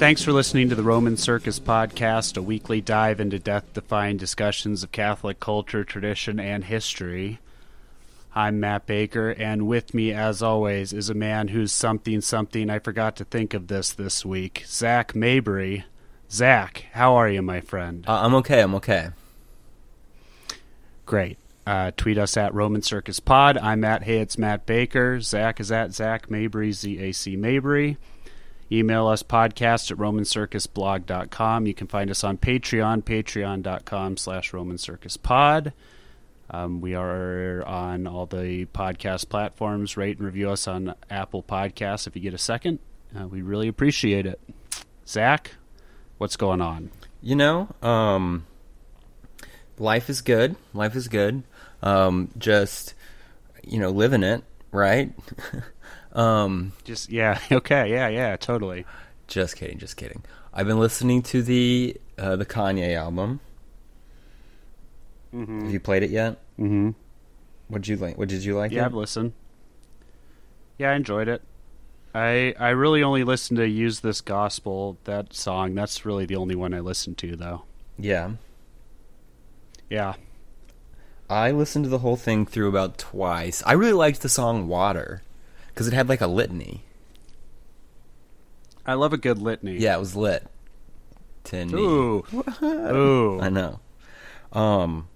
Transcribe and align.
Thanks 0.00 0.22
for 0.22 0.32
listening 0.32 0.70
to 0.70 0.74
the 0.74 0.82
Roman 0.82 1.18
Circus 1.18 1.60
Podcast, 1.60 2.38
a 2.38 2.42
weekly 2.42 2.80
dive 2.80 3.20
into 3.20 3.38
death 3.38 3.70
defying 3.74 4.16
discussions 4.16 4.82
of 4.82 4.92
Catholic 4.92 5.40
culture, 5.40 5.84
tradition, 5.84 6.40
and 6.40 6.64
history. 6.64 7.38
I'm 8.34 8.58
Matt 8.58 8.86
Baker, 8.86 9.28
and 9.28 9.66
with 9.66 9.92
me, 9.92 10.10
as 10.10 10.42
always, 10.42 10.94
is 10.94 11.10
a 11.10 11.14
man 11.14 11.48
who's 11.48 11.70
something 11.70 12.22
something 12.22 12.70
I 12.70 12.78
forgot 12.78 13.14
to 13.16 13.24
think 13.24 13.52
of 13.52 13.66
this 13.66 13.92
this 13.92 14.24
week 14.24 14.64
Zach 14.66 15.14
Mabry. 15.14 15.84
Zach, 16.30 16.86
how 16.92 17.16
are 17.16 17.28
you, 17.28 17.42
my 17.42 17.60
friend? 17.60 18.02
Uh, 18.08 18.20
I'm 18.22 18.34
okay. 18.36 18.62
I'm 18.62 18.76
okay. 18.76 19.10
Great. 21.04 21.36
Uh, 21.66 21.90
tweet 21.94 22.16
us 22.16 22.38
at 22.38 22.54
Roman 22.54 22.80
Circus 22.80 23.20
Pod. 23.20 23.58
I'm 23.58 23.84
at 23.84 24.04
Hey 24.04 24.20
It's 24.20 24.38
Matt 24.38 24.64
Baker. 24.64 25.20
Zach 25.20 25.60
is 25.60 25.70
at 25.70 25.92
Zach 25.92 26.30
Mabry, 26.30 26.72
Z 26.72 26.98
A 27.00 27.12
C 27.12 27.36
Mabry. 27.36 27.98
Email 28.72 29.08
us 29.08 29.22
podcast 29.24 29.90
at 29.90 29.98
romancircusblog.com. 29.98 31.66
You 31.66 31.74
can 31.74 31.88
find 31.88 32.08
us 32.10 32.22
on 32.22 32.38
Patreon, 32.38 33.02
patreon.com 33.02 34.16
slash 34.16 34.52
romancircuspod. 34.52 35.72
Um, 36.50 36.80
we 36.80 36.94
are 36.94 37.64
on 37.66 38.06
all 38.06 38.26
the 38.26 38.66
podcast 38.66 39.28
platforms. 39.28 39.96
Rate 39.96 40.18
and 40.18 40.26
review 40.26 40.50
us 40.50 40.68
on 40.68 40.94
Apple 41.08 41.42
Podcasts 41.42 42.06
if 42.06 42.14
you 42.14 42.22
get 42.22 42.34
a 42.34 42.38
second. 42.38 42.78
Uh, 43.18 43.26
we 43.26 43.42
really 43.42 43.66
appreciate 43.66 44.26
it. 44.26 44.40
Zach, 45.06 45.52
what's 46.18 46.36
going 46.36 46.60
on? 46.60 46.90
You 47.20 47.36
know, 47.36 47.68
um, 47.82 48.46
life 49.78 50.08
is 50.08 50.22
good. 50.22 50.54
Life 50.74 50.94
is 50.94 51.08
good. 51.08 51.42
Um, 51.82 52.30
just, 52.38 52.94
you 53.64 53.80
know, 53.80 53.90
living 53.90 54.22
it, 54.22 54.44
right? 54.70 55.12
um, 56.14 56.72
Just, 56.84 57.10
yeah, 57.10 57.38
okay, 57.52 57.90
yeah, 57.90 58.08
yeah, 58.08 58.36
totally. 58.36 58.84
just 59.28 59.56
kidding. 59.56 59.78
Just 59.78 59.96
kidding. 59.96 60.22
I've 60.52 60.66
been 60.66 60.80
listening 60.80 61.22
to 61.24 61.42
the 61.42 61.96
uh, 62.18 62.36
the 62.36 62.46
Kanye 62.46 62.96
album. 62.96 63.40
Have 65.32 65.70
you 65.70 65.78
played 65.78 66.02
it 66.02 66.10
yet? 66.10 66.38
Mm-hmm. 66.58 66.90
What 67.68 67.82
did 67.82 67.88
you 67.88 67.96
like? 67.96 68.18
What 68.18 68.28
did 68.28 68.42
you 68.44 68.56
like? 68.56 68.72
Yeah, 68.72 68.82
it? 68.82 68.86
I've 68.86 68.94
listened. 68.94 69.32
Yeah, 70.76 70.90
I 70.90 70.94
enjoyed 70.94 71.28
it. 71.28 71.42
I 72.12 72.52
I 72.58 72.70
really 72.70 73.04
only 73.04 73.22
listened 73.22 73.58
to 73.58 73.68
"Use 73.68 74.00
This 74.00 74.20
Gospel" 74.20 74.98
that 75.04 75.32
song. 75.32 75.76
That's 75.76 76.04
really 76.04 76.26
the 76.26 76.34
only 76.34 76.56
one 76.56 76.74
I 76.74 76.80
listened 76.80 77.16
to, 77.18 77.36
though. 77.36 77.62
yeah. 77.98 78.32
Yeah, 79.88 80.14
I 81.28 81.50
listened 81.50 81.84
to 81.84 81.88
the 81.88 81.98
whole 81.98 82.14
thing 82.16 82.46
through 82.46 82.68
about 82.68 82.96
twice. 82.96 83.60
I 83.66 83.72
really 83.72 83.92
liked 83.92 84.20
the 84.22 84.28
song 84.28 84.66
"Water" 84.68 85.22
because 85.80 85.90
it 85.90 85.94
had 85.96 86.10
like 86.10 86.20
a 86.20 86.26
litany. 86.26 86.82
I 88.84 88.92
love 88.92 89.14
a 89.14 89.16
good 89.16 89.38
litany. 89.38 89.78
Yeah, 89.78 89.96
it 89.96 89.98
was 89.98 90.14
lit. 90.14 90.46
To 91.44 91.64
me. 91.64 91.72
Ooh, 91.72 92.22
ooh. 92.62 93.40
I 93.40 93.48
know. 93.48 93.80
Um, 94.52 95.08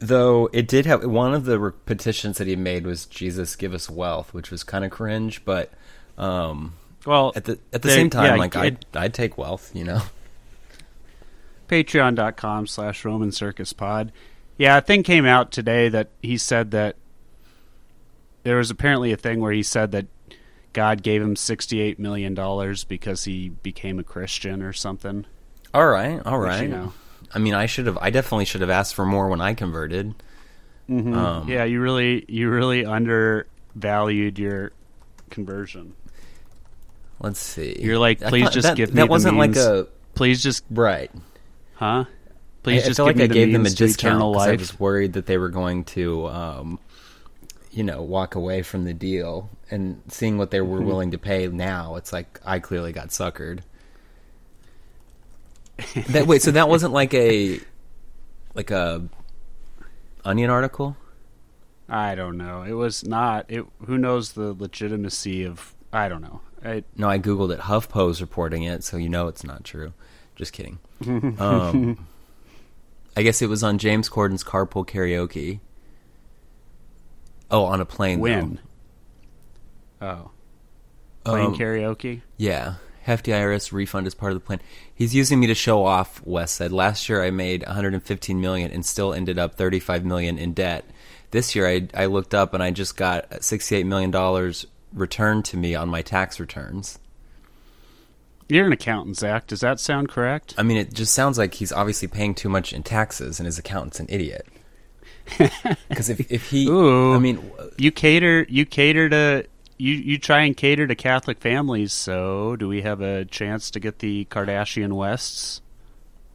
though 0.00 0.50
it 0.52 0.68
did 0.68 0.84
have 0.84 1.02
one 1.02 1.32
of 1.32 1.46
the 1.46 1.58
re- 1.58 1.72
petitions 1.86 2.36
that 2.36 2.46
he 2.46 2.56
made 2.56 2.84
was 2.86 3.06
Jesus 3.06 3.56
give 3.56 3.72
us 3.72 3.88
wealth, 3.88 4.34
which 4.34 4.50
was 4.50 4.64
kind 4.64 4.84
of 4.84 4.90
cringe, 4.90 5.42
but 5.46 5.72
um, 6.18 6.74
Well, 7.06 7.32
at 7.34 7.44
the 7.44 7.52
at 7.72 7.80
the 7.80 7.88
They- 7.88 7.94
same 7.94 8.10
time, 8.10 8.24
yeah, 8.26 8.34
like 8.36 8.56
I 8.56 8.64
I'd, 8.66 8.84
I'd 8.94 9.14
take 9.14 9.38
wealth, 9.38 9.70
you 9.74 9.84
know. 9.84 10.02
patreon.com 11.68 12.66
slash 12.66 13.02
roman 13.06 13.32
circus 13.32 13.72
pod 13.72 14.12
yeah 14.58 14.76
a 14.76 14.82
thing 14.82 15.02
came 15.02 15.24
out 15.24 15.50
today 15.50 15.88
that 15.88 16.10
he 16.20 16.36
said 16.36 16.70
that 16.72 16.94
there 18.44 18.56
was 18.56 18.70
apparently 18.70 19.10
a 19.12 19.16
thing 19.16 19.40
where 19.40 19.52
he 19.52 19.62
said 19.62 19.90
that 19.92 20.06
god 20.72 21.02
gave 21.02 21.20
him 21.20 21.34
68 21.36 21.98
million 21.98 22.34
dollars 22.34 22.84
because 22.84 23.24
he 23.24 23.48
became 23.48 23.98
a 23.98 24.04
christian 24.04 24.62
or 24.62 24.72
something 24.72 25.26
All 25.74 25.86
right, 25.88 26.20
all 26.24 26.38
right. 26.38 26.60
Which, 26.60 26.70
you 26.70 26.76
know. 26.76 26.92
I 27.34 27.38
mean, 27.40 27.54
I 27.54 27.66
should 27.66 27.86
have. 27.86 27.98
I 28.00 28.10
definitely 28.10 28.44
should 28.44 28.60
have 28.60 28.70
asked 28.70 28.94
for 28.94 29.04
more 29.04 29.28
when 29.28 29.40
I 29.40 29.54
converted. 29.54 30.14
Um, 30.88 31.46
yeah 31.48 31.64
you 31.64 31.80
really 31.80 32.24
you 32.28 32.48
really 32.50 32.84
undervalued 32.84 34.38
your 34.38 34.70
conversion 35.30 35.94
Let's 37.20 37.40
see. 37.40 37.76
You're 37.80 37.98
like, 37.98 38.20
please 38.20 38.50
just 38.50 38.66
that, 38.68 38.76
give 38.76 38.90
me 38.90 38.96
that 38.96 39.08
wasn't 39.08 39.38
like 39.38 39.56
a 39.56 39.86
please 40.14 40.42
just 40.42 40.62
right. 40.70 41.10
huh 41.74 42.04
please 42.62 42.84
I, 42.84 42.88
just 42.88 43.00
I 43.00 43.04
feel 43.04 43.12
give 43.14 43.20
like 43.20 43.30
me 43.30 43.40
I 43.40 43.44
gave 43.44 43.52
them 43.52 43.66
a 43.66 43.70
discount 43.70 44.20
'cause 44.20 44.46
I 44.46 44.52
was 44.56 44.78
worried 44.78 45.14
that 45.14 45.24
they 45.26 45.38
were 45.38 45.48
going 45.48 45.84
to, 45.84 46.26
um, 46.28 46.78
you 47.74 47.82
know, 47.82 48.00
walk 48.02 48.34
away 48.34 48.62
from 48.62 48.84
the 48.84 48.94
deal. 48.94 49.50
And 49.70 50.00
seeing 50.08 50.38
what 50.38 50.50
they 50.50 50.60
were 50.60 50.78
Mm-hmm. 50.78 50.86
willing 50.86 51.10
to 51.10 51.18
pay 51.18 51.46
now, 51.48 51.96
it's 51.96 52.12
like 52.12 52.40
I 52.44 52.58
clearly 52.60 52.92
got 52.92 53.08
suckered. 53.08 53.60
that 56.08 56.26
wait, 56.26 56.40
so 56.42 56.50
that 56.52 56.68
wasn't 56.68 56.92
like 56.92 57.12
a 57.14 57.60
like 58.54 58.70
a 58.70 59.02
onion 60.24 60.50
article? 60.50 60.96
i 61.86 62.14
don't 62.14 62.38
know 62.38 62.62
it 62.62 62.72
was 62.72 63.04
not 63.06 63.44
it 63.50 63.62
who 63.86 63.98
knows 63.98 64.32
the 64.32 64.54
legitimacy 64.54 65.44
of 65.44 65.74
i 65.92 66.08
don't 66.08 66.22
know 66.22 66.40
I, 66.64 66.82
No, 66.96 67.10
I 67.10 67.18
googled 67.18 67.52
it. 67.52 67.60
HuffPo's 67.60 68.22
reporting 68.22 68.62
it, 68.62 68.82
so 68.84 68.96
you 68.96 69.10
know 69.10 69.28
it's 69.28 69.44
not 69.44 69.64
true. 69.64 69.92
Just 70.34 70.54
kidding. 70.54 70.78
um, 71.38 72.06
I 73.14 73.22
guess 73.22 73.42
it 73.42 73.50
was 73.50 73.62
on 73.62 73.76
James 73.76 74.08
Corden's 74.08 74.42
Carpool 74.42 74.86
Karaoke. 74.88 75.60
Oh, 77.54 77.64
on 77.66 77.80
a 77.80 77.84
plane. 77.84 78.18
though. 78.18 78.58
oh 80.02 80.30
playing 81.24 81.46
Um, 81.46 81.54
karaoke 81.56 82.20
Yeah. 82.36 82.74
Hefty 83.02 83.30
IRS 83.32 83.70
refund 83.70 84.06
is 84.06 84.14
part 84.14 84.32
of 84.32 84.36
the 84.40 84.44
plan. 84.44 84.60
He's 84.92 85.14
using 85.14 85.38
me 85.38 85.46
to 85.46 85.54
show 85.54 85.84
off, 85.84 86.20
West 86.24 86.56
said. 86.56 86.72
Last 86.72 87.08
year 87.08 87.22
I 87.22 87.30
made 87.30 87.62
115 87.64 88.40
million 88.40 88.70
and 88.72 88.84
still 88.84 89.12
ended 89.14 89.38
up 89.38 89.54
35 89.54 90.04
million 90.04 90.36
in 90.36 90.52
debt. 90.52 90.84
This 91.30 91.54
year 91.54 91.68
I 91.68 91.88
I 91.94 92.06
looked 92.06 92.34
up 92.34 92.54
and 92.54 92.62
I 92.62 92.72
just 92.72 92.96
got 92.96 93.44
68 93.44 93.86
million 93.86 94.10
dollars 94.10 94.66
returned 94.92 95.44
to 95.46 95.56
me 95.56 95.76
on 95.76 95.88
my 95.88 96.02
tax 96.02 96.40
returns. 96.40 96.98
You're 98.48 98.66
an 98.66 98.72
accountant, 98.72 99.16
Zach. 99.16 99.46
Does 99.46 99.60
that 99.60 99.78
sound 99.78 100.08
correct? 100.08 100.54
I 100.58 100.62
mean, 100.64 100.76
it 100.76 100.92
just 100.92 101.14
sounds 101.14 101.38
like 101.38 101.54
he's 101.54 101.72
obviously 101.72 102.08
paying 102.08 102.34
too 102.34 102.48
much 102.48 102.72
in 102.72 102.82
taxes 102.82 103.38
and 103.38 103.46
his 103.46 103.58
accountant's 103.58 104.00
an 104.00 104.06
idiot. 104.08 104.46
Because 105.88 106.10
if 106.10 106.30
if 106.30 106.50
he, 106.50 106.68
Ooh. 106.68 107.14
I 107.14 107.18
mean, 107.18 107.50
You 107.78 107.90
cater. 107.90 108.46
You 108.48 108.66
cater 108.66 109.08
to. 109.08 109.46
You 109.76 109.92
you 109.92 110.18
try 110.18 110.42
and 110.42 110.56
cater 110.56 110.86
to 110.86 110.94
Catholic 110.94 111.40
families. 111.40 111.92
So, 111.92 112.56
do 112.56 112.68
we 112.68 112.82
have 112.82 113.00
a 113.00 113.24
chance 113.24 113.70
to 113.72 113.80
get 113.80 113.98
the 113.98 114.26
Kardashian 114.26 114.92
Wests? 114.92 115.62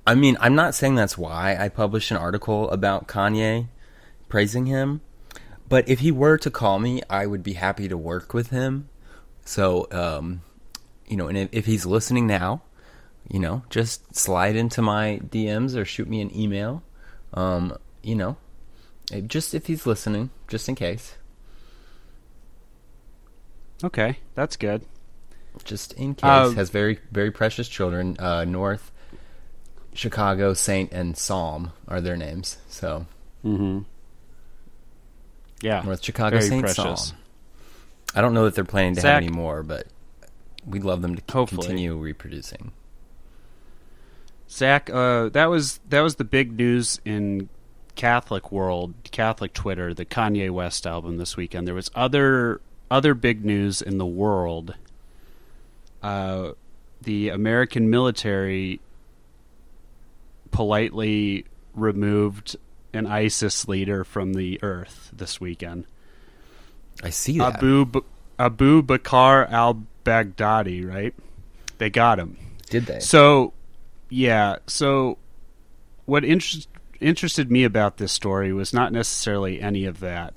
I 0.06 0.16
mean, 0.16 0.38
I'm 0.40 0.56
not 0.56 0.76
saying 0.76 0.96
that's 0.96 1.18
why 1.18 1.56
I 1.58 1.70
published 1.70 2.12
an 2.12 2.18
article 2.18 2.70
about 2.72 3.08
Kanye 3.08 3.68
praising 4.28 4.66
him, 4.66 5.02
but 5.68 5.88
if 5.88 6.00
he 6.00 6.12
were 6.12 6.38
to 6.40 6.50
call 6.50 6.80
me, 6.80 7.02
I 7.10 7.28
would 7.28 7.44
be 7.44 7.54
happy 7.54 7.88
to 7.88 7.98
work 7.98 8.34
with 8.34 8.50
him. 8.50 8.90
So, 9.46 9.88
um, 9.92 10.42
you 11.08 11.16
know, 11.16 11.28
and 11.28 11.38
if, 11.38 11.50
if 11.52 11.66
he's 11.66 11.86
listening 11.86 12.28
now, 12.28 12.64
you 13.30 13.40
know, 13.40 13.64
just 13.70 14.16
slide 14.16 14.56
into 14.56 14.82
my 14.82 15.22
DMs 15.24 15.76
or 15.76 15.86
shoot 15.86 16.08
me 16.08 16.22
an 16.22 16.36
email. 16.36 16.82
Um, 17.34 17.78
you 18.02 18.16
know, 18.16 18.38
just 19.28 19.53
if 19.53 19.66
he's 19.68 19.86
listening, 19.86 20.30
just 20.47 20.68
in 20.70 20.75
case, 20.75 21.16
Okay, 23.84 24.18
that's 24.36 24.56
good. 24.58 24.84
just 25.64 25.94
in 25.94 26.16
case, 26.16 26.24
Uh, 26.24 26.52
has 26.52 26.70
very 26.70 27.00
very 27.12 27.31
precious 27.31 27.68
children. 27.68 28.16
Uh, 28.19 28.46
North 28.46 28.92
Chicago, 29.94 30.53
Saint, 30.53 30.92
and 30.92 31.18
Psalm 31.18 31.72
are 31.88 32.02
their 32.02 32.16
names. 32.18 32.58
So. 32.69 33.06
Mm-hmm. 33.44 33.80
Yeah, 35.62 35.81
North 35.81 36.04
Chicago 36.04 36.38
very 36.38 36.50
Saint 36.50 36.62
precious. 36.63 37.07
Psalm. 37.10 37.18
I 38.16 38.22
don't 38.22 38.34
know 38.34 38.45
that 38.45 38.56
they're 38.56 38.63
planning 38.66 38.95
to 38.95 39.01
Zach- 39.01 39.16
have 39.16 39.24
any 39.24 39.31
more, 39.31 39.63
but 39.63 39.88
we'd 40.66 40.84
love 40.84 41.01
them 41.01 41.16
to 41.16 41.22
c- 41.22 41.45
continue 41.48 41.95
reproducing. 41.95 42.72
Zach, 44.50 44.89
uh, 44.89 45.30
that 45.30 45.45
was 45.45 45.80
that 45.89 46.01
was 46.01 46.16
the 46.16 46.24
big 46.24 46.51
news 46.57 47.00
in 47.06 47.50
Catholic 48.00 48.50
world, 48.50 48.94
Catholic 49.12 49.51
Twitter, 49.51 49.94
the 49.94 50.06
Kanye 50.06 50.50
West 50.50 50.88
album 50.88 51.18
this 51.18 51.36
weekend. 51.36 51.68
There 51.68 51.75
was 51.75 51.92
other 51.94 52.62
other 52.90 53.13
big 53.13 53.44
news 53.44 53.81
in 53.81 53.98
the 53.98 54.06
world. 54.06 54.74
Uh, 56.01 56.54
the 57.01 57.28
American 57.28 57.90
military 57.90 58.80
politely 60.51 61.44
removed 61.75 62.56
an 62.94 63.06
ISIS 63.06 63.68
leader 63.68 64.06
from 64.06 64.34
the 64.34 64.63
earth 64.63 65.10
this 65.12 65.42
weekend. 65.42 65.84
I 67.04 67.10
see 67.10 67.38
that. 67.40 67.56
Abu 67.56 67.84
B- 67.84 68.00
Abu 68.40 68.81
Bakr 68.81 69.51
al 69.51 69.84
Baghdadi, 70.06 70.88
right? 70.88 71.13
They 71.80 71.90
got 71.90 72.18
him. 72.18 72.38
Did 72.69 72.86
they? 72.86 73.01
So, 73.01 73.51
yeah. 74.07 74.60
So, 74.68 75.18
what 76.06 76.24
interest, 76.24 76.69
interested 77.00 77.51
me 77.51 77.63
about 77.63 77.98
this 77.98 78.12
story 78.12 78.54
was 78.54 78.74
not 78.74 78.92
necessarily 78.92 79.62
any 79.62 79.86
of 79.86 80.00
that. 80.00 80.36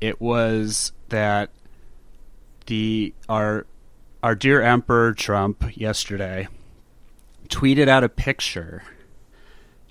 It 0.00 0.20
was 0.20 0.92
that 1.08 1.50
the 2.66 3.14
our 3.28 3.66
our 4.22 4.34
dear 4.34 4.62
Emperor 4.62 5.12
Trump 5.14 5.76
yesterday 5.76 6.48
tweeted 7.48 7.88
out 7.88 8.04
a 8.04 8.08
picture 8.08 8.82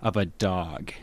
of 0.02 0.18
a 0.18 0.26
dog. 0.26 0.94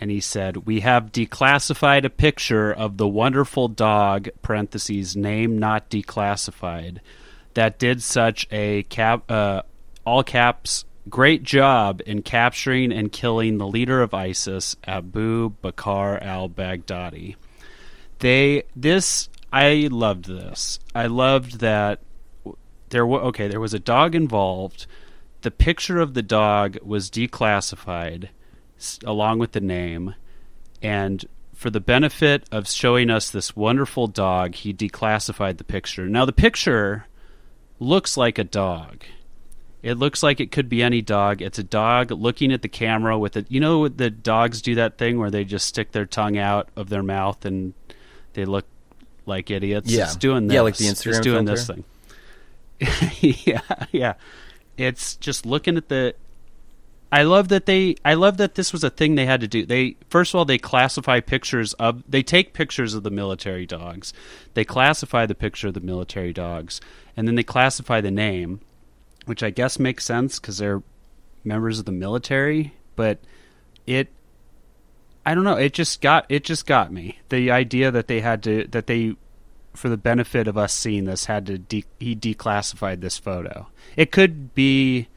And 0.00 0.10
he 0.10 0.20
said, 0.20 0.58
We 0.58 0.80
have 0.80 1.10
declassified 1.10 2.04
a 2.04 2.10
picture 2.10 2.72
of 2.72 2.96
the 2.98 3.08
wonderful 3.08 3.68
dog, 3.68 4.28
parentheses, 4.42 5.16
name 5.16 5.58
not 5.58 5.90
declassified, 5.90 6.98
that 7.54 7.78
did 7.78 8.02
such 8.02 8.46
a 8.52 8.84
cap, 8.84 9.28
uh, 9.30 9.62
all 10.04 10.22
caps, 10.22 10.84
great 11.10 11.42
job 11.42 12.00
in 12.06 12.22
capturing 12.22 12.92
and 12.92 13.12
killing 13.12 13.58
the 13.58 13.66
leader 13.66 14.02
of 14.02 14.14
ISIS, 14.14 14.76
Abu 14.84 15.50
Bakr 15.62 16.22
al 16.22 16.48
Baghdadi. 16.48 17.36
They, 18.20 18.64
this, 18.74 19.28
I 19.52 19.88
loved 19.90 20.26
this. 20.26 20.78
I 20.94 21.06
loved 21.06 21.60
that 21.60 22.00
there 22.90 23.06
was, 23.06 23.22
okay, 23.28 23.48
there 23.48 23.60
was 23.60 23.74
a 23.74 23.78
dog 23.78 24.14
involved. 24.14 24.86
The 25.42 25.50
picture 25.50 26.00
of 26.00 26.14
the 26.14 26.22
dog 26.22 26.78
was 26.82 27.10
declassified 27.10 28.28
along 29.04 29.38
with 29.38 29.52
the 29.52 29.60
name. 29.60 30.14
And 30.82 31.24
for 31.54 31.70
the 31.70 31.80
benefit 31.80 32.48
of 32.52 32.68
showing 32.68 33.10
us 33.10 33.30
this 33.30 33.56
wonderful 33.56 34.06
dog, 34.06 34.54
he 34.54 34.72
declassified 34.72 35.58
the 35.58 35.64
picture. 35.64 36.06
Now, 36.06 36.24
the 36.24 36.32
picture 36.32 37.06
looks 37.80 38.16
like 38.16 38.38
a 38.38 38.44
dog. 38.44 39.04
It 39.82 39.94
looks 39.94 40.22
like 40.22 40.40
it 40.40 40.50
could 40.50 40.68
be 40.68 40.82
any 40.82 41.02
dog. 41.02 41.40
It's 41.40 41.58
a 41.58 41.62
dog 41.62 42.10
looking 42.10 42.52
at 42.52 42.62
the 42.62 42.68
camera 42.68 43.18
with 43.18 43.36
it. 43.36 43.46
You 43.48 43.60
know, 43.60 43.88
the 43.88 44.10
dogs 44.10 44.60
do 44.60 44.74
that 44.74 44.98
thing 44.98 45.18
where 45.18 45.30
they 45.30 45.44
just 45.44 45.66
stick 45.66 45.92
their 45.92 46.06
tongue 46.06 46.36
out 46.36 46.68
of 46.74 46.88
their 46.88 47.02
mouth 47.02 47.44
and 47.44 47.74
they 48.32 48.44
look 48.44 48.66
like 49.24 49.50
idiots. 49.50 49.90
Yeah. 49.90 50.04
It's 50.04 50.16
doing 50.16 50.48
this. 50.48 50.54
Yeah, 50.54 50.62
like 50.62 50.76
the 50.76 50.86
Instagram 50.86 51.08
It's 51.08 51.20
doing 51.20 51.46
filter. 51.46 51.52
this 51.52 51.66
thing. 51.66 51.84
yeah, 53.46 53.60
yeah. 53.92 54.14
It's 54.76 55.16
just 55.16 55.46
looking 55.46 55.76
at 55.76 55.88
the 55.88 56.14
I 57.10 57.22
love 57.22 57.48
that 57.48 57.66
they 57.66 57.96
I 58.04 58.14
love 58.14 58.36
that 58.36 58.54
this 58.54 58.72
was 58.72 58.84
a 58.84 58.90
thing 58.90 59.14
they 59.14 59.26
had 59.26 59.40
to 59.40 59.48
do. 59.48 59.64
They 59.64 59.96
first 60.10 60.34
of 60.34 60.38
all 60.38 60.44
they 60.44 60.58
classify 60.58 61.20
pictures 61.20 61.72
of 61.74 62.02
they 62.08 62.22
take 62.22 62.52
pictures 62.52 62.94
of 62.94 63.02
the 63.02 63.10
military 63.10 63.66
dogs. 63.66 64.12
They 64.54 64.64
classify 64.64 65.24
the 65.26 65.34
picture 65.34 65.68
of 65.68 65.74
the 65.74 65.80
military 65.80 66.32
dogs 66.32 66.80
and 67.16 67.26
then 67.26 67.34
they 67.34 67.42
classify 67.42 68.00
the 68.00 68.10
name, 68.10 68.60
which 69.28 69.42
I 69.42 69.50
guess 69.50 69.78
makes 69.78 70.04
sense 70.04 70.38
cuz 70.38 70.58
they're 70.58 70.82
members 71.44 71.78
of 71.78 71.84
the 71.84 71.92
military, 71.92 72.74
but 72.96 73.18
it 73.86 74.08
I 75.24 75.34
don't 75.34 75.44
know, 75.44 75.56
it 75.56 75.74
just 75.74 76.00
got 76.00 76.26
it 76.28 76.44
just 76.44 76.66
got 76.66 76.92
me. 76.92 77.18
The 77.28 77.50
idea 77.50 77.90
that 77.90 78.08
they 78.08 78.20
had 78.20 78.42
to 78.44 78.66
that 78.70 78.86
they 78.86 79.14
for 79.74 79.88
the 79.88 79.96
benefit 79.96 80.48
of 80.48 80.58
us 80.58 80.72
seeing 80.72 81.04
this 81.04 81.26
had 81.26 81.46
to 81.46 81.58
de- 81.58 81.84
he 82.00 82.16
declassified 82.16 83.00
this 83.00 83.18
photo. 83.18 83.68
It 83.96 84.10
could 84.10 84.54
be 84.54 85.08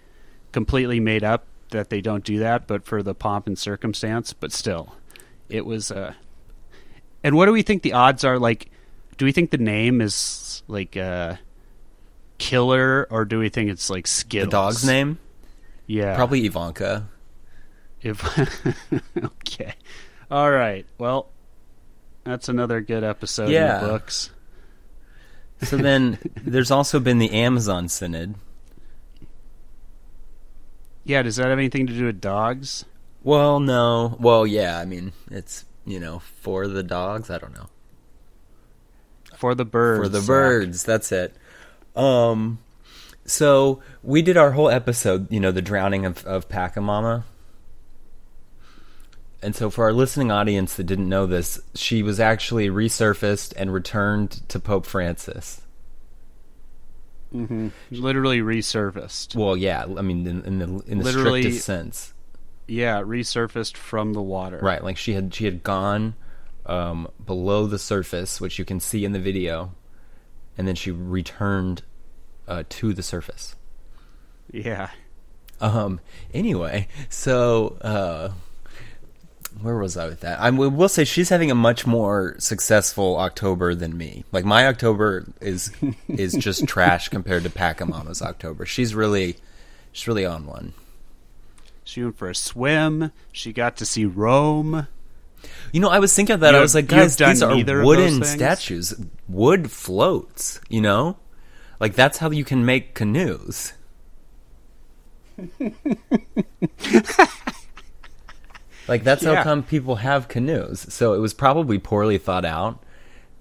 completely 0.51 0.99
made 0.99 1.23
up 1.23 1.45
that 1.71 1.89
they 1.89 2.01
don't 2.01 2.23
do 2.23 2.39
that, 2.39 2.67
but 2.67 2.85
for 2.85 3.01
the 3.01 3.15
pomp 3.15 3.47
and 3.47 3.57
circumstance, 3.57 4.33
but 4.33 4.51
still, 4.51 4.95
it 5.49 5.65
was. 5.65 5.91
Uh, 5.91 6.13
and 7.23 7.35
what 7.35 7.45
do 7.45 7.51
we 7.51 7.61
think 7.61 7.81
the 7.81 7.93
odds 7.93 8.23
are? 8.23 8.37
Like, 8.37 8.69
do 9.17 9.25
we 9.25 9.31
think 9.31 9.51
the 9.51 9.57
name 9.57 10.01
is 10.01 10.63
like 10.67 10.95
uh, 10.95 11.35
killer, 12.41 13.07
or 13.09 13.23
do 13.25 13.39
we 13.39 13.49
think 13.49 13.69
it's 13.69 13.89
like 13.89 14.07
skip 14.07 14.45
The 14.45 14.49
dog's 14.49 14.85
name? 14.85 15.19
yeah, 15.87 16.15
Probably 16.15 16.45
Ivanka. 16.45 17.07
If 18.01 18.23
okay, 19.23 19.73
all 20.31 20.49
right. 20.51 20.85
Well, 20.97 21.27
that's 22.23 22.49
another 22.49 22.81
good 22.81 23.03
episode 23.03 23.49
Yeah. 23.49 23.77
in 23.77 23.83
the 23.85 23.89
books. 23.91 24.31
So 25.63 25.77
then 25.77 26.17
there's 26.43 26.71
also 26.71 26.99
been 26.99 27.19
the 27.19 27.31
Amazon 27.31 27.87
Synod. 27.89 28.33
Yeah, 31.03 31.21
does 31.23 31.35
that 31.37 31.47
have 31.47 31.57
anything 31.59 31.87
to 31.87 31.93
do 31.93 32.05
with 32.05 32.21
dogs? 32.21 32.85
Well, 33.23 33.59
no. 33.59 34.17
Well, 34.19 34.45
yeah, 34.47 34.79
I 34.79 34.85
mean, 34.85 35.13
it's, 35.29 35.65
you 35.85 35.99
know, 35.99 36.19
for 36.19 36.67
the 36.67 36.83
dogs, 36.83 37.29
I 37.29 37.37
don't 37.37 37.53
know. 37.53 37.69
For 39.35 39.55
the 39.55 39.65
birds. 39.65 40.03
for 40.03 40.09
the 40.09 40.19
Zach. 40.19 40.27
birds, 40.27 40.83
that's 40.83 41.11
it. 41.11 41.35
Um 41.95 42.59
so 43.25 43.81
we 44.03 44.21
did 44.21 44.37
our 44.37 44.51
whole 44.51 44.69
episode, 44.69 45.31
you 45.31 45.39
know, 45.39 45.51
the 45.51 45.61
drowning 45.61 46.05
of 46.05 46.25
of 46.25 46.49
Pachamama. 46.49 47.23
And 49.43 49.55
so 49.55 49.69
for 49.71 49.85
our 49.85 49.93
listening 49.93 50.29
audience 50.31 50.75
that 50.75 50.83
didn't 50.83 51.09
know 51.09 51.25
this, 51.25 51.59
she 51.73 52.03
was 52.03 52.19
actually 52.19 52.69
resurfaced 52.69 53.53
and 53.57 53.73
returned 53.73 54.47
to 54.49 54.59
Pope 54.59 54.85
Francis. 54.85 55.61
Literally 57.31 58.41
resurfaced. 58.41 59.35
Well, 59.35 59.55
yeah, 59.55 59.83
I 59.85 60.01
mean 60.01 60.27
in, 60.27 60.43
in 60.43 60.59
the 60.59 60.65
in 60.85 60.97
the 60.99 61.03
Literally- 61.05 61.41
strictest 61.43 61.65
sense. 61.65 62.13
Yeah, 62.67 63.01
resurfaced 63.01 63.75
from 63.75 64.13
the 64.13 64.21
water. 64.21 64.59
Right, 64.61 64.83
like 64.83 64.95
she 64.97 65.13
had 65.13 65.33
she 65.33 65.45
had 65.45 65.63
gone 65.63 66.13
um, 66.65 67.09
below 67.25 67.65
the 67.67 67.79
surface, 67.79 68.39
which 68.39 68.59
you 68.59 68.65
can 68.65 68.79
see 68.79 69.03
in 69.03 69.11
the 69.11 69.19
video, 69.19 69.73
and 70.57 70.67
then 70.67 70.75
she 70.75 70.91
returned 70.91 71.83
uh, 72.47 72.63
to 72.69 72.93
the 72.93 73.03
surface. 73.03 73.55
Yeah. 74.51 74.89
Um. 75.59 75.99
Anyway, 76.33 76.87
so 77.09 77.77
uh, 77.81 78.31
where 79.59 79.77
was 79.77 79.97
I 79.97 80.07
with 80.07 80.21
that? 80.21 80.39
I 80.39 80.49
will 80.49 80.89
say 80.89 81.03
she's 81.03 81.29
having 81.29 81.51
a 81.51 81.55
much 81.55 81.85
more 81.85 82.35
successful 82.39 83.17
October 83.17 83.75
than 83.75 83.97
me. 83.97 84.23
Like 84.31 84.45
my 84.45 84.67
October 84.67 85.27
is 85.39 85.71
is 86.07 86.33
just 86.33 86.67
trash 86.67 87.09
compared 87.09 87.43
to 87.43 87.49
Pachamama's 87.49 88.21
October. 88.21 88.65
She's 88.65 88.95
really 88.95 89.35
she's 89.91 90.07
really 90.07 90.25
on 90.25 90.45
one. 90.45 90.73
She 91.83 92.03
went 92.03 92.17
for 92.17 92.29
a 92.29 92.35
swim. 92.35 93.11
She 93.31 93.51
got 93.51 93.75
to 93.77 93.85
see 93.85 94.05
Rome. 94.05 94.87
You 95.71 95.79
know, 95.79 95.89
I 95.89 95.99
was 95.99 96.13
thinking 96.15 96.33
of 96.33 96.39
that. 96.41 96.51
You 96.51 96.57
I 96.57 96.61
was 96.61 96.75
like, 96.75 96.87
guys, 96.87 97.15
these 97.15 97.41
are 97.41 97.55
wooden 97.83 98.23
statues. 98.23 98.93
Wood 99.27 99.71
floats. 99.71 100.59
You 100.69 100.81
know, 100.81 101.17
like 101.79 101.93
that's 101.95 102.17
how 102.19 102.29
you 102.31 102.43
can 102.43 102.65
make 102.65 102.93
canoes. 102.93 103.73
like 108.87 109.03
that's 109.03 109.23
Yeah. 109.23 109.35
how 109.35 109.43
come 109.43 109.63
people 109.63 109.97
have 109.97 110.27
canoes. 110.27 110.85
So 110.93 111.13
it 111.13 111.19
was 111.19 111.33
probably 111.33 111.79
poorly 111.79 112.17
thought 112.17 112.45
out. 112.45 112.83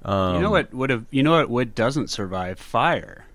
Um, 0.03 0.37
you 0.37 0.41
know 0.41 0.51
what 0.51 0.73
would 0.73 0.91
have? 0.91 1.05
You 1.11 1.23
know 1.23 1.33
what 1.33 1.51
wood 1.51 1.75
doesn't 1.75 2.09
survive? 2.09 2.59
Fire. 2.59 3.27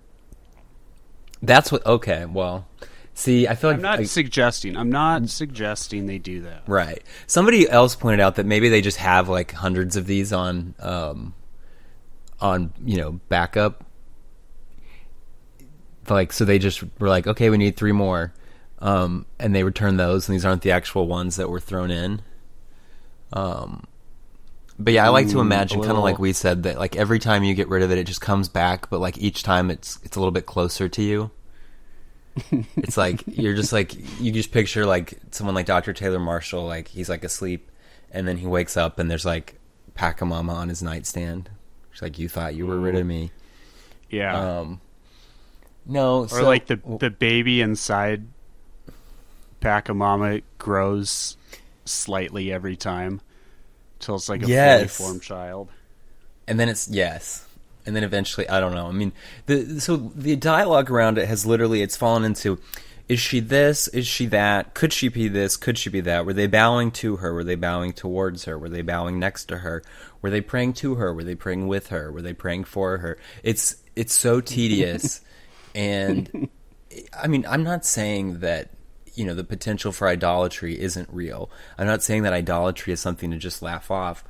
That's 1.42 1.70
what. 1.70 1.84
Okay, 1.86 2.24
well, 2.24 2.66
see, 3.16 3.48
I 3.48 3.54
feel 3.56 3.70
like 3.70 3.76
I'm 3.78 3.82
not 3.82 3.98
like- 4.00 4.08
suggesting. 4.08 4.76
I'm 4.76 4.90
not 4.90 5.28
suggesting 5.28 6.06
they 6.06 6.18
do 6.18 6.42
that. 6.42 6.62
Right. 6.68 7.02
Somebody 7.26 7.68
else 7.68 7.96
pointed 7.96 8.20
out 8.20 8.36
that 8.36 8.46
maybe 8.46 8.68
they 8.68 8.80
just 8.80 8.98
have 8.98 9.28
like 9.28 9.50
hundreds 9.52 9.96
of 9.96 10.06
these 10.06 10.32
on 10.32 10.74
um 10.78 11.34
on, 12.40 12.72
you 12.84 12.98
know, 12.98 13.12
backup. 13.28 13.82
Like 16.08 16.32
so 16.32 16.44
they 16.44 16.58
just 16.58 16.82
were 17.00 17.08
like, 17.08 17.26
"Okay, 17.26 17.50
we 17.50 17.56
need 17.58 17.76
3 17.76 17.92
more." 17.92 18.32
Um 18.78 19.26
and 19.40 19.54
they 19.54 19.64
return 19.64 19.96
those 19.96 20.28
and 20.28 20.34
these 20.34 20.44
aren't 20.44 20.62
the 20.62 20.70
actual 20.70 21.08
ones 21.08 21.36
that 21.36 21.48
were 21.50 21.60
thrown 21.60 21.90
in. 21.90 22.20
Um 23.32 23.84
but 24.78 24.92
yeah, 24.92 25.06
I 25.06 25.08
like 25.08 25.28
to 25.28 25.36
Mm, 25.36 25.40
imagine 25.40 25.80
kind 25.80 25.96
of 25.96 26.04
like 26.04 26.18
we 26.18 26.34
said 26.34 26.64
that 26.64 26.78
like 26.78 26.96
every 26.96 27.18
time 27.18 27.42
you 27.44 27.54
get 27.54 27.68
rid 27.68 27.82
of 27.82 27.90
it 27.90 27.96
it 27.98 28.04
just 28.06 28.20
comes 28.20 28.48
back, 28.50 28.90
but 28.90 29.00
like 29.00 29.16
each 29.18 29.42
time 29.42 29.70
it's 29.70 29.98
it's 30.04 30.16
a 30.16 30.20
little 30.20 30.32
bit 30.32 30.44
closer 30.46 30.88
to 30.88 31.02
you. 31.02 31.30
It's 32.76 32.96
like 32.96 33.22
you're 33.26 33.54
just 33.54 33.72
like 33.72 33.94
you 34.20 34.30
just 34.32 34.52
picture 34.52 34.84
like 34.86 35.18
someone 35.30 35.54
like 35.54 35.66
Dr. 35.66 35.92
Taylor 35.92 36.18
Marshall, 36.18 36.64
like 36.64 36.88
he's 36.88 37.08
like 37.08 37.24
asleep, 37.24 37.70
and 38.10 38.26
then 38.28 38.36
he 38.36 38.46
wakes 38.46 38.76
up 38.76 38.98
and 38.98 39.10
there's 39.10 39.24
like 39.24 39.58
Pachamama 39.94 40.52
on 40.52 40.68
his 40.68 40.82
nightstand. 40.82 41.48
She's 41.92 42.02
like, 42.02 42.18
"You 42.18 42.28
thought 42.28 42.54
you 42.54 42.66
were 42.66 42.78
rid 42.78 42.94
of 42.94 43.06
me." 43.06 43.30
Yeah. 44.10 44.58
Um, 44.60 44.80
no, 45.86 46.20
or 46.24 46.28
so- 46.28 46.44
like 46.44 46.66
the 46.66 46.80
the 47.00 47.10
baby 47.10 47.60
inside 47.60 48.26
Pachamama 49.60 50.42
grows 50.58 51.36
slightly 51.84 52.52
every 52.52 52.76
time 52.76 53.20
till 53.98 54.16
it's 54.16 54.28
like 54.28 54.42
a 54.42 54.46
Yes. 54.48 54.96
fully 54.96 55.06
formed 55.08 55.22
child. 55.22 55.68
and 56.48 56.60
then 56.60 56.68
it's 56.68 56.88
yes, 56.88 57.46
and 57.86 57.94
then 57.94 58.04
eventually 58.04 58.48
I 58.48 58.60
don't 58.60 58.74
know. 58.74 58.86
I 58.86 58.92
mean, 58.92 59.12
the 59.46 59.80
so 59.80 59.96
the 59.96 60.36
dialogue 60.36 60.90
around 60.90 61.18
it 61.18 61.28
has 61.28 61.46
literally 61.46 61.82
it's 61.82 61.96
fallen 61.96 62.24
into. 62.24 62.58
Is 63.08 63.20
she 63.20 63.38
this? 63.38 63.86
Is 63.88 64.04
she 64.04 64.26
that? 64.26 64.74
Could 64.74 64.92
she 64.92 65.08
be 65.08 65.28
this? 65.28 65.56
Could 65.56 65.78
she 65.78 65.90
be 65.90 66.00
that? 66.00 66.26
Were 66.26 66.32
they 66.32 66.48
bowing 66.48 66.90
to 66.92 67.16
her? 67.16 67.32
Were 67.32 67.44
they 67.44 67.54
bowing 67.54 67.92
towards 67.92 68.46
her? 68.46 68.58
Were 68.58 68.68
they 68.68 68.82
bowing 68.82 69.20
next 69.20 69.44
to 69.44 69.58
her? 69.58 69.84
Were 70.22 70.30
they 70.30 70.40
praying 70.40 70.72
to 70.74 70.96
her? 70.96 71.14
Were 71.14 71.22
they 71.22 71.36
praying 71.36 71.68
with 71.68 71.88
her? 71.88 72.10
Were 72.10 72.22
they 72.22 72.32
praying 72.32 72.64
for 72.64 72.98
her? 72.98 73.16
It's 73.44 73.76
it's 73.94 74.12
so 74.12 74.40
tedious, 74.40 75.20
and 75.74 76.48
I 77.16 77.28
mean, 77.28 77.46
I'm 77.48 77.62
not 77.62 77.84
saying 77.84 78.40
that 78.40 78.70
you 79.14 79.24
know 79.24 79.34
the 79.34 79.44
potential 79.44 79.92
for 79.92 80.08
idolatry 80.08 80.78
isn't 80.78 81.08
real. 81.12 81.48
I'm 81.78 81.86
not 81.86 82.02
saying 82.02 82.24
that 82.24 82.32
idolatry 82.32 82.92
is 82.92 83.00
something 83.00 83.30
to 83.30 83.38
just 83.38 83.62
laugh 83.62 83.90
off. 83.90 84.24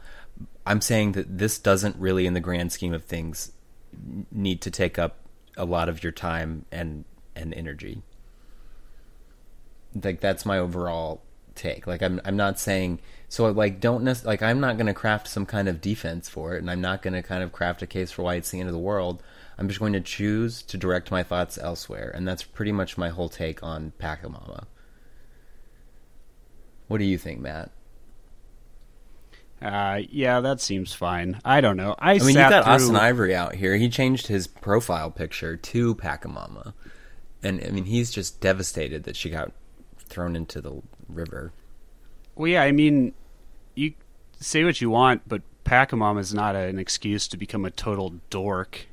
I'm 0.67 0.81
saying 0.81 1.13
that 1.13 1.39
this 1.39 1.59
doesn't 1.59 1.97
really, 1.97 2.27
in 2.27 2.35
the 2.35 2.41
grand 2.41 2.73
scheme 2.73 2.93
of 2.93 3.05
things, 3.05 3.53
need 4.31 4.61
to 4.63 4.71
take 4.71 4.99
up 4.99 5.19
a 5.57 5.65
lot 5.65 5.89
of 5.89 6.03
your 6.03 6.13
time 6.13 6.67
and 6.71 7.05
and 7.35 7.55
energy. 7.55 8.03
Like 10.03 10.21
that's 10.21 10.45
my 10.45 10.59
overall 10.59 11.23
take. 11.55 11.87
Like 11.87 12.03
I'm 12.03 12.21
I'm 12.25 12.37
not 12.37 12.59
saying 12.59 13.01
so 13.29 13.51
like 13.51 13.81
don't 13.81 14.05
nec- 14.05 14.25
like 14.25 14.43
I'm 14.43 14.61
not 14.61 14.77
going 14.77 14.87
to 14.87 14.95
craft 14.95 15.29
some 15.29 15.47
kind 15.47 15.69
of 15.69 15.81
defense 15.81 16.29
for 16.29 16.55
it 16.55 16.59
and 16.59 16.71
I'm 16.71 16.81
not 16.81 17.03
going 17.03 17.15
to 17.15 17.23
kind 17.23 17.43
of 17.43 17.53
craft 17.53 17.83
a 17.83 17.87
case 17.87 18.11
for 18.11 18.23
why 18.23 18.35
it's 18.35 18.51
the 18.51 18.61
end 18.61 18.69
of 18.69 18.75
the 18.75 18.79
world. 18.79 19.23
I'm 19.59 19.69
just 19.69 19.81
going 19.81 19.95
to 19.95 20.01
choose 20.01 20.63
to 20.63 20.77
direct 20.77 21.11
my 21.11 21.23
thoughts 21.23 21.59
elsewhere 21.59 22.13
and 22.15 22.29
that's 22.29 22.43
pretty 22.43 22.73
much 22.73 22.99
my 22.99 23.09
whole 23.09 23.29
take 23.29 23.63
on 23.63 23.93
Pachamama. 23.99 24.67
What 26.89 26.99
do 26.99 27.05
you 27.05 27.19
think, 27.19 27.41
Matt? 27.41 27.71
Uh, 29.61 30.03
yeah, 30.11 30.41
that 30.41 30.61
seems 30.61 30.93
fine. 30.93 31.41
I 31.45 31.61
don't 31.61 31.77
know. 31.77 31.95
I, 31.99 32.15
I 32.15 32.19
mean, 32.19 32.29
you 32.29 32.35
got 32.35 32.65
through, 32.65 32.73
Austen 32.75 32.97
Ivereigh 32.97 33.35
out 33.35 33.55
here. 33.55 33.77
He 33.77 33.89
changed 33.89 34.27
his 34.27 34.47
profile 34.47 35.11
picture 35.11 35.57
to 35.57 35.95
Pachamama, 35.95 36.75
and 37.43 37.63
I 37.65 37.71
mean, 37.71 37.85
he's 37.85 38.11
just 38.11 38.41
devastated 38.41 39.05
that 39.05 39.17
she 39.17 39.31
got 39.31 39.53
thrown 39.99 40.37
into 40.37 40.61
the 40.61 40.83
river. 41.09 41.53
Well, 42.35 42.49
yeah, 42.49 42.63
I 42.63 42.73
mean, 42.73 43.15
you 43.75 43.95
say 44.39 44.63
what 44.65 44.81
you 44.81 44.91
want, 44.91 45.23
but 45.27 45.41
Pachamama 45.65 46.21
is 46.21 46.35
not 46.35 46.55
an 46.55 46.79
excuse 46.79 47.27
to 47.29 47.39
become 47.39 47.65
a 47.65 47.71
total 47.71 48.15
dork. 48.29 48.87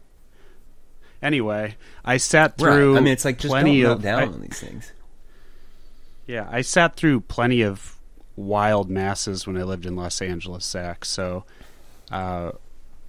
Anyway, 1.22 1.75
I 2.03 2.17
sat 2.17 2.58
through. 2.58 2.98
I 2.98 3.01
mean, 3.01 3.13
it's 3.13 3.25
like 3.25 3.38
just 3.38 3.50
plenty 3.51 3.82
don't 3.82 3.93
of 3.93 4.01
down 4.01 4.20
I- 4.20 4.25
on 4.27 4.41
these 4.41 4.60
things. 4.60 4.91
Yeah, 6.25 6.48
I 6.50 6.62
sat 6.62 6.96
through 6.96 7.20
plenty 7.22 7.63
of 7.63 7.92
wild 8.35 8.89
masses 8.89 9.45
when 9.45 9.57
I 9.57 9.63
lived 9.63 9.85
in 9.85 9.95
Los 9.95 10.21
Angeles, 10.21 10.65
Zach. 10.65 11.05
So, 11.05 11.43
uh, 12.11 12.51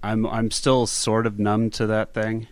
I'm 0.03 0.25
I'm 0.27 0.51
still 0.51 0.85
sort 0.85 1.25
of 1.25 1.39
numb 1.39 1.69
to 1.71 1.87
that 1.87 2.13
thing. 2.13 2.47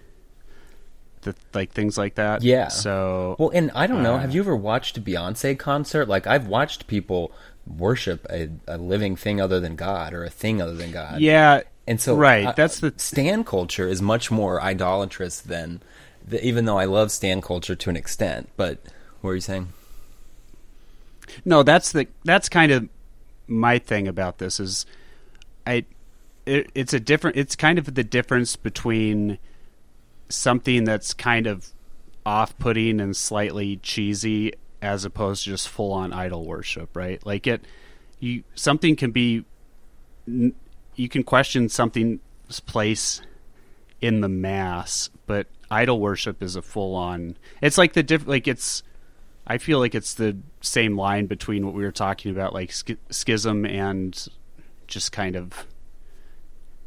The, 1.21 1.35
like 1.53 1.71
things 1.71 1.97
like 1.97 2.15
that. 2.15 2.41
Yeah. 2.41 2.67
So 2.67 3.37
Well, 3.39 3.49
and 3.49 3.71
I 3.73 3.87
don't 3.87 4.03
know. 4.03 4.15
Uh, 4.15 4.19
have 4.19 4.35
you 4.35 4.41
ever 4.41 4.55
watched 4.55 4.97
a 4.97 5.01
Beyonce 5.01 5.57
concert? 5.57 6.09
Like 6.09 6.27
I've 6.27 6.47
watched 6.47 6.87
people 6.87 7.31
worship 7.65 8.25
a, 8.29 8.49
a 8.67 8.77
living 8.77 9.15
thing 9.15 9.39
other 9.39 9.59
than 9.59 9.75
God 9.75 10.13
or 10.13 10.23
a 10.23 10.29
thing 10.29 10.61
other 10.61 10.73
than 10.73 10.91
God. 10.91 11.21
yeah, 11.21 11.61
And 11.87 12.01
so, 12.01 12.15
right. 12.15 12.47
uh, 12.47 12.51
that's 12.51 12.79
the 12.79 12.93
Stan 12.97 13.43
culture 13.43 13.87
is 13.87 14.01
much 14.01 14.31
more 14.31 14.61
idolatrous 14.61 15.39
than, 15.39 15.81
the, 16.25 16.45
even 16.45 16.65
though 16.65 16.77
I 16.77 16.85
love 16.85 17.11
Stan 17.11 17.39
culture 17.41 17.75
to 17.75 17.89
an 17.89 17.95
extent. 17.95 18.49
But 18.57 18.79
what 19.21 19.29
were 19.29 19.35
you 19.35 19.41
saying? 19.41 19.71
No, 21.45 21.63
that's 21.63 21.91
the 21.91 22.07
that's 22.23 22.49
kind 22.49 22.71
of 22.71 22.89
my 23.47 23.79
thing 23.79 24.07
about 24.07 24.37
this 24.37 24.59
is 24.59 24.85
I 25.65 25.85
it, 26.45 26.71
it's 26.75 26.93
a 26.93 26.99
different 26.99 27.37
it's 27.37 27.55
kind 27.55 27.77
of 27.79 27.93
the 27.93 28.03
difference 28.03 28.55
between 28.55 29.37
something 30.29 30.83
that's 30.83 31.13
kind 31.13 31.47
of 31.47 31.69
off-putting 32.25 32.99
and 32.99 33.15
slightly 33.15 33.77
cheesy 33.77 34.53
as 34.81 35.05
opposed 35.05 35.43
to 35.43 35.49
just 35.49 35.69
full-on 35.69 36.13
idol 36.13 36.45
worship, 36.45 36.95
right? 36.95 37.25
Like 37.25 37.47
it 37.47 37.65
you 38.19 38.43
something 38.55 38.95
can 38.95 39.11
be 39.11 39.45
you 40.25 41.09
can 41.09 41.23
question 41.23 41.69
something's 41.69 42.19
place 42.65 43.21
in 44.01 44.21
the 44.21 44.29
mass, 44.29 45.09
but 45.25 45.47
idol 45.71 45.99
worship 45.99 46.43
is 46.43 46.55
a 46.55 46.61
full-on 46.61 47.35
it's 47.61 47.77
like 47.77 47.93
the 47.93 48.03
diff 48.03 48.27
like 48.27 48.47
it's 48.47 48.83
I 49.45 49.57
feel 49.57 49.79
like 49.79 49.95
it's 49.95 50.13
the 50.13 50.37
same 50.61 50.97
line 50.97 51.25
between 51.25 51.65
what 51.65 51.73
we 51.75 51.83
were 51.83 51.91
talking 51.91 52.31
about, 52.31 52.53
like 52.53 52.71
sch- 52.71 52.97
schism 53.09 53.65
and 53.65 54.27
just 54.87 55.11
kind 55.11 55.35
of 55.35 55.65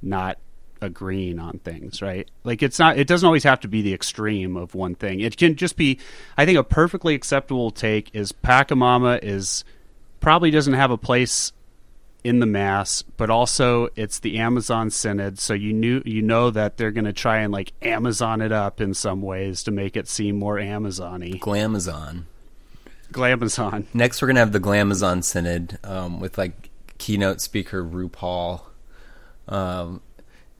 not 0.01 0.39
agreeing 0.81 1.39
on 1.39 1.59
things, 1.59 2.01
right? 2.01 2.29
Like 2.45 2.63
it's 2.63 2.79
not, 2.79 2.99
it 2.99 3.07
doesn't 3.07 3.27
always 3.27 3.45
have 3.45 3.61
to 3.61 3.69
be 3.69 3.83
the 3.83 3.95
extreme 3.95 4.57
of 4.57 4.75
one 4.75 4.95
thing. 4.95 5.21
It 5.21 5.37
can 5.37 5.57
just 5.57 5.77
be, 5.77 5.99
I 6.37 6.47
think, 6.47 6.59
a 6.59 6.65
perfectly 6.65 7.15
acceptable 7.15 7.71
take 7.71 8.15
is 8.15 8.33
Pachamama 8.33 9.23
is 9.23 9.65
probably 10.21 10.51
doesn't 10.51 10.75
have 10.75 10.91
a 10.91 10.99
place 10.99 11.53
in 12.25 12.41
the 12.41 12.47
mass, 12.47 13.03
but 13.03 13.31
also 13.31 13.89
it's 13.95 14.19
the 14.19 14.39
Amazon 14.39 14.91
Synod, 14.91 15.39
so 15.39 15.55
you 15.55 15.73
knew 15.73 16.03
you 16.05 16.23
know 16.23 16.51
that 16.51 16.77
they're 16.77 16.91
going 16.91 17.05
to 17.05 17.13
try 17.13 17.39
and 17.39 17.53
like 17.53 17.73
Amazon 17.83 18.41
it 18.41 18.51
up 18.51 18.81
in 18.81 18.95
some 18.95 19.23
ways 19.23 19.63
to 19.63 19.71
make 19.71 19.97
it 19.97 20.09
seem 20.09 20.37
more 20.37 20.59
Amazon-y. 20.59 21.39
Glamazon. 21.39 22.27
Glamazon. 23.17 23.87
Next, 23.95 24.21
we're 24.21 24.29
gonna 24.29 24.41
have 24.41 24.53
the 24.53 24.61
Glamazon 24.61 25.25
Synod 25.25 25.79
um, 25.85 26.21
with 26.21 26.39
like 26.39 26.71
keynote 26.99 27.41
speaker 27.41 27.83
RuPaul. 27.85 28.63
Um, 29.49 30.01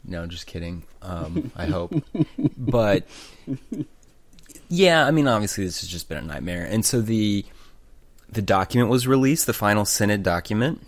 no, 0.05 0.27
just 0.27 0.47
kidding. 0.47 0.85
Um, 1.03 1.53
I 1.57 1.67
hope, 1.67 1.93
but 2.57 3.07
yeah, 4.69 5.07
I 5.07 5.11
mean, 5.11 5.29
obviously, 5.29 5.65
this 5.65 5.81
has 5.81 5.91
just 5.91 6.09
been 6.09 6.19
a 6.19 6.23
nightmare. 6.23 6.65
And 6.65 6.85
so 6.85 7.01
the 7.01 7.45
the 8.29 8.43
document 8.43 8.91
was 8.91 9.07
released, 9.07 9.47
the 9.47 9.53
final 9.53 9.85
Synod 9.85 10.23
document. 10.23 10.83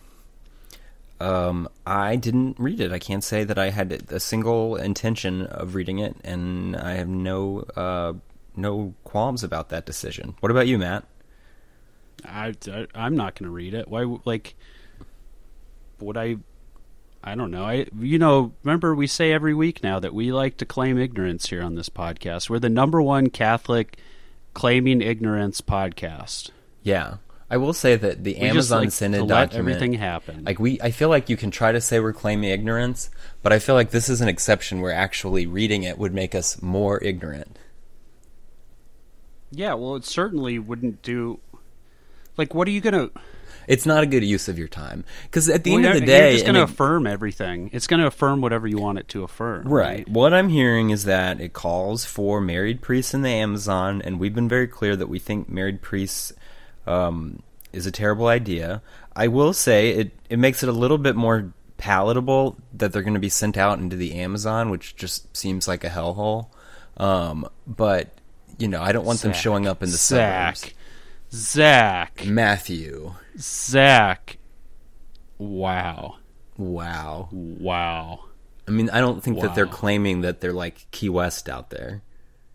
Um, 1.21 1.69
I 1.85 2.17
didn't 2.17 2.59
read 2.59 2.81
it. 2.81 2.93
I 2.93 2.99
can't 2.99 3.25
say 3.25 3.43
that 3.45 3.59
I 3.59 3.71
had 3.71 4.05
a 4.11 4.21
single 4.21 4.77
intention 4.77 5.43
of 5.43 5.75
reading 5.75 5.99
it, 5.99 6.17
and 6.23 6.77
I 6.77 6.95
have 6.95 7.09
no 7.09 7.65
uh, 7.77 8.13
no 8.57 8.95
qualms 9.05 9.43
about 9.43 9.71
that 9.71 9.87
decision. 9.87 10.37
What 10.41 10.51
about 10.51 10.67
you, 10.67 10.79
Matt? 10.79 11.05
I, 12.25 12.55
I 12.95 13.07
am 13.07 13.17
not 13.17 13.35
going 13.35 13.49
to 13.49 13.55
read 13.55 13.75
it. 13.75 13.89
Why? 13.89 14.19
Like, 14.25 14.55
would 16.01 16.17
I? 16.17 16.37
I 17.23 17.35
don't 17.35 17.51
know. 17.51 17.65
I 17.65 17.87
you 17.99 18.19
know 18.19 18.53
remember 18.63 18.95
we 18.95 19.07
say 19.07 19.33
every 19.33 19.55
week 19.55 19.83
now 19.83 19.99
that 19.99 20.15
we 20.15 20.33
like 20.33 20.57
to 20.59 20.65
claim 20.65 20.99
ignorance 20.99 21.49
here 21.49 21.63
on 21.63 21.75
this 21.75 21.89
podcast. 21.89 22.49
We're 22.49 22.61
the 22.61 22.69
number 22.69 23.03
one 23.03 23.29
Catholic 23.31 23.99
claiming 24.55 25.03
ignorance 25.03 25.61
podcast. 25.61 26.51
Yeah, 26.83 27.17
I 27.51 27.57
will 27.57 27.73
say 27.73 27.97
that 27.97 28.25
the 28.25 28.35
We 28.35 28.41
just 28.41 28.71
Amazon 28.71 28.81
like 28.83 28.93
Synod 28.93 29.29
document, 29.29 29.55
everything 29.69 29.93
happen. 29.95 30.45
like 30.45 30.59
we, 30.59 30.81
I 30.81 30.91
feel 30.91 31.09
like 31.09 31.29
you 31.29 31.37
can 31.37 31.51
try 31.51 31.73
to 31.73 31.81
say 31.81 31.99
we're 31.99 32.13
claiming 32.13 32.51
ignorance, 32.51 33.11
but 33.43 33.53
I 33.53 33.59
feel 33.59 33.75
like 33.75 33.91
this 33.91 34.09
is 34.09 34.21
an 34.21 34.29
exception 34.29 34.81
where 34.81 34.93
actually 34.93 35.47
reading 35.47 35.83
it 35.83 35.99
would 35.99 36.15
make 36.15 36.35
us 36.35 36.63
more 36.63 37.03
ignorant. 37.03 37.59
yeah, 39.51 39.75
well, 39.75 39.97
it 39.97 40.05
certainly 40.05 40.59
wouldn't 40.59 41.03
do. 41.03 41.41
Like, 42.39 42.55
what 42.55 42.69
are 42.69 42.71
you 42.71 42.81
gonna? 42.81 43.11
It's 43.67 43.85
not 43.85 44.03
a 44.03 44.07
good 44.07 44.25
use 44.25 44.49
of 44.49 44.59
your 44.59 44.69
time 44.69 45.05
because 45.25 45.49
at 45.51 45.65
the 45.65 45.73
well, 45.73 45.85
end 45.85 45.95
of 45.95 46.01
the 46.01 46.07
day, 46.07 46.29
you're 46.29 46.33
just 46.33 46.47
gonna 46.47 46.63
affirm 46.63 47.07
everything. 47.07 47.69
It's 47.73 47.87
gonna 47.87 48.07
affirm 48.07 48.41
whatever 48.41 48.67
you 48.67 48.79
want 48.79 48.99
it 48.99 49.09
to 49.09 49.25
affirm. 49.25 49.69
Right. 49.69 50.09
What 50.09 50.33
I'm 50.33 50.49
hearing 50.49 50.91
is 50.91 51.05
that 51.05 51.41
it 51.41 51.53
calls 51.53 52.05
for 52.05 52.41
married 52.41 52.81
priests 52.81 53.13
in 53.13 53.23
the 53.23 53.29
Amazon, 53.29 54.01
and 54.03 54.19
we've 54.19 54.35
been 54.35 54.49
very 54.49 54.69
clear 54.69 54.97
that 54.97 55.09
we 55.09 55.19
think 55.19 55.51
married 55.51 55.83
priests 55.83 56.33
um, 56.87 57.43
is 57.73 57.87
a 57.87 57.91
terrible 57.91 58.29
idea. 58.29 58.81
I 59.15 59.29
will 59.29 59.53
say 59.53 59.91
it 59.91 60.13
it 60.31 60.39
makes 60.39 60.63
it 60.63 60.69
a 60.69 60.73
little 60.73 60.99
bit 60.99 61.17
more 61.17 61.53
palatable 61.77 62.57
that 62.75 62.93
they're 62.93 63.03
going 63.03 63.15
to 63.15 63.21
be 63.21 63.29
sent 63.29 63.57
out 63.57 63.79
into 63.79 63.97
the 63.97 64.15
Amazon, 64.15 64.69
which 64.71 64.97
just 64.97 65.35
seems 65.37 65.67
like 65.67 65.85
a 65.85 65.89
hellhole. 65.89 66.49
Um, 66.97 67.49
but 67.67 68.11
you 68.59 68.69
know, 68.69 68.83
I 68.83 68.93
don't 68.93 69.05
want 69.05 69.21
them 69.21 69.33
showing 69.33 69.67
up 69.67 69.83
in 69.83 69.91
the 69.91 69.97
Zach. 69.97 70.57
suburbs. 70.57 70.78
Zach. 71.33 72.25
Matthew, 72.27 73.15
Zach. 73.39 74.39
Wow. 75.39 76.17
wow. 76.57 77.29
Wow. 77.31 78.25
I 78.67 78.71
mean, 78.71 78.91
I 78.91 79.01
don't 79.01 79.23
think 79.23 79.41
that 79.41 79.55
they're 79.55 79.67
claiming 79.67 80.23
that 80.23 80.41
they're 80.41 80.53
like 80.53 80.91
Key 80.91 81.09
West 81.09 81.49
out 81.49 81.71
there. 81.71 82.03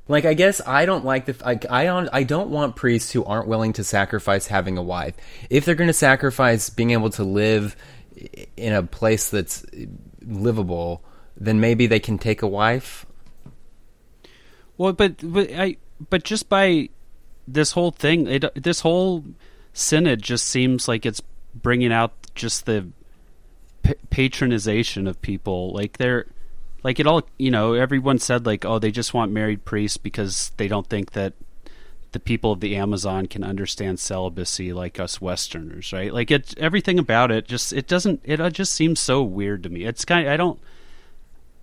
Like, 0.07 0.25
I 0.25 0.33
guess 0.33 0.61
I 0.65 0.85
don't 0.85 1.05
like 1.05 1.25
the. 1.25 1.35
Like, 1.43 1.69
I 1.71 1.85
don't. 1.85 2.09
I 2.11 2.23
don't 2.23 2.49
want 2.49 2.75
priests 2.75 3.11
who 3.11 3.23
aren't 3.23 3.47
willing 3.47 3.73
to 3.73 3.83
sacrifice 3.83 4.47
having 4.47 4.77
a 4.77 4.83
wife. 4.83 5.15
If 5.49 5.65
they're 5.65 5.75
going 5.75 5.87
to 5.87 5.93
sacrifice 5.93 6.69
being 6.69 6.91
able 6.91 7.09
to 7.11 7.23
live 7.23 7.75
in 8.57 8.73
a 8.73 8.83
place 8.83 9.29
that's 9.29 9.65
livable, 10.21 11.03
then 11.37 11.59
maybe 11.59 11.87
they 11.87 11.99
can 11.99 12.17
take 12.17 12.41
a 12.41 12.47
wife. 12.47 13.05
Well, 14.77 14.93
but 14.93 15.15
but 15.23 15.51
I 15.53 15.77
but 16.09 16.23
just 16.23 16.49
by 16.49 16.89
this 17.47 17.71
whole 17.71 17.91
thing, 17.91 18.27
it 18.27 18.63
this 18.63 18.81
whole 18.81 19.23
synod 19.73 20.21
just 20.21 20.47
seems 20.47 20.87
like 20.87 21.05
it's 21.05 21.21
bringing 21.53 21.91
out 21.91 22.13
just 22.35 22.65
the 22.65 22.87
pa- 23.83 23.93
patronization 24.09 25.07
of 25.07 25.21
people. 25.21 25.71
Like 25.73 25.97
they're 25.97 26.27
like 26.83 26.99
it 26.99 27.07
all. 27.07 27.23
You 27.37 27.51
know, 27.51 27.73
everyone 27.73 28.19
said 28.19 28.45
like, 28.45 28.65
oh, 28.65 28.79
they 28.79 28.91
just 28.91 29.13
want 29.13 29.31
married 29.31 29.65
priests 29.65 29.97
because 29.97 30.51
they 30.57 30.67
don't 30.67 30.87
think 30.87 31.11
that 31.11 31.33
the 32.13 32.19
people 32.19 32.51
of 32.51 32.59
the 32.59 32.75
Amazon 32.75 33.25
can 33.25 33.43
understand 33.43 33.99
celibacy 33.99 34.71
like 34.71 34.99
us 34.99 35.19
Westerners, 35.19 35.91
right? 35.91 36.13
Like 36.13 36.29
it, 36.31 36.57
everything 36.57 36.99
about 36.99 37.31
it 37.31 37.47
just 37.47 37.73
it 37.73 37.87
doesn't. 37.87 38.21
It 38.23 38.37
just 38.53 38.73
seems 38.73 38.99
so 38.99 39.21
weird 39.23 39.63
to 39.63 39.69
me. 39.69 39.83
It's 39.83 40.05
kind. 40.05 40.29
I 40.29 40.37
don't. 40.37 40.59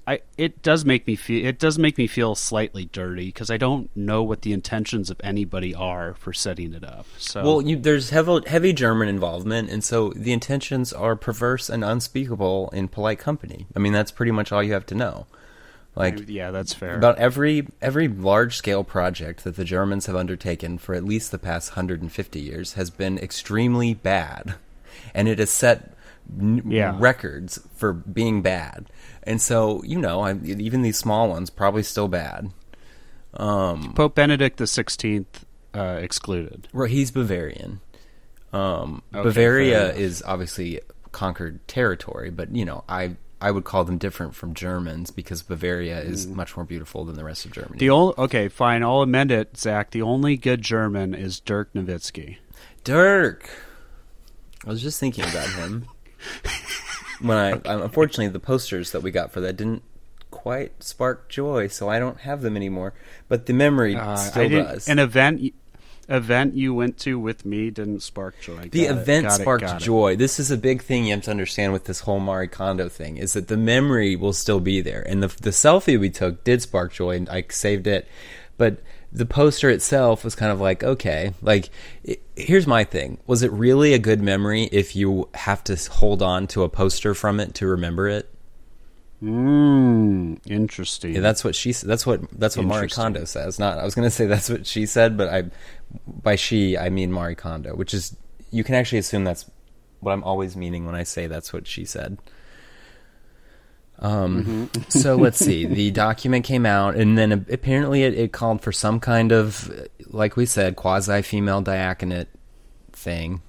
I 0.06 0.20
it 0.36 0.62
does 0.62 0.84
make 0.84 1.06
me 1.06 1.14
feel 1.14 1.46
it 1.46 1.58
does 1.58 1.78
make 1.78 1.98
me 1.98 2.06
feel 2.06 2.34
slightly 2.34 2.86
dirty 2.86 3.26
because 3.26 3.50
I 3.50 3.56
don't 3.56 3.94
know 3.96 4.22
what 4.22 4.42
the 4.42 4.52
intentions 4.52 5.10
of 5.10 5.20
anybody 5.22 5.74
are 5.74 6.14
for 6.14 6.32
setting 6.32 6.72
it 6.74 6.84
up. 6.84 7.06
So 7.18 7.42
Well, 7.44 7.62
you, 7.62 7.76
there's 7.76 8.10
heavy, 8.10 8.40
heavy 8.46 8.72
German 8.72 9.08
involvement, 9.08 9.70
and 9.70 9.84
so 9.84 10.10
the 10.16 10.32
intentions 10.32 10.92
are 10.92 11.16
perverse 11.16 11.68
and 11.68 11.84
unspeakable 11.84 12.70
in 12.72 12.88
polite 12.88 13.18
company. 13.18 13.66
I 13.76 13.78
mean, 13.78 13.92
that's 13.92 14.10
pretty 14.10 14.32
much 14.32 14.52
all 14.52 14.62
you 14.62 14.72
have 14.72 14.86
to 14.86 14.94
know. 14.94 15.26
Like 15.96 16.28
yeah, 16.28 16.50
that's 16.50 16.72
fair. 16.72 16.96
about 16.96 17.18
every 17.18 17.66
every 17.82 18.06
large 18.08 18.56
scale 18.56 18.84
project 18.84 19.44
that 19.44 19.56
the 19.56 19.64
Germans 19.64 20.06
have 20.06 20.16
undertaken 20.16 20.78
for 20.78 20.94
at 20.94 21.04
least 21.04 21.30
the 21.30 21.38
past 21.38 21.72
150 21.72 22.40
years 22.40 22.74
has 22.74 22.90
been 22.90 23.18
extremely 23.18 23.94
bad, 23.94 24.54
and 25.14 25.28
it 25.28 25.38
has 25.40 25.50
set 25.50 25.94
n- 26.38 26.62
Yeah. 26.66 26.96
records 26.98 27.58
for 27.74 27.92
being 27.92 28.42
bad. 28.42 28.86
And 29.22 29.40
so 29.40 29.82
you 29.84 29.98
know, 29.98 30.20
I, 30.20 30.34
even 30.34 30.82
these 30.82 30.98
small 30.98 31.28
ones 31.28 31.50
probably 31.50 31.82
still 31.82 32.08
bad. 32.08 32.50
Um, 33.34 33.92
Pope 33.94 34.14
Benedict 34.14 34.56
the 34.58 34.66
Sixteenth 34.66 35.44
uh, 35.74 35.98
excluded. 36.02 36.68
Right, 36.72 36.90
he's 36.90 37.10
Bavarian. 37.10 37.80
Um, 38.52 39.02
Okay, 39.14 39.22
Bavaria 39.22 39.92
is 39.94 40.22
obviously 40.26 40.80
conquered 41.12 41.66
territory, 41.68 42.30
but 42.30 42.54
you 42.54 42.64
know, 42.64 42.82
I 42.88 43.16
I 43.40 43.52
would 43.52 43.64
call 43.64 43.84
them 43.84 43.96
different 43.96 44.34
from 44.34 44.52
Germans 44.54 45.10
because 45.12 45.42
Bavaria 45.42 46.00
is 46.00 46.26
much 46.26 46.56
more 46.56 46.64
beautiful 46.64 47.04
than 47.04 47.14
the 47.16 47.24
rest 47.24 47.44
of 47.46 47.52
Germany. 47.52 47.76
Mm. 47.76 47.78
The 47.78 47.90
only 47.90 48.14
okay, 48.18 48.48
fine, 48.48 48.82
I'll 48.82 49.02
amend 49.02 49.30
it, 49.30 49.56
Zach. 49.56 49.92
The 49.92 50.02
only 50.02 50.36
good 50.36 50.62
German 50.62 51.14
is 51.14 51.38
Dirk 51.40 51.72
Nowitzki. 51.72 52.38
Dirk. 52.82 53.48
I 54.66 54.68
was 54.70 54.82
just 54.82 54.98
thinking 55.00 55.24
about 55.24 55.48
him 55.50 55.86
when 57.20 57.36
I 57.36 57.52
um, 57.52 57.82
unfortunately 57.82 58.28
the 58.28 58.40
posters 58.40 58.92
that 58.92 59.02
we 59.02 59.10
got 59.10 59.32
for 59.32 59.40
that 59.40 59.56
didn't 59.56 59.82
quite 60.30 60.82
spark 60.82 61.28
joy, 61.28 61.66
so 61.68 61.88
I 61.88 61.98
don't 61.98 62.20
have 62.20 62.40
them 62.42 62.56
anymore. 62.56 62.94
But 63.28 63.46
the 63.46 63.52
memory 63.52 63.96
Uh, 63.96 64.16
still 64.16 64.48
does. 64.48 64.88
An 64.88 64.98
event 64.98 65.52
event 66.08 66.54
you 66.54 66.74
went 66.74 66.98
to 66.98 67.18
with 67.20 67.44
me 67.44 67.70
didn't 67.70 68.00
spark 68.00 68.34
joy. 68.40 68.68
the 68.70 68.86
Got 68.86 68.96
it, 68.96 69.00
event 69.00 69.26
it, 69.26 69.32
sparked 69.32 69.64
it. 69.64 69.78
joy. 69.78 70.16
This 70.16 70.40
is 70.40 70.50
a 70.50 70.56
big 70.56 70.82
thing 70.82 71.04
you 71.06 71.12
have 71.14 71.22
to 71.24 71.30
understand 71.30 71.72
with 71.72 71.84
this 71.84 72.00
whole 72.00 72.18
Marie 72.20 72.48
Kondo 72.48 72.88
thing 72.88 73.16
is 73.16 73.32
that 73.34 73.46
the 73.48 73.56
memory 73.56 74.16
will 74.16 74.32
still 74.32 74.60
be 74.60 74.80
there, 74.80 75.02
and 75.06 75.22
the 75.22 75.28
the 75.28 75.50
selfie 75.50 75.98
we 75.98 76.10
took 76.10 76.42
did 76.44 76.62
spark 76.62 76.92
joy, 76.92 77.16
and 77.16 77.28
I 77.28 77.44
saved 77.50 77.86
it. 77.86 78.08
But 78.56 78.82
the 79.12 79.26
poster 79.26 79.70
itself 79.70 80.24
was 80.24 80.34
kind 80.34 80.52
of 80.52 80.60
like 80.60 80.84
okay, 80.84 81.32
like 81.42 81.70
i 82.08 82.16
here's 82.36 82.66
my 82.66 82.84
thing: 82.84 83.18
was 83.26 83.42
it 83.42 83.50
really 83.52 83.92
a 83.92 83.98
good 83.98 84.20
memory 84.20 84.64
if 84.72 84.94
you 84.96 85.28
have 85.34 85.62
to 85.64 85.76
hold 85.92 86.22
on 86.22 86.46
to 86.48 86.62
a 86.62 86.68
poster 86.68 87.14
from 87.14 87.40
it 87.40 87.54
to 87.54 87.66
remember 87.66 88.08
it? 88.08 88.30
Mm, 89.22 90.40
interesting. 90.46 91.14
Yeah, 91.14 91.20
that's 91.20 91.44
what 91.44 91.54
she. 91.54 91.72
That's 91.72 92.06
what 92.06 92.22
that's 92.38 92.56
what 92.56 92.66
Marie 92.66 92.88
Kondo 92.88 93.24
says. 93.24 93.58
Not 93.58 93.78
I 93.78 93.84
was 93.84 93.94
going 93.94 94.06
to 94.06 94.10
say 94.10 94.26
that's 94.34 94.48
what 94.48 94.66
she 94.66 94.86
said, 94.86 95.16
but 95.16 95.28
I 95.28 95.50
by 96.06 96.36
she 96.36 96.78
I 96.78 96.88
mean 96.88 97.12
Marie 97.12 97.34
Kondo, 97.34 97.74
which 97.74 97.92
is 97.92 98.16
you 98.50 98.64
can 98.64 98.74
actually 98.74 98.98
assume 98.98 99.24
that's 99.24 99.50
what 100.00 100.12
I'm 100.12 100.24
always 100.24 100.56
meaning 100.56 100.86
when 100.86 100.94
I 100.94 101.02
say 101.02 101.26
that's 101.26 101.52
what 101.52 101.66
she 101.66 101.84
said. 101.84 102.18
Um. 104.00 104.70
so 104.88 105.16
let's 105.16 105.38
see. 105.38 105.66
The 105.66 105.90
document 105.90 106.44
came 106.44 106.66
out, 106.66 106.96
and 106.96 107.16
then 107.16 107.32
apparently 107.32 108.02
it, 108.02 108.14
it 108.14 108.32
called 108.32 108.62
for 108.62 108.72
some 108.72 108.98
kind 108.98 109.32
of, 109.32 109.70
like 110.06 110.36
we 110.36 110.46
said, 110.46 110.76
quasi 110.76 111.22
female 111.22 111.60
diaconate 111.60 112.28
thing. 112.92 113.42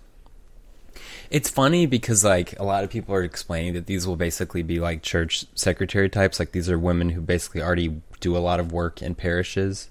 It's 1.30 1.50
funny 1.50 1.86
because 1.86 2.26
like 2.26 2.60
a 2.60 2.64
lot 2.64 2.84
of 2.84 2.90
people 2.90 3.16
are 3.16 3.24
explaining 3.24 3.74
that 3.74 3.86
these 3.86 4.06
will 4.06 4.18
basically 4.18 4.64
be 4.64 4.80
like 4.80 5.02
church 5.02 5.46
secretary 5.56 6.10
types. 6.10 6.40
Like 6.40 6.52
these 6.52 6.70
are 6.70 6.78
women 6.78 7.10
who 7.10 7.22
basically 7.22 7.62
already 7.62 8.02
do 8.20 8.36
a 8.36 8.40
lot 8.40 8.60
of 8.60 8.74
work 8.74 9.02
in 9.02 9.16
parishes. 9.16 9.90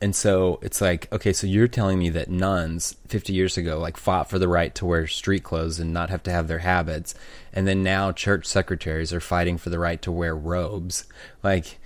And 0.00 0.14
so 0.14 0.60
it's 0.62 0.80
like, 0.80 1.12
okay, 1.12 1.32
so 1.32 1.46
you're 1.46 1.66
telling 1.66 1.98
me 1.98 2.08
that 2.10 2.30
nuns 2.30 2.94
50 3.08 3.32
years 3.32 3.56
ago 3.56 3.80
like 3.80 3.96
fought 3.96 4.30
for 4.30 4.38
the 4.38 4.46
right 4.46 4.72
to 4.76 4.86
wear 4.86 5.08
street 5.08 5.42
clothes 5.42 5.80
and 5.80 5.92
not 5.92 6.10
have 6.10 6.22
to 6.24 6.30
have 6.30 6.46
their 6.46 6.60
habits, 6.60 7.14
and 7.52 7.66
then 7.66 7.82
now 7.82 8.12
church 8.12 8.46
secretaries 8.46 9.12
are 9.12 9.20
fighting 9.20 9.58
for 9.58 9.70
the 9.70 9.78
right 9.78 10.00
to 10.02 10.12
wear 10.12 10.36
robes. 10.36 11.04
Like 11.42 11.78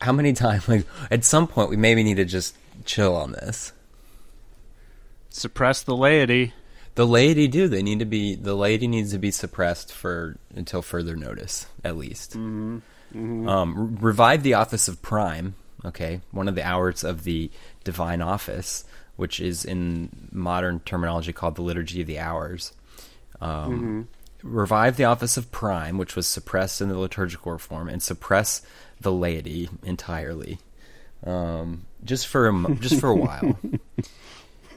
how 0.00 0.12
many 0.12 0.32
times 0.32 0.66
like 0.68 0.86
at 1.10 1.24
some 1.24 1.46
point 1.46 1.70
we 1.70 1.76
maybe 1.76 2.02
need 2.02 2.16
to 2.16 2.24
just 2.24 2.56
chill 2.84 3.14
on 3.14 3.32
this. 3.32 3.72
Suppress 5.30 5.82
the 5.82 5.96
laity. 5.96 6.54
The 6.94 7.06
laity 7.06 7.46
do. 7.48 7.68
They 7.68 7.82
need 7.82 8.00
to 8.00 8.04
be. 8.04 8.34
The 8.34 8.54
laity 8.54 8.88
needs 8.88 9.12
to 9.12 9.18
be 9.18 9.30
suppressed 9.30 9.92
for 9.92 10.36
until 10.54 10.82
further 10.82 11.14
notice, 11.16 11.66
at 11.84 11.96
least. 11.96 12.34
Um, 12.34 13.74
re- 13.76 14.08
revive 14.10 14.42
the 14.42 14.54
office 14.54 14.88
of 14.88 15.00
prime. 15.00 15.54
Okay, 15.84 16.20
one 16.30 16.48
of 16.48 16.54
the 16.54 16.66
hours 16.66 17.04
of 17.04 17.24
the 17.24 17.50
divine 17.84 18.20
office, 18.20 18.84
which 19.16 19.40
is 19.40 19.64
in 19.64 20.28
modern 20.32 20.80
terminology 20.80 21.32
called 21.32 21.56
the 21.56 21.62
liturgy 21.62 22.00
of 22.00 22.06
the 22.06 22.18
hours. 22.18 22.72
Um, 23.40 24.08
Revive 24.42 24.96
the 24.96 25.04
office 25.04 25.36
of 25.36 25.50
prime, 25.50 25.98
which 25.98 26.14
was 26.14 26.26
suppressed 26.26 26.80
in 26.80 26.88
the 26.88 26.98
liturgical 26.98 27.52
reform, 27.52 27.88
and 27.88 28.02
suppress 28.02 28.62
the 29.00 29.12
laity 29.12 29.68
entirely, 29.82 30.58
um, 31.24 31.86
just 32.04 32.26
for 32.28 32.48
a, 32.48 32.74
just 32.76 33.00
for 33.00 33.08
a 33.08 33.16
while. 33.16 33.58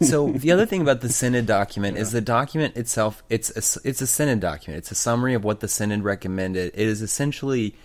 So 0.02 0.32
the 0.32 0.52
other 0.52 0.66
thing 0.66 0.82
about 0.82 1.02
the 1.02 1.10
synod 1.10 1.46
document 1.46 1.98
is 1.98 2.12
the 2.12 2.22
document 2.22 2.76
itself. 2.76 3.24
It's 3.30 3.52
a, 3.52 3.88
it's 3.88 4.02
a 4.02 4.08
synod 4.08 4.40
document. 4.40 4.80
It's 4.80 4.92
a 4.92 4.96
summary 4.96 5.36
of 5.36 5.44
what 5.44 5.60
the 5.60 5.68
synod 5.68 6.04
recommended. 6.04 6.72
It 6.74 6.88
is 6.88 7.04
essentially 7.04 7.76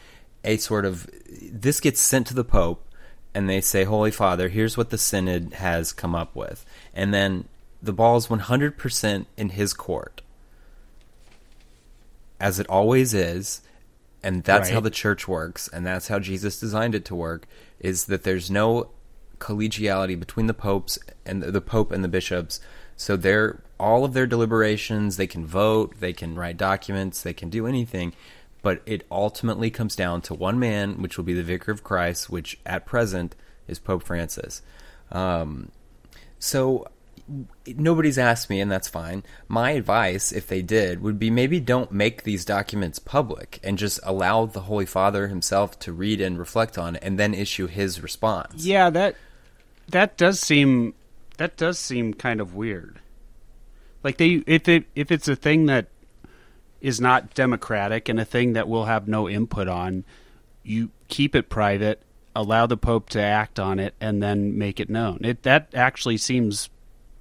a 0.43 0.57
sort 0.57 0.87
of 0.87 1.11
this 1.53 1.79
gets 1.79 2.01
sent 2.01 2.27
to 2.29 2.35
the 2.35 2.45
pope, 2.45 2.86
and 3.37 3.51
they 3.51 3.61
say, 3.61 3.85
"Holy 3.85 4.11
Father, 4.11 4.49
here's 4.49 4.79
what 4.79 4.89
the 4.89 4.97
synod 4.97 5.53
has 5.55 5.93
come 5.93 6.15
up 6.15 6.35
with," 6.35 6.65
and 6.95 7.13
then 7.13 7.45
the 7.83 7.93
ball 7.93 8.17
is 8.17 8.31
100 8.31 8.79
percent 8.79 9.27
in 9.37 9.51
his 9.51 9.75
court, 9.75 10.23
as 12.41 12.59
it 12.59 12.67
always 12.69 13.13
is. 13.13 13.61
And 14.23 14.43
that's 14.43 14.71
how 14.71 14.81
the 14.81 14.91
church 14.91 15.29
works, 15.29 15.69
and 15.69 15.87
that's 15.87 16.09
how 16.09 16.19
Jesus 16.19 16.59
designed 16.59 16.95
it 16.95 17.05
to 17.05 17.15
work. 17.15 17.47
Is 17.79 18.07
that 18.07 18.23
there's 18.23 18.51
no 18.51 18.89
collegiality 19.39 20.19
between 20.19 20.47
the 20.47 20.55
popes 20.55 20.99
and 21.27 21.43
the, 21.43 21.53
the 21.53 21.61
pope 21.61 21.93
and 21.93 22.03
the 22.03 22.09
bishops. 22.09 22.59
So 22.97 23.17
they're 23.17 23.61
all 23.79 24.07
of 24.07 24.15
their 24.15 24.27
deliberations. 24.27 25.19
They 25.19 25.27
can 25.27 25.47
vote. 25.47 26.01
They 26.01 26.15
can 26.15 26.37
write 26.37 26.57
documents. 26.57 27.23
They 27.23 27.35
can 27.35 27.51
do 27.51 27.67
anything. 27.67 28.15
But 28.67 28.83
it 28.85 29.07
ultimately 29.13 29.71
comes 29.71 29.95
down 29.95 30.23
to 30.23 30.35
one 30.35 30.59
man, 30.59 31.01
which 31.01 31.17
will 31.17 31.25
be 31.25 31.35
the 31.35 31.45
vicar 31.45 31.71
of 31.71 31.85
Christ, 31.85 32.29
which 32.29 32.59
at 32.67 32.85
present 32.85 33.37
is 33.69 33.79
Pope 33.79 34.03
Francis. 34.03 34.61
Um, 35.13 35.71
so 36.41 36.89
nobody's 37.77 38.19
asked 38.19 38.51
me, 38.51 38.61
and 38.61 38.69
that's 38.69 38.89
fine. 38.89 39.23
My 39.47 39.71
advice, 39.71 40.33
if 40.33 40.49
they 40.49 40.63
did, 40.63 41.01
would 41.01 41.17
be 41.17 41.31
maybe 41.31 41.61
don't 41.61 41.93
make 41.93 42.25
these 42.25 42.45
documents 42.45 42.99
public 42.99 43.61
and 43.63 43.79
just 43.79 44.01
allow 44.03 44.47
the 44.47 44.63
Holy 44.63 44.85
Father 44.85 45.29
himself 45.29 45.79
to 45.79 45.93
read 45.93 46.21
and 46.21 46.37
reflect 46.37 46.77
on 46.77 46.97
it, 46.97 47.05
and 47.05 47.21
then 47.21 47.35
issue 47.35 47.69
his 47.69 48.03
response. 48.03 48.67
Yeah, 48.67 48.91
that 48.91 49.15
that 49.87 50.17
does 50.17 50.41
seem 50.41 50.95
that 51.37 51.57
does 51.57 51.79
seem 51.79 52.15
kind 52.15 52.41
of 52.41 52.57
weird. 52.57 52.99
Like 54.03 54.17
they 54.17 54.43
if 54.45 54.69
it 54.69 54.87
if 54.97 55.13
it's 55.13 55.29
a 55.29 55.37
thing 55.37 55.67
that 55.67 55.87
is 56.81 57.01
not 57.01 57.35
democratic 57.35 58.09
and 58.09 58.21
a 58.21 58.25
thing 58.25 58.53
that 58.53 58.69
we'll 58.69 58.85
have 58.85 59.09
no 59.09 59.29
input 59.29 59.69
on, 59.69 60.05
you 60.63 60.91
keep 61.09 61.35
it 61.35 61.49
private, 61.49 62.03
allow 62.35 62.67
the 62.67 62.77
pope 62.77 63.09
to 63.11 63.21
act 63.21 63.59
on 63.59 63.79
it 63.79 63.95
and 64.01 64.23
then 64.23 64.57
make 64.59 64.79
it 64.81 64.91
known. 64.91 65.21
It 65.23 65.43
that 65.45 65.69
actually 65.75 66.19
seems 66.19 66.69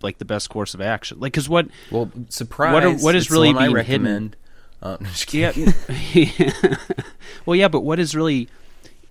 like 0.01 0.17
the 0.17 0.25
best 0.25 0.49
course 0.49 0.73
of 0.73 0.81
action. 0.81 1.19
Like 1.19 1.33
cuz 1.33 1.47
what 1.47 1.67
Well, 1.89 2.11
surprise! 2.29 2.73
What 2.73 2.83
are- 2.83 2.95
what 2.97 3.15
is 3.15 3.31
really 3.31 3.53
being 3.53 3.75
hidden? 3.77 4.35
Uh, 4.81 4.97
kidding. 5.25 5.73
Yeah. 6.13 6.75
well, 7.45 7.55
yeah, 7.55 7.69
but 7.69 7.81
what 7.81 7.99
is 7.99 8.15
really? 8.15 8.47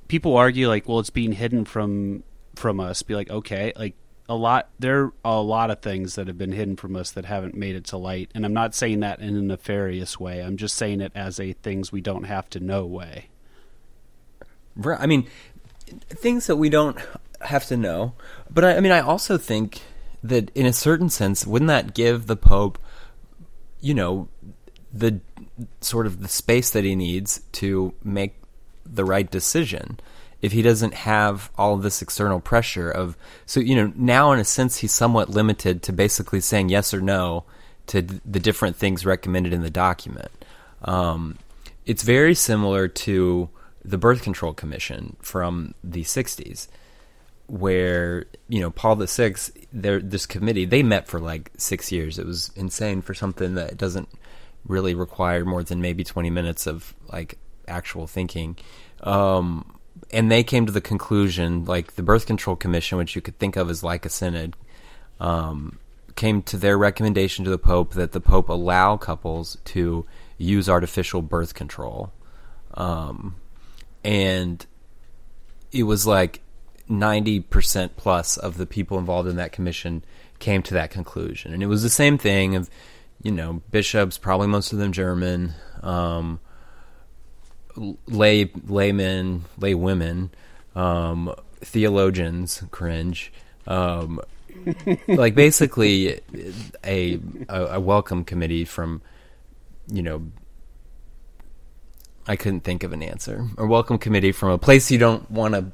People 0.08 0.36
argue 0.36 0.68
like, 0.68 0.86
well, 0.88 1.00
it's 1.00 1.10
being 1.10 1.32
hidden 1.32 1.64
from 1.64 2.22
from 2.54 2.78
us. 2.78 3.02
Be 3.02 3.14
like, 3.14 3.30
okay, 3.30 3.72
like 3.76 3.94
a 4.28 4.34
lot. 4.34 4.70
There 4.78 5.04
are 5.04 5.12
a 5.24 5.40
lot 5.40 5.70
of 5.70 5.80
things 5.80 6.14
that 6.14 6.26
have 6.26 6.38
been 6.38 6.52
hidden 6.52 6.76
from 6.76 6.96
us 6.96 7.10
that 7.12 7.24
haven't 7.24 7.54
made 7.54 7.76
it 7.76 7.84
to 7.86 7.96
light, 7.96 8.30
and 8.34 8.44
I'm 8.44 8.54
not 8.54 8.74
saying 8.74 9.00
that 9.00 9.20
in 9.20 9.36
a 9.36 9.42
nefarious 9.42 10.18
way. 10.18 10.40
I'm 10.40 10.56
just 10.56 10.76
saying 10.76 11.00
it 11.00 11.12
as 11.14 11.38
a 11.38 11.52
things 11.52 11.92
we 11.92 12.00
don't 12.00 12.24
have 12.24 12.48
to 12.50 12.60
know 12.60 12.86
way. 12.86 13.28
I 14.84 15.06
mean, 15.06 15.26
things 16.08 16.46
that 16.46 16.56
we 16.56 16.68
don't 16.68 16.98
have 17.42 17.66
to 17.66 17.76
know. 17.76 18.14
But 18.50 18.64
I, 18.64 18.76
I 18.76 18.80
mean, 18.80 18.92
I 18.92 19.00
also 19.00 19.38
think 19.38 19.82
that 20.22 20.50
in 20.54 20.66
a 20.66 20.72
certain 20.72 21.10
sense, 21.10 21.46
wouldn't 21.46 21.68
that 21.68 21.94
give 21.94 22.26
the 22.26 22.36
Pope, 22.36 22.78
you 23.80 23.94
know, 23.94 24.28
the 24.92 25.20
sort 25.80 26.06
of 26.06 26.22
the 26.22 26.28
space 26.28 26.70
that 26.70 26.84
he 26.84 26.96
needs 26.96 27.42
to 27.52 27.94
make 28.02 28.36
the 28.84 29.04
right 29.04 29.30
decision? 29.30 30.00
If 30.44 30.52
he 30.52 30.60
doesn't 30.60 30.92
have 30.92 31.50
all 31.56 31.78
this 31.78 32.02
external 32.02 32.38
pressure 32.38 32.90
of, 32.90 33.16
so 33.46 33.60
you 33.60 33.74
know, 33.74 33.94
now 33.96 34.32
in 34.32 34.38
a 34.38 34.44
sense 34.44 34.76
he's 34.76 34.92
somewhat 34.92 35.30
limited 35.30 35.82
to 35.84 35.92
basically 35.92 36.40
saying 36.40 36.68
yes 36.68 36.92
or 36.92 37.00
no 37.00 37.44
to 37.86 38.02
the 38.02 38.40
different 38.40 38.76
things 38.76 39.06
recommended 39.06 39.54
in 39.54 39.62
the 39.62 39.70
document. 39.70 40.30
Um, 40.82 41.38
it's 41.86 42.02
very 42.02 42.34
similar 42.34 42.88
to 42.88 43.48
the 43.82 43.96
Birth 43.96 44.20
Control 44.20 44.52
Commission 44.52 45.16
from 45.22 45.72
the 45.82 46.02
'60s, 46.02 46.68
where 47.46 48.26
you 48.46 48.60
know 48.60 48.70
Paul 48.70 48.96
the 48.96 49.06
Sixth, 49.06 49.50
this 49.72 50.26
committee 50.26 50.66
they 50.66 50.82
met 50.82 51.06
for 51.08 51.20
like 51.20 51.52
six 51.56 51.90
years. 51.90 52.18
It 52.18 52.26
was 52.26 52.50
insane 52.54 53.00
for 53.00 53.14
something 53.14 53.54
that 53.54 53.78
doesn't 53.78 54.10
really 54.66 54.94
require 54.94 55.46
more 55.46 55.62
than 55.62 55.80
maybe 55.80 56.04
20 56.04 56.28
minutes 56.28 56.66
of 56.66 56.94
like 57.10 57.38
actual 57.66 58.06
thinking. 58.06 58.58
Um, 59.02 59.73
and 60.14 60.30
they 60.30 60.44
came 60.44 60.64
to 60.64 60.72
the 60.72 60.80
conclusion, 60.80 61.64
like 61.64 61.96
the 61.96 62.02
Birth 62.02 62.26
Control 62.26 62.54
Commission, 62.54 62.98
which 62.98 63.16
you 63.16 63.20
could 63.20 63.36
think 63.38 63.56
of 63.56 63.68
as 63.68 63.82
like 63.82 64.06
a 64.06 64.08
synod, 64.08 64.54
um, 65.18 65.80
came 66.14 66.40
to 66.42 66.56
their 66.56 66.78
recommendation 66.78 67.44
to 67.44 67.50
the 67.50 67.58
Pope 67.58 67.94
that 67.94 68.12
the 68.12 68.20
Pope 68.20 68.48
allow 68.48 68.96
couples 68.96 69.58
to 69.64 70.06
use 70.38 70.68
artificial 70.68 71.20
birth 71.20 71.54
control. 71.54 72.12
Um, 72.74 73.34
and 74.04 74.64
it 75.72 75.82
was 75.82 76.06
like 76.06 76.42
90% 76.88 77.90
plus 77.96 78.36
of 78.36 78.56
the 78.56 78.66
people 78.66 78.98
involved 78.98 79.28
in 79.28 79.34
that 79.36 79.50
commission 79.50 80.04
came 80.38 80.62
to 80.62 80.74
that 80.74 80.92
conclusion. 80.92 81.52
And 81.52 81.60
it 81.60 81.66
was 81.66 81.82
the 81.82 81.90
same 81.90 82.18
thing 82.18 82.54
of, 82.54 82.70
you 83.20 83.32
know, 83.32 83.62
bishops, 83.72 84.16
probably 84.16 84.46
most 84.46 84.72
of 84.72 84.78
them 84.78 84.92
German, 84.92 85.54
um, 85.82 86.38
lay 88.06 88.50
laymen, 88.66 89.44
lay 89.58 89.74
women, 89.74 90.30
um, 90.74 91.34
theologians, 91.60 92.62
cringe, 92.70 93.32
um, 93.66 94.20
like 95.08 95.34
basically 95.34 96.20
a, 96.84 97.18
a, 97.48 97.58
a 97.74 97.80
welcome 97.80 98.24
committee 98.24 98.64
from, 98.64 99.02
you 99.88 100.02
know, 100.02 100.22
I 102.26 102.36
couldn't 102.36 102.60
think 102.60 102.82
of 102.84 102.92
an 102.92 103.02
answer. 103.02 103.46
A 103.58 103.66
welcome 103.66 103.98
committee 103.98 104.32
from 104.32 104.50
a 104.50 104.58
place 104.58 104.90
you 104.90 104.98
don't 104.98 105.30
want 105.30 105.54
to 105.54 105.72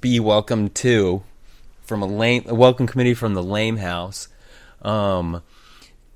be 0.00 0.20
welcome 0.20 0.70
to, 0.70 1.22
from 1.82 2.02
a 2.02 2.06
lame 2.06 2.44
a 2.46 2.54
welcome 2.54 2.86
committee 2.86 3.14
from 3.14 3.34
the 3.34 3.42
lame 3.42 3.76
house, 3.76 4.28
um, 4.82 5.42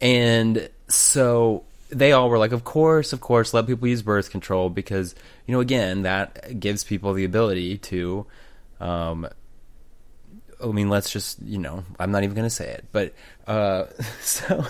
and 0.00 0.70
so 0.88 1.64
they 1.88 2.12
all 2.12 2.28
were 2.28 2.38
like, 2.38 2.52
of 2.52 2.64
course, 2.64 3.12
of 3.12 3.20
course, 3.20 3.54
let 3.54 3.66
people 3.66 3.88
use 3.88 4.02
birth 4.02 4.30
control 4.30 4.70
because 4.70 5.14
you 5.46 5.52
know 5.52 5.60
again 5.60 6.02
that 6.02 6.58
gives 6.58 6.84
people 6.84 7.12
the 7.12 7.24
ability 7.24 7.78
to, 7.78 8.26
um, 8.80 9.28
I 10.62 10.66
mean, 10.66 10.88
let's 10.88 11.10
just 11.10 11.40
you 11.42 11.58
know 11.58 11.84
I'm 11.98 12.10
not 12.10 12.24
even 12.24 12.34
going 12.34 12.46
to 12.46 12.54
say 12.54 12.68
it, 12.68 12.86
but 12.92 13.14
uh, 13.46 13.86
so. 14.20 14.64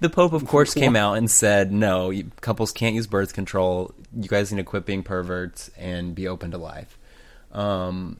The 0.00 0.10
Pope, 0.10 0.34
of 0.34 0.46
course, 0.46 0.74
came 0.82 0.94
out 0.94 1.14
and 1.14 1.30
said, 1.30 1.72
"No, 1.72 2.10
you, 2.10 2.30
couples 2.42 2.70
can't 2.70 2.94
use 2.94 3.06
birth 3.06 3.32
control. 3.32 3.94
You 4.14 4.28
guys 4.28 4.52
need 4.52 4.58
to 4.58 4.64
quit 4.64 4.84
being 4.84 5.02
perverts 5.02 5.70
and 5.78 6.14
be 6.14 6.28
open 6.28 6.50
to 6.50 6.58
life." 6.58 6.98
Um, 7.50 8.18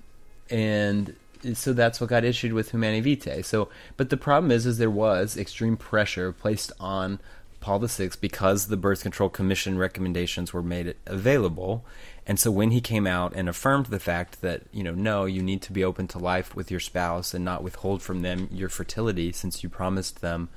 and 0.49 1.15
so 1.53 1.73
that's 1.75 2.01
what 2.01 2.09
got 2.09 2.25
issued 2.25 2.55
with 2.55 2.71
Humanae 2.71 3.01
Vitae. 3.01 3.43
So, 3.43 3.69
but 3.97 4.09
the 4.09 4.17
problem 4.17 4.51
is, 4.51 4.65
is 4.65 4.79
there 4.79 4.91
was 4.91 5.37
extreme 5.37 5.77
pressure 5.77 6.33
placed 6.33 6.73
on 6.81 7.21
Paul 7.65 7.79
VI 7.79 8.11
because 8.21 8.67
the 8.67 8.77
Birth 8.77 9.01
Control 9.01 9.31
Commission 9.31 9.79
recommendations 9.79 10.53
were 10.53 10.63
made 10.63 10.97
available. 11.07 11.83
And 12.27 12.39
so 12.39 12.51
when 12.51 12.73
he 12.73 12.83
came 12.83 13.07
out 13.07 13.33
and 13.35 13.49
affirmed 13.49 13.87
the 13.87 13.99
fact 13.99 14.43
that, 14.43 14.65
you 14.71 14.83
know, 14.83 14.93
no, 14.93 15.25
you 15.25 15.43
need 15.43 15.63
to 15.63 15.73
be 15.73 15.83
open 15.83 16.07
to 16.09 16.19
life 16.19 16.55
with 16.55 16.71
your 16.71 16.79
spouse 16.79 17.33
and 17.33 17.43
not 17.43 17.63
withhold 17.63 18.03
from 18.03 18.21
them 18.21 18.51
your 18.53 18.69
fertility 18.69 19.33
since 19.33 19.63
you 19.63 19.71
promised 19.71 20.21
them 20.21 20.51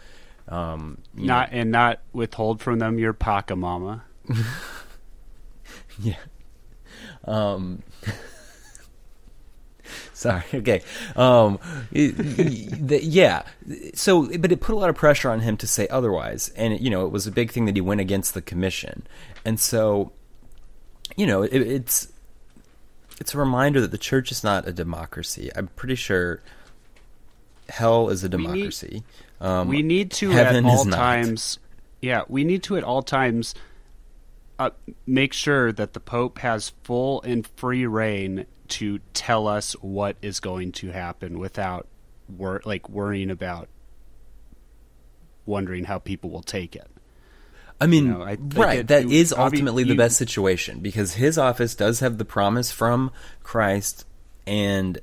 um, 0.49 0.97
not 1.13 1.53
know. 1.53 1.59
and 1.59 1.71
not 1.71 2.01
withhold 2.11 2.61
from 2.61 2.79
them 2.79 2.99
your 2.99 3.13
Pachamama. 3.13 4.01
yeah. 6.01 6.15
Um, 7.23 7.83
sorry. 10.13 10.43
Okay. 10.53 10.81
Um, 11.15 11.59
yeah. 11.91 13.43
So, 13.93 14.37
but 14.37 14.51
it 14.51 14.61
put 14.61 14.73
a 14.73 14.77
lot 14.77 14.89
of 14.89 14.95
pressure 14.95 15.29
on 15.29 15.41
him 15.41 15.57
to 15.57 15.67
say 15.67 15.87
otherwise, 15.89 16.49
and 16.55 16.79
you 16.79 16.89
know, 16.89 17.05
it 17.05 17.11
was 17.11 17.27
a 17.27 17.31
big 17.31 17.51
thing 17.51 17.65
that 17.65 17.75
he 17.75 17.81
went 17.81 18.01
against 18.01 18.33
the 18.33 18.41
commission, 18.41 19.07
and 19.45 19.59
so, 19.59 20.11
you 21.15 21.25
know, 21.25 21.43
it, 21.43 21.53
it's 21.53 22.11
it's 23.19 23.33
a 23.33 23.37
reminder 23.37 23.81
that 23.81 23.91
the 23.91 23.97
church 23.97 24.31
is 24.31 24.43
not 24.43 24.67
a 24.67 24.71
democracy. 24.71 25.49
I'm 25.55 25.67
pretty 25.67 25.95
sure 25.95 26.41
hell 27.69 28.09
is 28.09 28.23
a 28.23 28.29
democracy. 28.29 29.03
Um, 29.39 29.67
we 29.67 29.81
need 29.81 30.11
to 30.11 30.31
at 30.33 30.63
all 30.63 30.85
times. 30.85 31.59
Yeah, 32.01 32.23
we 32.27 32.43
need 32.43 32.63
to 32.63 32.77
at 32.77 32.83
all 32.83 33.01
times 33.01 33.55
uh, 34.59 34.71
make 35.05 35.33
sure 35.33 35.71
that 35.71 35.93
the 35.93 35.99
Pope 35.99 36.39
has 36.39 36.69
full 36.83 37.21
and 37.23 37.45
free 37.55 37.85
reign 37.85 38.45
to 38.69 38.99
tell 39.13 39.47
us 39.47 39.73
what 39.73 40.17
is 40.21 40.39
going 40.39 40.71
to 40.73 40.91
happen 40.91 41.39
without 41.39 41.87
wor- 42.29 42.61
like 42.65 42.89
worrying 42.89 43.29
about 43.29 43.69
wondering 45.45 45.85
how 45.85 45.99
people 45.99 46.29
will 46.29 46.43
take 46.43 46.75
it. 46.75 46.89
I 47.79 47.87
mean, 47.87 48.07
you 48.07 48.13
know, 48.13 48.23
I 48.23 48.37
right. 48.55 48.79
It, 48.79 48.87
that 48.87 49.05
is 49.05 49.33
ultimately 49.33 49.83
you, 49.83 49.89
the 49.89 49.95
best 49.95 50.17
situation 50.17 50.79
because 50.79 51.13
his 51.13 51.37
office 51.37 51.75
does 51.75 51.99
have 51.99 52.17
the 52.17 52.25
promise 52.25 52.71
from 52.71 53.11
Christ, 53.43 54.05
and 54.47 54.99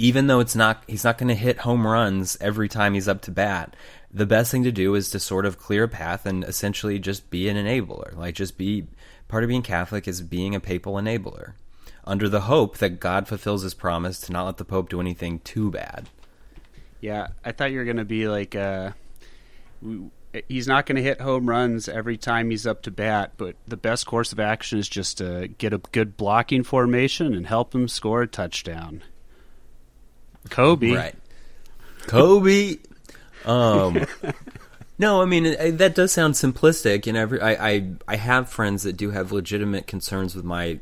even 0.00 0.26
though 0.26 0.40
it's 0.40 0.56
not 0.56 0.82
he's 0.86 1.04
not 1.04 1.18
going 1.18 1.28
to 1.28 1.34
hit 1.34 1.58
home 1.58 1.86
runs 1.86 2.36
every 2.40 2.68
time 2.68 2.94
he's 2.94 3.08
up 3.08 3.20
to 3.20 3.30
bat 3.30 3.76
the 4.12 4.26
best 4.26 4.50
thing 4.50 4.64
to 4.64 4.72
do 4.72 4.94
is 4.94 5.10
to 5.10 5.20
sort 5.20 5.44
of 5.44 5.58
clear 5.58 5.84
a 5.84 5.88
path 5.88 6.24
and 6.26 6.42
essentially 6.44 6.98
just 6.98 7.28
be 7.30 7.48
an 7.48 7.56
enabler 7.56 8.16
like 8.16 8.34
just 8.34 8.56
be 8.56 8.86
part 9.28 9.44
of 9.44 9.48
being 9.48 9.62
catholic 9.62 10.08
is 10.08 10.22
being 10.22 10.54
a 10.54 10.60
papal 10.60 10.94
enabler 10.94 11.52
under 12.04 12.28
the 12.28 12.42
hope 12.42 12.78
that 12.78 13.00
god 13.00 13.28
fulfills 13.28 13.62
his 13.62 13.74
promise 13.74 14.20
to 14.20 14.32
not 14.32 14.44
let 14.44 14.56
the 14.56 14.64
pope 14.64 14.88
do 14.88 15.00
anything 15.00 15.38
too 15.40 15.70
bad 15.70 16.08
yeah 17.00 17.28
i 17.44 17.52
thought 17.52 17.70
you 17.70 17.78
were 17.78 17.84
going 17.84 17.96
to 17.96 18.04
be 18.04 18.28
like 18.28 18.54
uh 18.54 18.90
he's 20.48 20.68
not 20.68 20.86
going 20.86 20.96
to 20.96 21.02
hit 21.02 21.20
home 21.20 21.48
runs 21.48 21.88
every 21.88 22.16
time 22.16 22.50
he's 22.50 22.66
up 22.66 22.82
to 22.82 22.90
bat, 22.90 23.32
but 23.36 23.56
the 23.66 23.76
best 23.76 24.06
course 24.06 24.32
of 24.32 24.40
action 24.40 24.78
is 24.78 24.88
just 24.88 25.18
to 25.18 25.48
get 25.58 25.72
a 25.72 25.78
good 25.78 26.16
blocking 26.16 26.62
formation 26.62 27.34
and 27.34 27.46
help 27.46 27.74
him 27.74 27.88
score 27.88 28.22
a 28.22 28.26
touchdown. 28.26 29.02
Kobe. 30.48 30.92
Right. 30.92 31.14
Kobe. 32.06 32.76
Um, 33.44 34.06
no, 34.98 35.22
I 35.22 35.24
mean 35.24 35.46
it, 35.46 35.78
that 35.78 35.94
does 35.94 36.12
sound 36.12 36.34
simplistic, 36.34 37.06
and 37.06 37.16
every 37.16 37.40
I, 37.40 37.68
I 37.68 37.92
I 38.08 38.16
have 38.16 38.48
friends 38.48 38.82
that 38.84 38.94
do 38.94 39.10
have 39.10 39.32
legitimate 39.32 39.86
concerns 39.86 40.34
with 40.34 40.44
my 40.44 40.80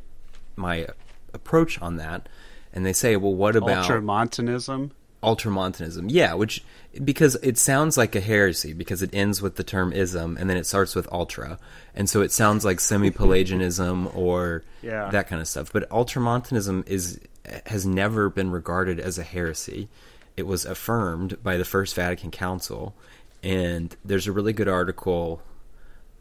my 0.56 0.86
approach 1.32 1.80
on 1.80 1.96
that, 1.96 2.28
and 2.72 2.84
they 2.84 2.92
say, 2.92 3.16
well, 3.16 3.34
what 3.34 3.56
about 3.56 3.84
ultramontanism? 3.84 4.92
Ultramontanism, 5.22 6.08
yeah, 6.08 6.34
which 6.34 6.62
because 7.04 7.34
it 7.36 7.58
sounds 7.58 7.96
like 7.96 8.14
a 8.14 8.20
heresy 8.20 8.72
because 8.72 9.02
it 9.02 9.10
ends 9.12 9.42
with 9.42 9.56
the 9.56 9.64
term 9.64 9.92
ism 9.92 10.36
and 10.38 10.48
then 10.48 10.56
it 10.56 10.64
starts 10.64 10.94
with 10.94 11.10
ultra, 11.12 11.58
and 11.94 12.08
so 12.08 12.20
it 12.22 12.30
sounds 12.30 12.64
like 12.64 12.78
semi-Pelagianism 12.78 14.10
or 14.14 14.62
yeah. 14.80 15.10
that 15.10 15.26
kind 15.26 15.40
of 15.42 15.48
stuff. 15.48 15.72
But 15.72 15.90
ultramontanism 15.90 16.84
is 16.86 17.20
has 17.66 17.84
never 17.84 18.28
been 18.30 18.50
regarded 18.50 19.00
as 19.00 19.18
a 19.18 19.24
heresy. 19.24 19.88
It 20.36 20.46
was 20.46 20.64
affirmed 20.64 21.42
by 21.42 21.56
the 21.56 21.64
First 21.64 21.96
Vatican 21.96 22.30
Council, 22.30 22.94
and 23.42 23.96
there's 24.04 24.28
a 24.28 24.32
really 24.32 24.52
good 24.52 24.68
article. 24.68 25.42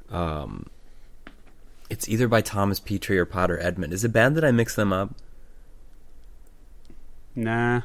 Um, 0.09 0.67
it's 1.89 2.07
either 2.09 2.27
by 2.27 2.41
Thomas 2.41 2.79
Petrie 2.79 3.17
or 3.17 3.25
Pater 3.25 3.59
Edmund. 3.59 3.93
Is 3.93 4.03
it 4.03 4.13
bad 4.13 4.35
that 4.35 4.43
I 4.43 4.51
mix 4.51 4.75
them 4.75 4.91
up? 4.91 5.15
Nah, 7.35 7.81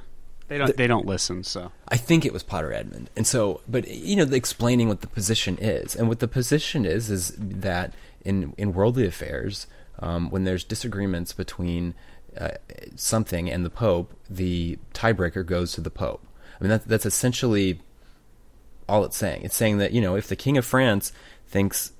they 0.49 0.59
don't. 0.59 0.69
The, 0.69 0.73
they 0.73 0.87
don't 0.87 1.07
listen. 1.07 1.45
So 1.45 1.73
I 1.89 1.97
think 1.97 2.25
it 2.25 2.33
was 2.33 2.43
Pater 2.43 2.73
Edmund, 2.73 3.11
and 3.17 3.27
so, 3.27 3.61
but 3.69 3.87
you 3.89 4.17
know, 4.17 4.25
explaining 4.25 4.89
what 4.89 5.03
the 5.03 5.07
position 5.07 5.59
is, 5.59 5.95
and 5.95 6.09
what 6.09 6.21
the 6.21 6.29
position 6.29 6.87
is 6.87 7.11
is 7.11 7.35
that 7.39 7.93
in 8.25 8.55
in 8.57 8.73
worldly 8.73 9.07
affairs, 9.07 9.67
um, 9.99 10.31
when 10.31 10.45
there's 10.45 10.65
disagreements 10.65 11.33
between 11.33 11.95
uh, 12.39 12.53
something 12.97 13.51
and 13.51 13.65
the 13.65 13.71
Pope, 13.71 14.15
the 14.29 14.79
tiebreaker 14.95 15.45
goes 15.45 15.73
to 15.73 15.81
the 15.81 15.91
Pope. 15.91 16.27
I 16.59 16.65
mean, 16.65 16.71
that, 16.71 16.87
that's 16.87 17.07
essentially 17.07 17.81
all 18.89 19.05
it's 19.05 19.17
saying. 19.17 19.43
It's 19.43 19.57
saying 19.57 19.79
that, 19.79 19.93
you 19.93 20.01
know, 20.01 20.17
if 20.17 20.29
the 20.29 20.37
King 20.37 20.57
of 20.57 20.65
France 20.65 21.13
thinks 21.47 21.93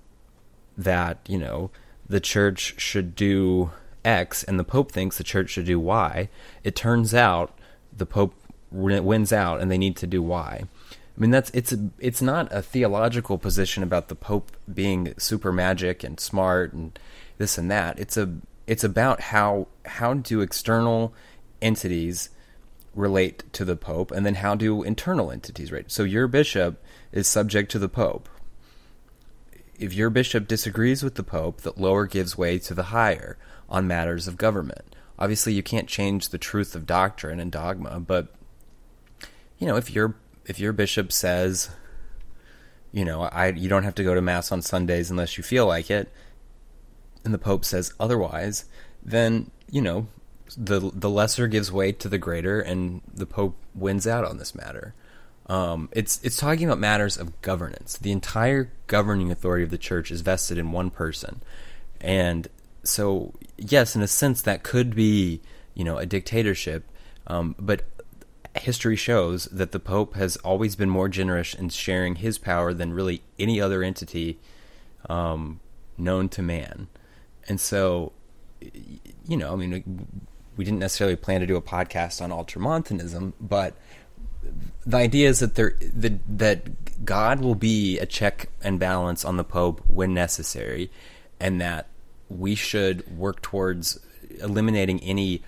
that, 0.77 1.19
you 1.29 1.39
know, 1.39 1.71
the 2.09 2.21
church 2.21 2.81
should 2.81 3.15
do 3.15 3.71
X 4.05 4.43
and 4.43 4.59
the 4.59 4.65
Pope 4.65 4.93
thinks 4.93 5.19
the 5.19 5.25
church 5.25 5.51
should 5.51 5.67
do 5.67 5.79
Y, 5.79 6.29
it 6.65 6.75
turns 6.75 7.15
out 7.15 7.57
the 7.97 8.07
Pope 8.07 8.35
wins 8.71 9.33
out 9.33 9.61
and 9.61 9.71
they 9.71 9.79
need 9.79 9.97
to 9.97 10.07
do 10.07 10.23
Y. 10.23 10.65
I 10.65 11.21
mean 11.21 11.31
that's 11.31 11.51
it's 11.51 11.73
a, 11.73 11.91
it's 11.99 12.23
not 12.23 12.49
a 12.51 12.63
theological 12.63 13.39
position 13.39 13.83
about 13.83 14.09
the 14.09 14.15
Pope 14.15 14.53
being 14.73 15.15
super 15.19 15.53
magic 15.53 16.03
and 16.03 16.19
smart 16.19 16.73
and 16.73 16.99
this 17.39 17.59
and 17.59 17.71
that. 17.71 17.99
It's 17.99 18.17
a 18.17 18.35
it's 18.67 18.85
about 18.85 19.21
how 19.21 19.69
how 19.85 20.15
do 20.15 20.41
external 20.41 21.13
entities 21.61 22.31
relate 22.95 23.51
to 23.53 23.65
the 23.65 23.77
pope 23.77 24.11
and 24.11 24.27
then 24.27 24.35
how 24.37 24.55
do 24.55 24.83
internal 24.83 25.31
entities 25.31 25.73
relate 25.73 25.91
so 25.91 26.03
your 26.03 26.29
bishop 26.29 26.83
is 27.11 27.27
subject 27.27 27.71
to 27.71 27.79
the 27.79 27.89
pope 27.89 28.29
if 29.83 29.95
your 29.95 30.11
bishop 30.11 30.47
disagrees 30.47 31.03
with 31.03 31.15
the 31.17 31.23
pope 31.23 31.61
the 31.63 31.73
lower 31.77 32.07
gives 32.07 32.39
way 32.39 32.59
to 32.59 32.75
the 32.75 32.85
higher 32.85 33.37
on 33.69 33.87
matters 33.87 34.29
of 34.29 34.37
government 34.37 34.95
obviously 35.19 35.53
you 35.53 35.63
can't 35.63 35.89
change 35.89 36.29
the 36.29 36.39
truth 36.39 36.75
of 36.75 36.87
doctrine 36.87 37.41
and 37.41 37.53
dogma 37.53 38.01
but 38.01 38.29
you 39.59 39.67
know 39.67 39.77
if 39.77 39.91
your 39.91 40.15
if 40.47 40.59
your 40.59 40.73
bishop 40.73 41.13
says 41.13 41.71
you 42.93 43.05
know 43.05 43.23
i 43.23 43.49
you 43.49 43.69
don't 43.69 43.85
have 43.85 43.95
to 43.95 44.05
go 44.05 44.15
to 44.15 44.21
mass 44.21 44.53
on 44.53 44.63
sundays 44.63 45.11
unless 45.11 45.37
you 45.37 45.45
feel 45.45 45.67
like 45.67 45.91
it 45.91 46.13
and 47.25 47.33
the 47.33 47.39
Pope 47.39 47.65
says 47.65 47.93
otherwise, 48.01 48.65
then 49.03 49.51
you 49.71 49.81
know, 49.81 50.07
the 50.57 50.91
the 50.93 51.11
lesser 51.11 51.47
gives 51.47 51.73
way 51.73 51.93
to 51.93 52.09
the 52.09 52.19
greater, 52.19 52.61
and 52.61 53.01
the 53.13 53.27
Pope 53.27 53.57
wins 53.75 54.07
out 54.07 54.25
on 54.25 54.39
this 54.39 54.55
matter. 54.55 54.95
Um, 55.53 55.91
it's 55.93 56.19
it's 56.23 56.39
talking 56.39 56.65
about 56.65 56.79
matters 56.79 57.19
of 57.19 57.43
governance. 57.43 57.99
The 57.99 58.11
entire 58.11 58.73
governing 58.87 59.31
authority 59.31 59.63
of 59.65 59.69
the 59.69 59.77
church 59.77 60.11
is 60.11 60.23
vested 60.23 60.57
in 60.57 60.73
one 60.73 60.89
person, 60.89 61.43
and 62.01 62.49
so 62.85 63.35
yes, 63.59 63.95
in 63.95 64.01
a 64.01 64.09
sense, 64.09 64.41
that 64.41 64.63
could 64.63 64.97
be 64.97 65.43
you 65.75 65.85
know 65.85 65.99
a 65.99 66.07
dictatorship, 66.07 66.91
um, 67.27 67.55
but 67.59 67.83
history 68.59 68.97
shows 68.97 69.45
that 69.53 69.73
the 69.73 69.79
Pope 69.79 70.15
has 70.15 70.37
always 70.39 70.75
been 70.75 70.89
more 70.89 71.11
generous 71.11 71.53
in 71.53 71.69
sharing 71.69 72.15
his 72.17 72.39
power 72.39 72.73
than 72.73 72.95
really 72.95 73.23
any 73.39 73.61
other 73.61 73.83
entity 73.83 74.39
um, 75.11 75.61
known 75.99 76.31
to 76.31 76.41
man, 76.41 76.89
and 77.47 77.61
so 77.61 78.15
you 79.27 79.37
know, 79.37 79.53
I 79.53 79.57
mean, 79.57 80.07
we 80.57 80.65
didn't 80.65 80.81
necessarily 80.81 81.17
plan 81.17 81.41
to 81.41 81.47
do 81.47 81.57
a 81.57 81.63
podcast 81.63 82.23
on 82.23 82.33
ultramontanism, 82.33 83.35
but 83.39 83.77
the 84.85 84.97
idea 84.97 85.29
is 85.29 85.41
that 85.41 85.55
there 85.55 85.75
that 85.81 86.39
that 86.39 87.05
God 87.05 87.41
will 87.41 87.55
be 87.55 87.99
a 87.99 88.07
check 88.07 88.49
and 88.63 88.79
balance 88.79 89.25
on 89.25 89.37
the 89.37 89.45
Pope 89.45 89.81
when 89.87 90.15
necessary, 90.15 90.91
and 91.41 91.61
that 91.61 91.89
we 92.29 92.55
should 92.55 93.17
work 93.17 93.43
towards 93.43 93.99
eliminating 94.41 95.01
any 95.01 95.43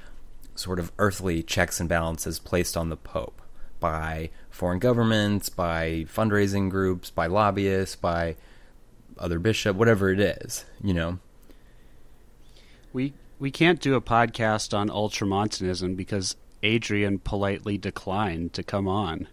sort 0.54 0.78
of 0.78 0.92
earthly 0.98 1.42
checks 1.42 1.80
and 1.80 1.88
balances 1.88 2.38
placed 2.38 2.76
on 2.76 2.88
the 2.88 2.96
Pope 2.96 3.40
by 3.80 4.30
foreign 4.50 4.78
governments, 4.78 5.48
by 5.48 6.06
fundraising 6.08 6.70
groups, 6.70 7.10
by 7.10 7.26
lobbyists, 7.26 7.96
by 7.96 8.36
other 9.18 9.38
bishop, 9.38 9.76
whatever 9.76 10.10
it 10.10 10.20
is, 10.20 10.64
you 10.82 10.94
know. 10.94 11.18
We 12.92 13.14
we 13.38 13.50
can't 13.50 13.80
do 13.80 13.94
a 13.94 14.00
podcast 14.00 14.76
on 14.76 14.90
ultramontanism 14.90 15.96
because 15.96 16.36
Adrian 16.64 17.18
politely 17.18 17.78
declined 17.78 18.54
to 18.54 18.62
come 18.62 18.88
on. 18.88 19.28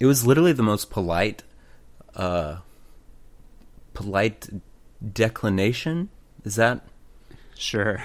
It 0.00 0.06
was 0.06 0.26
literally 0.26 0.52
the 0.52 0.62
most 0.62 0.90
polite, 0.90 1.44
uh, 2.16 2.56
polite 3.92 4.48
declination. 5.12 6.08
Is 6.44 6.56
that 6.56 6.80
sure? 7.54 8.02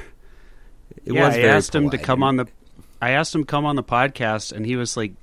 It 1.06 1.14
yeah, 1.14 1.28
was 1.28 1.36
I 1.38 1.42
asked 1.42 1.74
him 1.74 1.90
to 1.90 1.98
come 1.98 2.22
on 2.22 2.36
the. 2.36 2.48
I 3.02 3.12
asked 3.12 3.34
him 3.34 3.44
to 3.44 3.48
come 3.48 3.66
on 3.66 3.76
the 3.76 3.84
podcast, 3.84 4.52
and 4.52 4.66
he 4.66 4.76
was 4.76 4.98
like, 4.98 5.14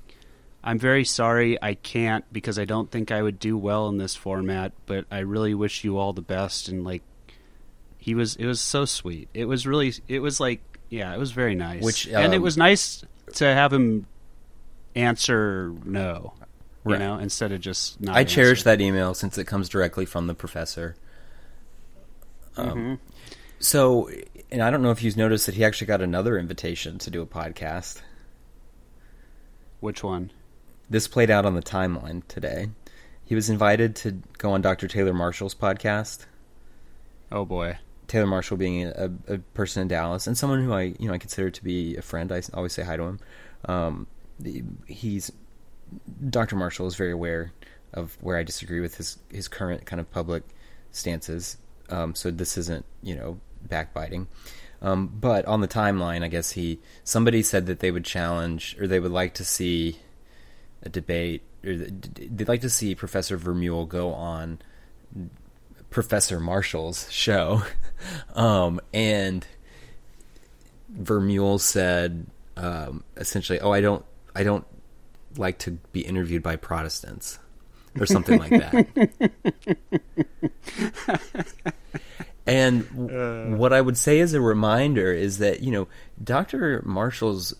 "I'm 0.63 0.79
very 0.79 1.05
sorry, 1.05 1.61
I 1.61 1.75
can't 1.75 2.25
because 2.33 2.57
I 2.57 2.65
don't 2.65 2.89
think 2.89 3.11
I 3.11 3.21
would 3.21 3.39
do 3.39 3.57
well 3.57 3.87
in 3.87 3.97
this 3.97 4.15
format. 4.15 4.73
But 4.87 5.05
I 5.11 5.19
really 5.19 5.53
wish 5.53 5.83
you 5.83 5.97
all 5.97 6.11
the 6.11 6.21
best." 6.21 6.69
And 6.69 6.83
like, 6.83 7.03
he 7.97 8.15
was. 8.15 8.35
It 8.35 8.47
was 8.47 8.59
so 8.59 8.85
sweet. 8.85 9.29
It 9.33 9.45
was 9.45 9.67
really. 9.67 9.93
It 10.07 10.19
was 10.19 10.39
like, 10.39 10.61
yeah, 10.89 11.13
it 11.13 11.19
was 11.19 11.31
very 11.31 11.55
nice. 11.55 11.83
Which, 11.83 12.07
and 12.07 12.33
it 12.33 12.37
um, 12.37 12.43
was 12.43 12.57
nice 12.57 13.03
to 13.35 13.45
have 13.45 13.71
him 13.73 14.05
answer 14.95 15.73
no, 15.85 16.33
you 16.85 16.91
Right. 16.93 16.99
know, 16.99 17.17
instead 17.19 17.51
of 17.51 17.61
just 17.61 17.99
not. 18.01 18.15
I 18.15 18.23
cherish 18.23 18.63
that 18.63 18.81
email 18.81 19.13
since 19.13 19.37
it 19.37 19.45
comes 19.45 19.69
directly 19.69 20.05
from 20.05 20.27
the 20.27 20.33
professor. 20.33 20.95
Um, 22.55 22.69
Mhm. 22.69 22.99
So, 23.59 24.09
and 24.51 24.61
I 24.61 24.69
don't 24.69 24.81
know 24.81 24.91
if 24.91 25.01
you've 25.03 25.17
noticed 25.17 25.45
that 25.47 25.55
he 25.55 25.63
actually 25.65 25.87
got 25.87 26.01
another 26.01 26.37
invitation 26.37 26.97
to 26.99 27.09
do 27.09 27.21
a 27.21 27.25
podcast. 27.27 28.01
Which 29.79 30.03
one? 30.03 30.31
This 30.89 31.07
played 31.07 31.29
out 31.29 31.45
on 31.45 31.55
the 31.55 31.61
timeline 31.61 32.21
today. 32.27 32.69
He 33.25 33.35
was 33.35 33.49
invited 33.49 33.95
to 33.97 34.21
go 34.37 34.51
on 34.51 34.61
Dr. 34.61 34.87
Taylor 34.87 35.13
Marshall's 35.13 35.53
podcast. 35.55 36.25
Oh 37.31 37.45
boy. 37.45 37.77
Taylor 38.07 38.27
Marshall 38.27 38.57
being 38.57 38.85
a, 38.85 39.11
a 39.27 39.37
person 39.53 39.81
in 39.81 39.87
Dallas 39.87 40.27
and 40.27 40.37
someone 40.37 40.63
who 40.63 40.73
I 40.73 40.95
you 40.99 41.07
know 41.07 41.13
I 41.13 41.17
consider 41.17 41.49
to 41.49 41.63
be 41.63 41.95
a 41.97 42.01
friend. 42.01 42.31
I 42.31 42.41
always 42.53 42.73
say 42.73 42.83
hi 42.83 42.97
to 42.97 43.03
him. 43.03 43.19
Um, 43.65 44.07
he's 44.87 45.31
Dr. 46.29 46.55
Marshall 46.55 46.87
is 46.87 46.95
very 46.95 47.11
aware 47.11 47.53
of 47.93 48.17
where 48.21 48.37
I 48.37 48.43
disagree 48.43 48.79
with 48.79 48.97
his 48.97 49.17
his 49.29 49.47
current 49.47 49.85
kind 49.85 49.99
of 49.99 50.09
public 50.11 50.43
stances. 50.91 51.57
Um, 51.89 52.15
so 52.15 52.31
this 52.31 52.57
isn't 52.57 52.85
you 53.01 53.15
know 53.15 53.39
backbiting. 53.61 54.27
Um, 54.81 55.07
but 55.07 55.45
on 55.45 55.61
the 55.61 55.67
timeline, 55.67 56.23
I 56.23 56.27
guess 56.27 56.51
he 56.51 56.79
somebody 57.03 57.41
said 57.41 57.65
that 57.65 57.79
they 57.79 57.91
would 57.91 58.05
challenge 58.05 58.77
or 58.79 58.87
they 58.87 58.99
would 58.99 59.11
like 59.11 59.33
to 59.35 59.45
see 59.45 59.99
a 60.83 60.89
debate 60.89 61.41
or 61.65 61.73
they'd 61.73 62.47
like 62.47 62.61
to 62.61 62.69
see 62.69 62.93
Professor 62.95 63.37
Vermeule 63.37 63.87
go 63.87 64.13
on 64.13 64.59
Professor 65.97 66.39
Marshall's 66.39 67.11
show, 67.11 67.63
um, 68.35 68.79
and 68.93 69.47
Vermeule 70.95 71.59
said 71.59 72.27
um, 72.55 73.03
essentially, 73.15 73.59
"Oh, 73.59 73.71
I 73.71 73.81
don't, 73.81 74.05
I 74.35 74.43
don't 74.43 74.67
like 75.37 75.57
to 75.57 75.71
be 75.93 76.01
interviewed 76.01 76.43
by 76.43 76.55
Protestants." 76.55 77.39
Or 77.99 78.05
something 78.05 78.37
like 78.37 78.51
that. 78.51 79.09
and 82.45 82.87
w- 82.95 83.55
what 83.55 83.73
I 83.73 83.81
would 83.81 83.97
say 83.97 84.19
as 84.19 84.35
a 84.35 84.41
reminder 84.41 85.11
is 85.11 85.39
that, 85.39 85.61
you 85.61 85.71
know, 85.71 85.87
Dr. 86.23 86.83
Marshall's 86.85 87.55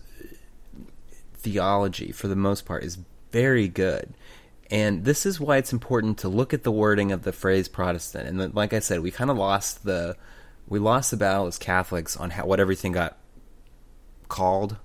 theology, 1.34 2.12
for 2.12 2.28
the 2.28 2.36
most 2.36 2.66
part, 2.66 2.84
is 2.84 2.98
very 3.32 3.66
good. 3.66 4.14
And 4.70 5.04
this 5.04 5.24
is 5.24 5.40
why 5.40 5.56
it's 5.56 5.72
important 5.72 6.18
to 6.18 6.28
look 6.28 6.52
at 6.52 6.62
the 6.62 6.72
wording 6.72 7.10
of 7.10 7.22
the 7.22 7.32
phrase 7.32 7.68
Protestant. 7.68 8.28
And 8.28 8.54
like 8.54 8.72
I 8.72 8.80
said, 8.80 9.00
we 9.00 9.10
kind 9.10 9.30
of 9.30 9.36
lost 9.36 9.84
the 9.84 10.16
we 10.66 10.78
lost 10.78 11.10
the 11.10 11.16
battle 11.16 11.46
as 11.46 11.56
Catholics 11.56 12.16
on 12.16 12.30
how 12.30 12.44
what 12.44 12.60
everything 12.60 12.92
got 12.92 13.16
called, 14.28 14.76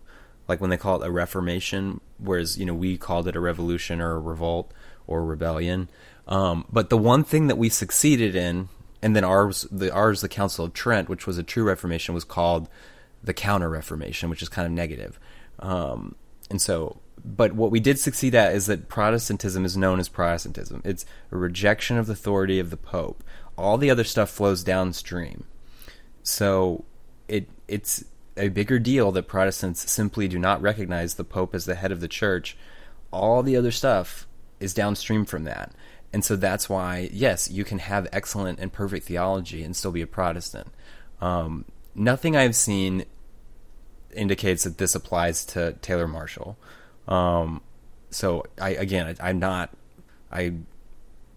like 0.48 0.62
when 0.62 0.69
they 0.69 0.78
call 0.78 1.02
it 1.02 1.08
a 1.08 1.12
Reformation, 1.12 2.00
whereas 2.17 2.58
you 2.58 2.65
know 2.65 2.74
we 2.74 2.98
called 2.98 3.28
it 3.28 3.36
a 3.36 3.39
revolution 3.39 4.00
or 4.00 4.12
a 4.12 4.19
revolt 4.19 4.74
or 5.06 5.26
rebellion. 5.26 5.89
Um, 6.28 6.65
but 6.72 6.89
the 6.89 6.98
one 6.98 7.26
thing 7.26 7.48
that 7.48 7.58
we 7.58 7.67
succeeded 7.67 8.36
in, 8.36 8.69
and 9.02 9.15
then 9.15 9.26
ours, 9.26 9.67
the 9.69 9.91
ours, 9.93 10.22
the 10.22 10.30
Council 10.30 10.65
of 10.65 10.74
Trent, 10.74 11.10
which 11.10 11.28
was 11.28 11.38
a 11.38 11.43
true 11.43 11.65
Reformation, 11.65 12.13
was 12.13 12.24
called 12.24 12.69
the 13.22 13.34
Counter 13.34 13.69
Reformation, 13.69 14.30
which 14.30 14.41
is 14.41 14.50
kind 14.50 14.65
of 14.65 14.72
negative. 14.72 15.19
Um, 15.60 16.15
and 16.50 16.62
so, 16.62 17.02
but 17.26 17.54
what 17.54 17.72
we 17.72 17.80
did 17.80 18.00
succeed 18.00 18.36
at 18.36 18.54
is 18.54 18.66
that 18.66 18.90
Protestantism 18.90 19.64
is 19.64 19.78
known 19.78 20.00
as 20.00 20.10
Protestantism. 20.10 20.82
It's 20.84 21.06
a 21.32 21.38
rejection 21.38 21.98
of 21.98 22.08
the 22.08 22.14
authority 22.14 22.60
of 22.60 22.70
the 22.70 22.78
Pope. 22.78 23.24
All 23.58 23.78
the 23.78 23.90
other 23.90 24.04
stuff 24.04 24.30
flows 24.30 24.64
downstream. 24.64 25.46
So 26.22 26.86
it 27.28 27.50
it's 27.68 28.06
a 28.36 28.50
bigger 28.50 28.80
deal 28.80 29.12
that 29.12 29.28
Protestants 29.28 29.90
simply 29.90 30.28
do 30.28 30.40
not 30.40 30.62
recognize 30.62 31.14
the 31.14 31.24
Pope 31.24 31.56
as 31.56 31.66
the 31.66 31.76
head 31.76 31.92
of 31.92 32.02
the 32.02 32.08
church. 32.08 32.58
All 33.12 33.44
the 33.44 33.56
other 33.56 33.72
stuff 33.72 34.28
is 34.60 34.74
downstream 34.74 35.24
from 35.26 35.44
that. 35.44 35.72
And 36.12 36.24
so 36.24 36.36
that's 36.36 36.70
why, 36.70 37.10
yes, 37.12 37.50
you 37.50 37.64
can 37.64 37.80
have 37.80 38.08
excellent 38.12 38.60
and 38.60 38.72
perfect 38.72 39.08
theology 39.08 39.64
and 39.64 39.76
still 39.76 39.92
be 39.92 40.02
a 40.02 40.08
Protestant. 40.08 40.68
Um, 41.22 41.66
nothing 41.96 42.36
I've 42.36 42.56
seen 42.56 43.06
indicates 44.14 44.64
that 44.64 44.78
this 44.78 44.94
applies 44.94 45.46
to 45.46 45.74
Taylor 45.82 46.08
Marshall. 46.08 46.58
Um, 47.08 47.62
so 48.10 48.46
I 48.62 48.70
again, 48.72 49.16
I, 49.20 49.30
I'm 49.30 49.39
not. 49.39 49.70
I 50.32 50.54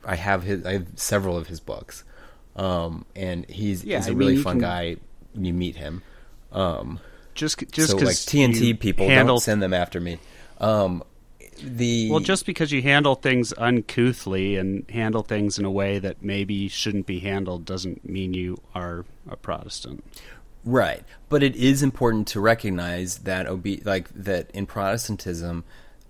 I 0.04 0.14
have 0.16 0.42
his. 0.42 0.64
I 0.64 0.72
have 0.74 0.86
several 0.96 1.36
of 1.36 1.46
his 1.48 1.60
books, 1.60 2.04
um, 2.54 3.04
and 3.14 3.44
he's 3.48 3.84
Yeah, 3.84 3.98
he's 3.98 4.06
I 4.06 4.10
a 4.10 4.12
mean, 4.12 4.18
really 4.18 4.34
you 4.36 4.42
fun 4.42 4.54
can- 4.54 4.60
guy. 4.60 4.96
when 5.34 5.44
You 5.44 5.52
meet 5.54 5.76
him. 5.76 6.02
Um, 6.52 7.00
Just 7.34 7.58
just 7.72 7.90
so 7.90 7.96
like 7.98 8.14
TNT 8.16 8.78
people 8.78 9.06
handle 9.08 9.36
don't 9.36 9.42
send 9.42 9.62
them 9.62 9.74
after 9.74 10.00
me. 10.00 10.18
Um, 10.60 11.02
the 11.62 12.10
Well, 12.10 12.20
just 12.20 12.46
because 12.46 12.70
you 12.72 12.82
handle 12.82 13.14
things 13.14 13.52
uncouthly 13.56 14.56
and 14.56 14.88
handle 14.90 15.22
things 15.22 15.58
in 15.58 15.64
a 15.64 15.70
way 15.70 15.98
that 15.98 16.22
maybe 16.22 16.68
shouldn't 16.68 17.06
be 17.06 17.20
handled 17.20 17.64
doesn't 17.64 18.08
mean 18.08 18.32
you 18.34 18.58
are 18.74 19.04
a 19.28 19.36
Protestant. 19.36 20.04
Right, 20.66 21.04
but 21.28 21.44
it 21.44 21.54
is 21.54 21.84
important 21.84 22.26
to 22.28 22.40
recognize 22.40 23.18
that 23.18 23.46
obe- 23.46 23.84
like 23.84 24.08
that 24.14 24.50
in 24.50 24.66
Protestantism, 24.66 25.62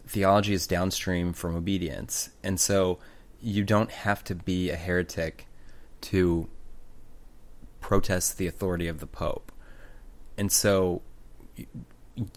theology 0.06 0.54
is 0.54 0.66
downstream 0.66 1.34
from 1.34 1.54
obedience, 1.54 2.30
and 2.42 2.58
so 2.58 2.98
you 3.38 3.64
don't 3.64 3.90
have 3.90 4.24
to 4.24 4.34
be 4.34 4.70
a 4.70 4.76
heretic 4.76 5.46
to 6.00 6.48
protest 7.82 8.38
the 8.38 8.46
authority 8.46 8.88
of 8.88 9.00
the 9.00 9.06
Pope, 9.06 9.52
and 10.38 10.50
so 10.50 11.02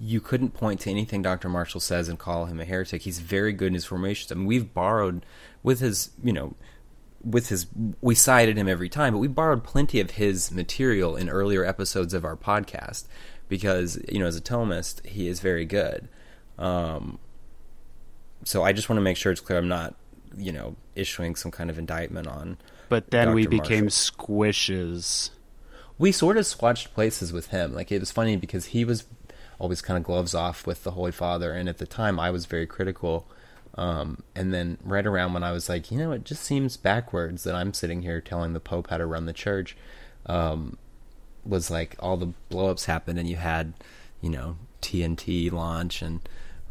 you 0.02 0.20
couldn't 0.20 0.54
point 0.54 0.82
to 0.82 0.90
anything 0.90 1.22
Dr. 1.22 1.48
Marshall 1.48 1.80
says 1.80 2.10
and 2.10 2.20
call 2.20 2.48
him 2.48 2.60
a 2.60 2.66
heretic. 2.66 3.04
He's 3.04 3.20
very 3.20 3.54
good 3.54 3.68
in 3.68 3.76
his 3.76 3.86
formations. 3.86 4.30
I 4.30 4.36
mean, 4.36 4.46
we've 4.46 4.74
borrowed 4.74 5.26
with 5.64 5.80
his, 5.80 6.10
you 6.22 6.34
know, 6.34 6.56
with 7.24 7.50
his 7.50 7.68
we 8.02 8.16
cited 8.16 8.58
him 8.58 8.68
every 8.68 8.90
time, 8.90 9.14
but 9.14 9.20
we 9.20 9.28
borrowed 9.28 9.64
plenty 9.64 10.00
of 10.00 10.12
his 10.12 10.52
material 10.52 11.16
in 11.16 11.30
earlier 11.30 11.66
episodes 11.66 12.14
of 12.14 12.24
our 12.24 12.36
podcast 12.36 13.06
because 13.48 14.00
you 14.10 14.20
know 14.20 14.28
as 14.28 14.38
a 14.38 14.42
Thomist 14.42 15.06
he 15.06 15.28
is 15.28 15.40
very 15.40 15.66
good. 15.66 16.08
Um, 16.58 17.20
so 18.44 18.64
I 18.64 18.74
just 18.74 18.90
want 18.90 18.98
to 18.98 19.04
make 19.04 19.18
sure 19.18 19.32
it's 19.32 19.42
clear 19.42 19.60
I'm 19.60 19.68
not 19.68 19.96
you 20.38 20.52
know 20.52 20.76
issuing 20.96 21.36
some 21.36 21.52
kind 21.52 21.70
of 21.70 21.78
indictment 21.78 22.28
on. 22.28 22.58
But 22.88 23.12
then 23.12 23.34
we 23.34 23.46
became 23.46 23.86
Marshall. 23.86 24.16
squishes. 24.18 25.30
we 25.98 26.12
sort 26.12 26.38
of 26.38 26.46
swatched 26.46 26.94
places 26.94 27.32
with 27.32 27.48
him. 27.48 27.74
Like 27.74 27.92
it 27.92 28.00
was 28.00 28.12
funny 28.12 28.36
because 28.36 28.68
he 28.68 28.86
was 28.86 29.06
always 29.60 29.82
kind 29.82 29.98
of 29.98 30.04
gloves 30.04 30.34
off 30.34 30.66
with 30.66 30.84
the 30.84 30.92
Holy 30.92 31.12
Father, 31.12 31.52
and 31.52 31.68
at 31.68 31.78
the 31.78 31.88
time 31.88 32.20
I 32.20 32.32
was 32.32 32.46
very 32.46 32.66
critical. 32.66 33.28
Um, 33.76 34.24
and 34.36 34.54
then 34.54 34.78
right 34.84 35.06
around 35.06 35.34
when 35.34 35.44
I 35.44 35.52
was 35.52 35.70
like, 35.70 35.92
you 35.92 35.98
know, 35.98 36.12
it 36.12 36.26
just 36.26 36.44
seems 36.44 36.76
backwards 36.76 37.44
that 37.44 37.56
I'm 37.56 37.74
sitting 37.74 38.02
here 38.02 38.20
telling 38.20 38.54
the 38.54 38.60
Pope 38.60 38.90
how 38.90 38.98
to 38.98 39.06
run 39.06 39.26
the 39.26 39.34
church. 39.34 39.78
Um, 40.26 40.78
was 41.46 41.72
like 41.72 41.96
all 42.00 42.18
the 42.18 42.34
blowups 42.52 42.86
happened, 42.86 43.18
and 43.18 43.30
you 43.30 43.38
had, 43.38 43.74
you 44.22 44.30
know, 44.30 44.58
TNT 44.82 45.52
launch 45.52 46.02
and, 46.02 46.20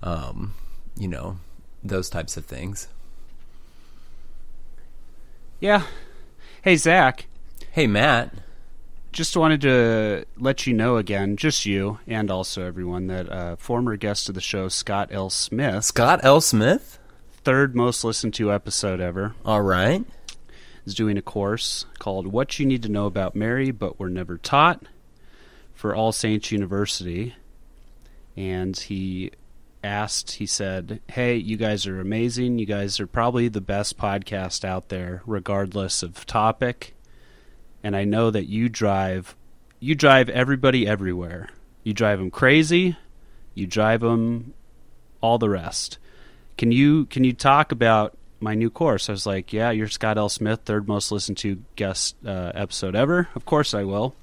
um, 0.02 0.54
you 0.96 1.08
know, 1.08 1.38
those 1.82 2.10
types 2.10 2.36
of 2.36 2.44
things. 2.44 2.88
Yeah. 5.60 5.84
Hey, 6.62 6.76
Zach. 6.76 7.26
Hey, 7.70 7.86
Matt. 7.86 8.32
Just 9.12 9.36
wanted 9.36 9.62
to 9.62 10.24
let 10.36 10.66
you 10.66 10.74
know 10.74 10.96
again, 10.96 11.36
just 11.36 11.66
you 11.66 11.98
and 12.06 12.30
also 12.30 12.64
everyone, 12.66 13.06
that 13.08 13.28
uh, 13.30 13.56
former 13.56 13.96
guest 13.96 14.28
of 14.28 14.34
the 14.34 14.40
show, 14.40 14.68
Scott 14.68 15.08
L. 15.10 15.30
Smith, 15.30 15.84
Scott 15.84 16.20
L. 16.22 16.40
Smith? 16.40 16.98
third 17.42 17.74
most 17.74 18.04
listened 18.04 18.34
to 18.34 18.52
episode 18.52 19.00
ever, 19.00 19.34
All 19.44 19.62
right. 19.62 20.04
is 20.84 20.94
doing 20.94 21.16
a 21.16 21.22
course 21.22 21.86
called 21.98 22.26
What 22.26 22.58
You 22.58 22.66
Need 22.66 22.82
to 22.82 22.90
Know 22.90 23.06
About 23.06 23.34
Mary 23.34 23.70
But 23.70 23.98
Were 23.98 24.10
Never 24.10 24.36
Taught 24.36 24.82
for 25.72 25.94
All 25.94 26.12
Saints 26.12 26.52
University. 26.52 27.34
And 28.36 28.76
he 28.76 29.30
asked, 29.82 30.32
he 30.32 30.44
said, 30.46 31.00
Hey, 31.08 31.36
you 31.36 31.56
guys 31.56 31.86
are 31.86 32.00
amazing. 32.00 32.58
You 32.58 32.66
guys 32.66 33.00
are 33.00 33.06
probably 33.06 33.48
the 33.48 33.62
best 33.62 33.96
podcast 33.96 34.64
out 34.64 34.90
there, 34.90 35.22
regardless 35.24 36.02
of 36.02 36.26
topic. 36.26 36.94
And 37.82 37.96
I 37.96 38.04
know 38.04 38.30
that 38.30 38.46
you 38.46 38.68
drive, 38.68 39.36
you 39.80 39.94
drive 39.94 40.28
everybody 40.28 40.86
everywhere. 40.86 41.48
You 41.84 41.94
drive 41.94 42.18
them 42.18 42.30
crazy. 42.30 42.96
You 43.54 43.66
drive 43.66 44.00
them 44.00 44.54
all 45.20 45.38
the 45.38 45.48
rest. 45.48 45.98
Can 46.56 46.72
you 46.72 47.06
can 47.06 47.24
you 47.24 47.32
talk 47.32 47.72
about 47.72 48.16
my 48.40 48.54
new 48.54 48.70
course? 48.70 49.08
I 49.08 49.12
was 49.12 49.26
like, 49.26 49.52
yeah, 49.52 49.70
you're 49.70 49.88
Scott 49.88 50.18
L. 50.18 50.28
Smith, 50.28 50.60
third 50.64 50.88
most 50.88 51.12
listened 51.12 51.38
to 51.38 51.62
guest 51.76 52.16
uh, 52.26 52.52
episode 52.54 52.94
ever. 52.96 53.28
Of 53.34 53.44
course 53.44 53.74
I 53.74 53.84
will. 53.84 54.14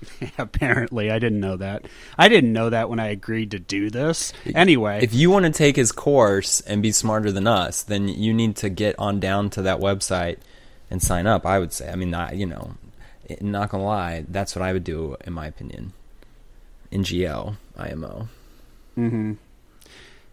Apparently, 0.37 1.11
I 1.11 1.19
didn't 1.19 1.39
know 1.39 1.57
that. 1.57 1.85
I 2.17 2.29
didn't 2.29 2.53
know 2.53 2.69
that 2.69 2.89
when 2.89 2.99
I 2.99 3.07
agreed 3.07 3.51
to 3.51 3.59
do 3.59 3.89
this. 3.89 4.33
Anyway, 4.55 4.99
If 5.03 5.13
you 5.13 5.29
want 5.29 5.45
to 5.45 5.51
take 5.51 5.75
his 5.75 5.91
course 5.91 6.61
and 6.61 6.81
be 6.81 6.91
smarter 6.91 7.31
than 7.31 7.47
us, 7.47 7.83
then 7.83 8.07
you 8.07 8.33
need 8.33 8.55
to 8.57 8.69
get 8.69 8.97
on 8.97 9.19
down 9.19 9.49
to 9.51 9.61
that 9.63 9.79
website 9.79 10.37
and 10.89 11.01
sign 11.01 11.27
up. 11.27 11.45
I 11.45 11.59
would 11.59 11.73
say. 11.73 11.89
I 11.89 11.95
mean, 11.95 12.13
I, 12.13 12.33
you 12.33 12.45
know, 12.45 12.75
not 13.39 13.69
gonna 13.69 13.83
lie, 13.83 14.25
that's 14.27 14.55
what 14.55 14.63
I 14.63 14.73
would 14.73 14.83
do 14.83 15.15
in 15.25 15.33
my 15.33 15.47
opinion. 15.47 15.93
NGL 16.91 17.55
IMO. 17.77 18.27
Hmm. 18.95 19.33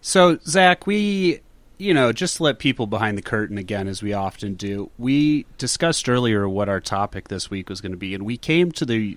So, 0.01 0.39
Zach, 0.45 0.87
we, 0.87 1.41
you 1.77 1.95
know, 1.95 2.13
just 2.13 2.39
to 2.39 2.43
let 2.43 2.59
people 2.59 2.87
behind 2.87 3.17
the 3.17 3.23
curtain 3.23 3.59
again, 3.59 3.87
as 3.89 4.03
we 4.03 4.13
often 4.13 4.55
do, 4.55 4.91
we 4.99 5.47
discussed 5.59 6.09
earlier 6.09 6.49
what 6.49 6.69
our 6.69 6.81
topic 6.81 7.29
this 7.29 7.51
week 7.51 7.69
was 7.69 7.81
going 7.81 7.93
to 7.93 7.99
be, 7.99 8.15
and 8.15 8.25
we 8.25 8.37
came 8.37 8.73
to 8.73 8.85
the 8.85 9.17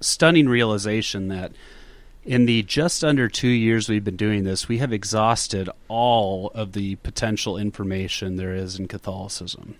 stunning 0.00 0.48
realization 0.48 1.28
that 1.28 1.52
in 2.24 2.46
the 2.46 2.62
just 2.64 3.04
under 3.04 3.28
two 3.28 3.48
years 3.48 3.88
we've 3.88 4.04
been 4.04 4.16
doing 4.16 4.44
this, 4.44 4.68
we 4.68 4.78
have 4.78 4.92
exhausted 4.92 5.70
all 5.88 6.50
of 6.54 6.72
the 6.72 6.96
potential 6.96 7.56
information 7.56 8.36
there 8.36 8.54
is 8.54 8.78
in 8.78 8.88
Catholicism. 8.88 9.76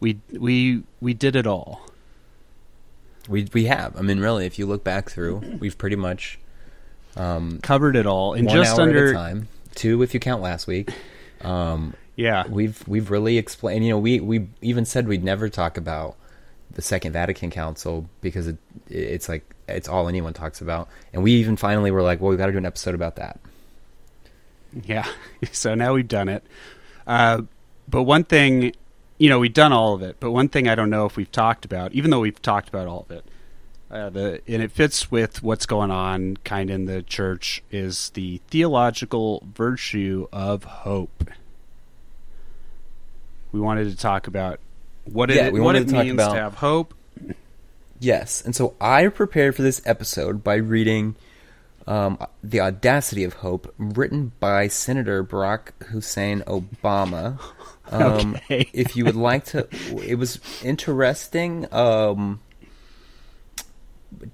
We 0.00 0.20
we 0.32 0.82
we 1.00 1.14
did 1.14 1.36
it 1.36 1.46
all. 1.46 1.82
We 3.28 3.48
we 3.52 3.66
have. 3.66 3.96
I 3.96 4.02
mean, 4.02 4.20
really, 4.20 4.46
if 4.46 4.58
you 4.58 4.66
look 4.66 4.84
back 4.84 5.10
through, 5.10 5.58
we've 5.60 5.76
pretty 5.76 5.96
much 5.96 6.38
um, 7.18 7.58
Covered 7.62 7.96
it 7.96 8.06
all 8.06 8.34
in 8.34 8.44
one 8.44 8.56
just 8.56 8.78
hour 8.78 8.82
under 8.82 9.08
at 9.08 9.10
a 9.10 9.14
time. 9.14 9.48
Two, 9.74 10.02
if 10.02 10.14
you 10.14 10.20
count 10.20 10.40
last 10.40 10.66
week. 10.66 10.90
Um, 11.42 11.94
yeah. 12.16 12.46
we've 12.48 12.86
we've 12.86 13.10
really 13.10 13.38
explained. 13.38 13.84
You 13.84 13.92
know, 13.92 13.98
we 13.98 14.20
we 14.20 14.48
even 14.62 14.84
said 14.84 15.08
we'd 15.08 15.24
never 15.24 15.48
talk 15.48 15.76
about 15.76 16.16
the 16.72 16.82
Second 16.82 17.12
Vatican 17.12 17.50
Council 17.50 18.08
because 18.20 18.46
it 18.46 18.56
it's 18.88 19.28
like 19.28 19.44
it's 19.68 19.88
all 19.88 20.08
anyone 20.08 20.32
talks 20.32 20.60
about, 20.60 20.88
and 21.12 21.22
we 21.22 21.32
even 21.32 21.56
finally 21.56 21.90
were 21.90 22.02
like, 22.02 22.20
well, 22.20 22.30
we've 22.30 22.38
got 22.38 22.46
to 22.46 22.52
do 22.52 22.58
an 22.58 22.66
episode 22.66 22.94
about 22.94 23.16
that. 23.16 23.38
Yeah. 24.84 25.06
So 25.52 25.76
now 25.76 25.94
we've 25.94 26.08
done 26.08 26.28
it. 26.28 26.42
Uh, 27.06 27.42
but 27.86 28.02
one 28.02 28.24
thing, 28.24 28.72
you 29.18 29.28
know, 29.28 29.38
we've 29.38 29.54
done 29.54 29.72
all 29.72 29.94
of 29.94 30.02
it. 30.02 30.16
But 30.18 30.32
one 30.32 30.48
thing 30.48 30.66
I 30.66 30.74
don't 30.74 30.90
know 30.90 31.06
if 31.06 31.16
we've 31.16 31.30
talked 31.30 31.64
about, 31.64 31.92
even 31.92 32.10
though 32.10 32.18
we've 32.18 32.42
talked 32.42 32.68
about 32.68 32.88
all 32.88 33.06
of 33.08 33.10
it, 33.12 33.24
uh, 33.90 34.10
the 34.10 34.42
and 34.48 34.62
it 34.62 34.72
fits 34.72 35.10
with 35.10 35.42
what's 35.42 35.64
going 35.64 35.90
on 35.90 36.38
kind 36.38 36.70
of 36.70 36.74
in 36.74 36.84
the 36.86 37.02
church 37.02 37.62
is 37.70 38.10
the 38.10 38.40
theological 38.48 39.44
virtue 39.54 40.26
of 40.32 40.64
hope. 40.64 41.30
We 43.52 43.60
wanted 43.60 43.88
to 43.90 43.96
talk 43.96 44.26
about 44.26 44.60
what 45.12 45.30
Yeah, 45.30 45.46
it 45.46 45.52
we 45.52 45.60
what 45.60 45.66
wanted 45.66 45.82
it 45.82 45.86
to 45.86 45.92
talk 45.92 46.04
means 46.04 46.14
about- 46.14 46.34
to 46.34 46.40
have 46.40 46.54
hope. 46.54 46.94
Yes, 48.00 48.42
and 48.44 48.54
so 48.54 48.74
I 48.80 49.08
prepared 49.08 49.56
for 49.56 49.62
this 49.62 49.82
episode 49.84 50.44
by 50.44 50.54
reading 50.56 51.16
um, 51.86 52.18
"The 52.44 52.60
Audacity 52.60 53.24
of 53.24 53.32
Hope," 53.34 53.74
written 53.78 54.32
by 54.40 54.68
Senator 54.68 55.24
Barack 55.24 55.70
Hussein 55.90 56.42
Obama. 56.46 57.38
Um, 57.90 58.34
Okay. 58.34 58.68
if 58.74 58.96
you 58.96 59.06
would 59.06 59.16
like 59.16 59.46
to, 59.46 59.66
it 60.06 60.16
was 60.16 60.38
interesting. 60.62 61.66
Um, 61.72 62.40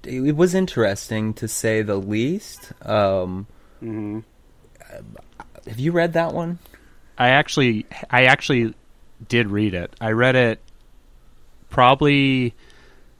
it 0.03 0.35
was 0.35 0.53
interesting 0.53 1.33
to 1.35 1.47
say 1.47 1.81
the 1.81 1.95
least. 1.95 2.73
Um, 2.81 3.47
hmm 3.79 4.19
have 5.67 5.79
you 5.79 5.93
read 5.93 6.13
that 6.13 6.33
one? 6.33 6.59
I 7.17 7.29
actually 7.29 7.85
I 8.09 8.25
actually 8.25 8.73
did 9.29 9.47
read 9.47 9.73
it. 9.73 9.93
I 10.01 10.11
read 10.11 10.35
it 10.35 10.59
probably 11.75 12.53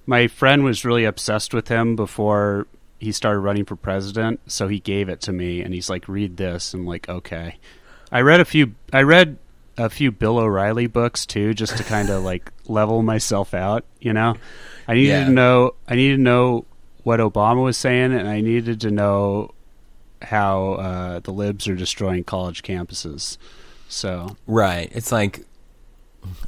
my 0.06 0.28
friend 0.28 0.64
was 0.64 0.86
really 0.86 1.04
obsessed 1.04 1.54
with 1.54 1.68
him 1.68 1.96
before 1.96 2.68
he 3.00 3.12
started 3.12 3.40
running 3.42 3.66
for 3.66 3.76
president, 3.76 4.40
so 4.48 4.68
he 4.70 4.80
gave 4.80 5.10
it 5.10 5.20
to 5.22 5.34
me 5.34 5.62
and 5.62 5.74
he's 5.74 5.90
like 5.90 6.08
read 6.08 6.38
this. 6.38 6.74
I'm 6.74 6.86
like, 6.88 7.10
"Okay." 7.10 7.58
I 8.12 8.22
read 8.22 8.40
a 8.40 8.46
few 8.46 8.74
I 8.94 9.02
read 9.02 9.38
a 9.78 9.90
few 9.90 10.10
Bill 10.12 10.38
O'Reilly 10.38 10.88
books 10.88 11.26
too 11.26 11.54
just 11.54 11.76
to 11.78 11.84
kind 11.84 12.10
of 12.10 12.24
like 12.32 12.50
level 12.68 13.02
myself 13.04 13.54
out, 13.54 13.84
you 14.00 14.14
know. 14.14 14.36
I 14.88 14.94
needed 14.94 15.10
Yeah. 15.10 15.26
to 15.26 15.32
know 15.32 15.76
I 15.90 15.96
needed 15.96 16.16
to 16.18 16.22
know 16.24 16.66
what 17.04 17.20
Obama 17.20 17.62
was 17.64 17.78
saying 17.78 18.14
and 18.14 18.28
I 18.28 18.40
needed 18.42 18.80
to 18.82 18.92
know 18.92 19.52
how 20.22 20.74
uh, 20.76 21.20
the 21.20 21.32
libs 21.32 21.68
are 21.68 21.76
destroying 21.76 22.24
college 22.24 22.64
campuses. 22.64 23.38
So, 23.90 24.38
Right. 24.48 24.90
It's 24.94 25.12
like 25.12 25.42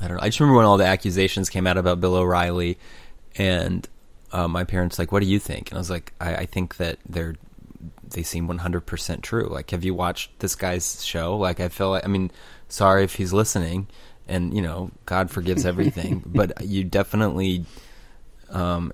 I 0.02 0.08
don't 0.08 0.18
know. 0.18 0.24
I 0.24 0.28
just 0.28 0.40
remember 0.40 0.58
when 0.58 0.66
all 0.66 0.78
the 0.78 0.86
accusations 0.86 1.50
came 1.50 1.68
out 1.68 1.78
about 1.78 2.00
Bill 2.00 2.16
O'Reilly, 2.16 2.78
and 3.36 3.88
uh, 4.32 4.48
my 4.48 4.64
parents 4.64 5.00
like, 5.00 5.12
"What 5.12 5.22
do 5.22 5.26
you 5.28 5.40
think?" 5.40 5.70
And 5.70 5.78
I 5.78 5.80
was 5.80 5.90
like, 5.90 6.14
"I, 6.20 6.36
I 6.36 6.46
think 6.46 6.78
that 6.78 7.00
they're 7.08 7.36
they 8.10 8.24
seem 8.24 8.48
one 8.48 8.60
hundred 8.60 8.86
percent 8.86 9.24
true. 9.24 9.48
Like, 9.48 9.72
have 9.72 9.84
you 9.84 9.94
watched 9.94 10.40
this 10.40 10.56
guy's 10.56 11.04
show? 11.04 11.38
Like, 11.38 11.60
I 11.60 11.70
feel 11.70 11.92
like 11.92 12.06
I 12.06 12.08
mean, 12.08 12.32
sorry 12.68 13.04
if 13.04 13.16
he's 13.16 13.34
listening, 13.34 13.88
and 14.28 14.54
you 14.54 14.62
know, 14.62 14.92
God 15.06 15.30
forgives 15.30 15.66
everything, 15.66 16.24
but 16.26 16.66
you 16.66 16.84
definitely, 16.84 17.66
um, 18.50 18.92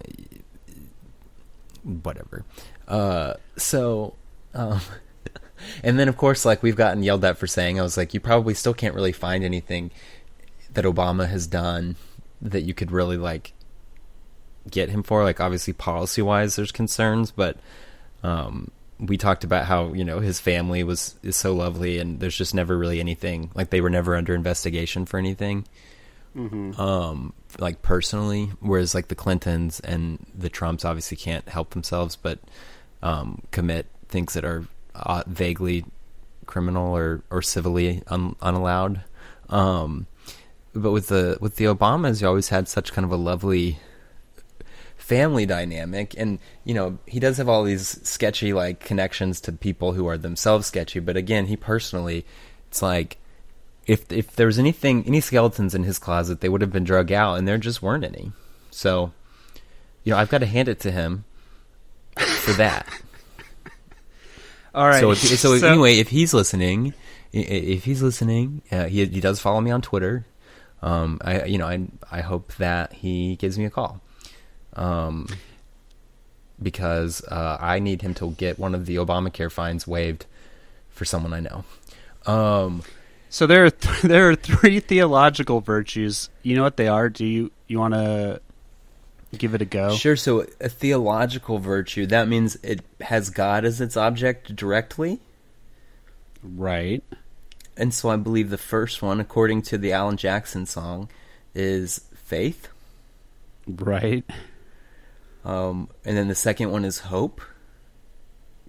whatever. 1.83 2.45
Uh, 2.87 3.35
so, 3.57 4.15
um, 4.53 4.81
and 5.83 5.99
then 5.99 6.09
of 6.09 6.17
course, 6.17 6.45
like 6.45 6.63
we've 6.63 6.75
gotten 6.75 7.03
yelled 7.03 7.25
at 7.25 7.37
for 7.37 7.47
saying, 7.47 7.79
I 7.79 7.83
was 7.83 7.97
like, 7.97 8.13
you 8.13 8.19
probably 8.19 8.53
still 8.53 8.73
can't 8.73 8.95
really 8.95 9.11
find 9.11 9.43
anything 9.43 9.91
that 10.73 10.85
Obama 10.85 11.27
has 11.27 11.47
done 11.47 11.95
that 12.41 12.63
you 12.63 12.73
could 12.73 12.91
really 12.91 13.17
like 13.17 13.53
get 14.69 14.89
him 14.89 15.03
for. 15.03 15.23
Like, 15.23 15.39
obviously, 15.39 15.73
policy 15.73 16.21
wise, 16.21 16.55
there's 16.55 16.71
concerns, 16.71 17.31
but 17.31 17.57
um, 18.23 18.71
we 18.99 19.17
talked 19.17 19.43
about 19.43 19.65
how 19.65 19.93
you 19.93 20.03
know 20.05 20.19
his 20.19 20.39
family 20.39 20.83
was 20.83 21.15
is 21.23 21.35
so 21.35 21.53
lovely, 21.53 21.99
and 21.99 22.19
there's 22.19 22.37
just 22.37 22.53
never 22.55 22.77
really 22.77 22.99
anything 22.99 23.51
like 23.55 23.69
they 23.69 23.81
were 23.81 23.89
never 23.89 24.15
under 24.15 24.33
investigation 24.35 25.05
for 25.05 25.17
anything. 25.17 25.65
Um 26.79 27.33
like 27.59 27.83
personally 27.83 28.51
whereas 28.59 28.95
like 28.95 29.07
the 29.07 29.13
clintons 29.15 29.79
and 29.81 30.25
the 30.35 30.49
trumps 30.49 30.83
obviously 30.83 31.15
can't 31.15 31.47
help 31.47 31.69
themselves 31.69 32.15
but 32.15 32.39
um 33.03 33.39
commit 33.51 33.85
things 34.07 34.33
that 34.33 34.43
are 34.43 34.65
uh, 34.95 35.21
vaguely 35.27 35.85
criminal 36.47 36.97
or 36.97 37.21
or 37.29 37.43
civilly 37.43 38.01
un- 38.07 38.35
unallowed. 38.41 39.01
Um 39.49 40.07
but 40.73 40.91
with 40.91 41.07
the 41.07 41.37
with 41.39 41.55
the 41.57 41.65
obamas 41.65 42.21
you 42.21 42.27
always 42.27 42.49
had 42.49 42.67
such 42.67 42.93
kind 42.93 43.05
of 43.05 43.11
a 43.11 43.15
lovely 43.15 43.79
family 45.03 45.45
dynamic. 45.45 46.15
And 46.17 46.39
you 46.63 46.73
know 46.73 46.97
he 47.05 47.19
does 47.19 47.37
have 47.37 47.49
all 47.49 47.63
these 47.63 47.99
sketchy 48.07 48.53
like 48.53 48.79
connections 48.79 49.41
to 49.41 49.51
people 49.51 49.93
who 49.93 50.07
are 50.07 50.17
themselves 50.17 50.67
sketchy. 50.67 50.99
But 50.99 51.17
again 51.17 51.47
he 51.47 51.57
personally 51.57 52.25
it's 52.69 52.81
like 52.81 53.17
if 53.85 54.11
if 54.11 54.35
there 54.35 54.47
was 54.47 54.57
anything 54.57 55.03
any 55.05 55.19
skeletons 55.19 55.75
in 55.75 55.83
his 55.83 55.99
closet 55.99 56.39
they 56.39 56.49
would 56.49 56.61
have 56.61 56.71
been 56.71 56.85
drug 56.85 57.11
out 57.11 57.37
and 57.37 57.47
there 57.47 57.57
just 57.57 57.81
weren't 57.81 58.05
any. 58.05 58.31
So 58.71 59.11
you 60.03 60.11
know 60.11 60.17
i've 60.17 60.29
got 60.29 60.39
to 60.39 60.45
hand 60.45 60.69
it 60.69 60.79
to 60.81 60.91
him 60.91 61.25
for 62.17 62.53
that. 62.53 62.87
All 64.75 64.87
right. 64.87 64.99
so 65.01 65.11
if, 65.11 65.19
so, 65.19 65.53
anyway 65.53 65.97
if 65.97 66.09
he's 66.09 66.33
listening 66.33 66.93
if 67.31 67.83
he's 67.83 68.01
listening 68.01 68.61
uh, 68.71 68.85
he 68.85 69.05
he 69.05 69.21
does 69.21 69.39
follow 69.39 69.61
me 69.61 69.69
on 69.69 69.81
twitter 69.81 70.25
um 70.83 71.17
i 71.23 71.43
you 71.45 71.57
know 71.57 71.65
i 71.67 71.79
i 72.11 72.21
hope 72.21 72.53
that 72.55 72.93
he 72.93 73.35
gives 73.37 73.57
me 73.57 73.65
a 73.65 73.69
call 73.71 73.99
um 74.75 75.27
because 76.61 77.23
uh 77.29 77.57
i 77.59 77.79
need 77.79 78.01
him 78.01 78.13
to 78.13 78.31
get 78.31 78.59
one 78.59 78.75
of 78.75 78.85
the 78.85 78.95
obamacare 78.97 79.51
fines 79.51 79.87
waived 79.87 80.25
for 80.89 81.05
someone 81.05 81.33
i 81.33 81.39
know 81.39 81.63
um 82.31 82.81
So 83.29 83.47
there 83.47 83.65
are 83.65 83.71
th- 83.71 84.01
there 84.13 84.29
are 84.29 84.35
three 84.35 84.79
theological 84.79 85.59
virtues. 85.59 86.29
You 86.43 86.55
know 86.55 86.61
what 86.61 86.77
they 86.77 86.87
are? 86.87 87.09
Do 87.09 87.25
you 87.25 87.49
you 87.67 87.79
want 87.79 87.95
to 87.95 88.39
give 89.35 89.55
it 89.55 89.61
a 89.61 89.65
go? 89.65 89.95
Sure. 89.95 90.15
So 90.15 90.45
a 90.61 90.69
theological 90.69 91.57
virtue 91.57 92.05
that 92.13 92.27
means 92.27 92.57
it 92.61 92.81
has 93.01 93.31
God 93.31 93.65
as 93.65 93.81
its 93.81 93.97
object 93.97 94.55
directly, 94.55 95.19
Right. 96.43 97.01
And 97.77 97.93
so 97.93 98.09
I 98.09 98.17
believe 98.17 98.49
the 98.49 98.57
first 98.57 99.01
one, 99.01 99.19
according 99.19 99.63
to 99.63 99.77
the 99.77 99.91
Alan 99.93 100.17
Jackson 100.17 100.65
song, 100.65 101.09
is 101.55 102.01
faith. 102.15 102.67
Right. 103.67 104.23
Um, 105.45 105.89
and 106.05 106.17
then 106.17 106.27
the 106.27 106.35
second 106.35 106.71
one 106.71 106.85
is 106.85 106.99
hope. 106.99 107.41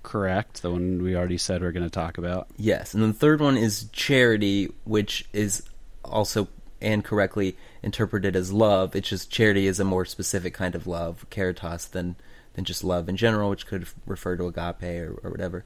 Correct. 0.03 0.63
The 0.63 0.71
one 0.71 1.03
we 1.03 1.17
already 1.17 1.39
said 1.39 1.63
we're 1.63 1.73
going 1.73 1.85
to 1.85 1.91
talk 1.91 2.19
about. 2.19 2.49
Yes, 2.57 2.95
and 2.95 3.03
then 3.03 3.13
the 3.13 3.19
third 3.19 3.41
one 3.41 3.57
is 3.57 3.89
charity, 3.93 4.71
which 4.85 5.27
is 5.33 5.63
also 6.05 6.49
and 6.81 7.03
correctly 7.03 7.57
interpreted 7.83 8.37
as 8.37 8.53
love. 8.53 8.95
It's 8.95 9.09
just 9.09 9.31
charity 9.31 9.67
is 9.67 9.81
a 9.81 9.85
more 9.85 10.05
specific 10.05 10.53
kind 10.53 10.75
of 10.75 10.87
love, 10.87 11.25
caritas, 11.31 11.87
than 11.87 12.17
than 12.53 12.65
just 12.65 12.85
love 12.85 13.09
in 13.09 13.17
general, 13.17 13.51
which 13.51 13.67
could 13.67 13.87
refer 14.07 14.37
to 14.37 14.47
agape 14.47 14.83
or, 14.83 15.19
or 15.23 15.31
whatever. 15.31 15.65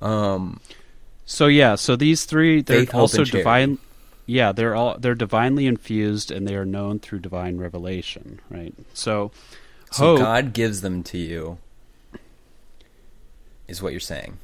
Um, 0.00 0.60
So 1.26 1.46
yeah, 1.46 1.74
so 1.74 1.96
these 1.96 2.24
three 2.24 2.62
they're 2.62 2.80
Faith, 2.80 2.94
also 2.94 3.24
divine 3.24 3.78
Yeah, 4.26 4.52
they're 4.52 4.74
all 4.74 4.98
they're 4.98 5.14
divinely 5.14 5.66
infused 5.66 6.30
and 6.30 6.46
they 6.46 6.54
are 6.54 6.64
known 6.66 6.98
through 6.98 7.20
divine 7.20 7.58
revelation, 7.58 8.40
right? 8.50 8.74
So 8.94 9.30
so 9.90 10.04
hope 10.04 10.18
God 10.18 10.52
gives 10.52 10.80
them 10.80 11.02
to 11.04 11.18
you, 11.18 11.58
is 13.68 13.80
what 13.82 13.92
you're 13.92 14.00
saying. 14.00 14.38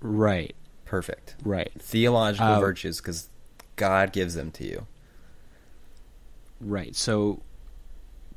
right, 0.00 0.54
Perfect. 0.84 1.36
right. 1.42 1.72
Theological 1.78 2.46
Uh, 2.46 2.60
virtues, 2.60 2.98
because 2.98 3.28
God 3.76 4.12
gives 4.12 4.34
them 4.34 4.50
to 4.52 4.64
you. 4.64 4.86
Right. 6.60 6.94
So 6.94 7.42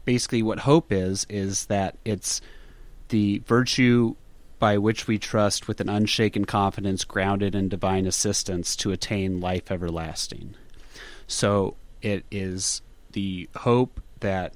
basically, 0.06 0.42
what 0.44 0.60
hope 0.60 0.92
is, 0.92 1.26
is 1.30 1.66
that 1.66 1.98
it's 2.06 2.42
the 3.10 3.40
virtue 3.46 4.16
by 4.60 4.78
which 4.78 5.08
we 5.08 5.18
trust 5.18 5.68
with 5.68 5.80
an 5.80 5.90
unshaken 5.90 6.46
confidence 6.46 7.06
grounded 7.06 7.56
in 7.56 7.70
divine 7.70 8.06
assistance 8.06 8.76
to 8.76 8.92
attain 8.92 9.40
life 9.40 9.72
everlasting. 9.72 10.54
So 11.28 11.76
it 12.02 12.26
is 12.30 12.82
the 13.14 13.50
hope 13.56 14.02
that 14.20 14.56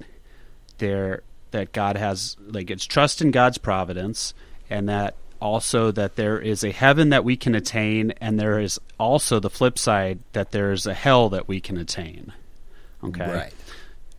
there 0.78 1.22
that 1.50 1.72
God 1.72 1.96
has 1.96 2.36
like 2.46 2.70
it's 2.70 2.84
trust 2.84 3.22
in 3.22 3.30
God's 3.30 3.58
providence 3.58 4.34
and 4.68 4.88
that 4.88 5.14
also 5.40 5.90
that 5.92 6.16
there 6.16 6.38
is 6.38 6.64
a 6.64 6.70
heaven 6.70 7.10
that 7.10 7.24
we 7.24 7.36
can 7.36 7.54
attain 7.54 8.12
and 8.20 8.38
there 8.38 8.58
is 8.58 8.80
also 8.98 9.40
the 9.40 9.50
flip 9.50 9.78
side 9.78 10.18
that 10.32 10.50
there 10.52 10.72
is 10.72 10.86
a 10.86 10.94
hell 10.94 11.28
that 11.30 11.48
we 11.48 11.60
can 11.60 11.76
attain. 11.76 12.32
Okay. 13.02 13.30
Right. 13.30 13.52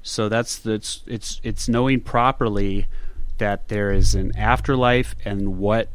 So 0.01 0.29
that's 0.29 0.59
that's 0.59 1.03
it's 1.07 1.41
it's 1.43 1.67
knowing 1.67 1.99
properly 1.99 2.87
that 3.37 3.67
there 3.67 3.91
is 3.91 4.15
an 4.15 4.35
afterlife 4.37 5.15
and 5.25 5.57
what 5.57 5.89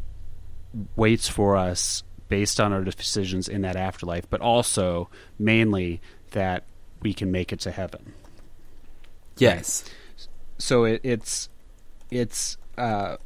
waits 0.97 1.29
for 1.29 1.57
us 1.57 2.03
based 2.29 2.61
on 2.61 2.73
our 2.73 2.83
decisions 2.83 3.49
in 3.49 3.63
that 3.63 3.77
afterlife, 3.77 4.29
but 4.31 4.41
also 4.41 5.09
mainly 5.39 6.01
that 6.31 6.65
we 7.03 7.13
can 7.13 7.31
make 7.33 7.53
it 7.53 7.61
to 7.61 7.71
heaven. 7.71 8.13
Yes. 9.37 9.85
So 10.59 10.85
it, 10.85 11.01
it's 11.03 11.49
it's 12.11 12.57
uh, 12.79 13.17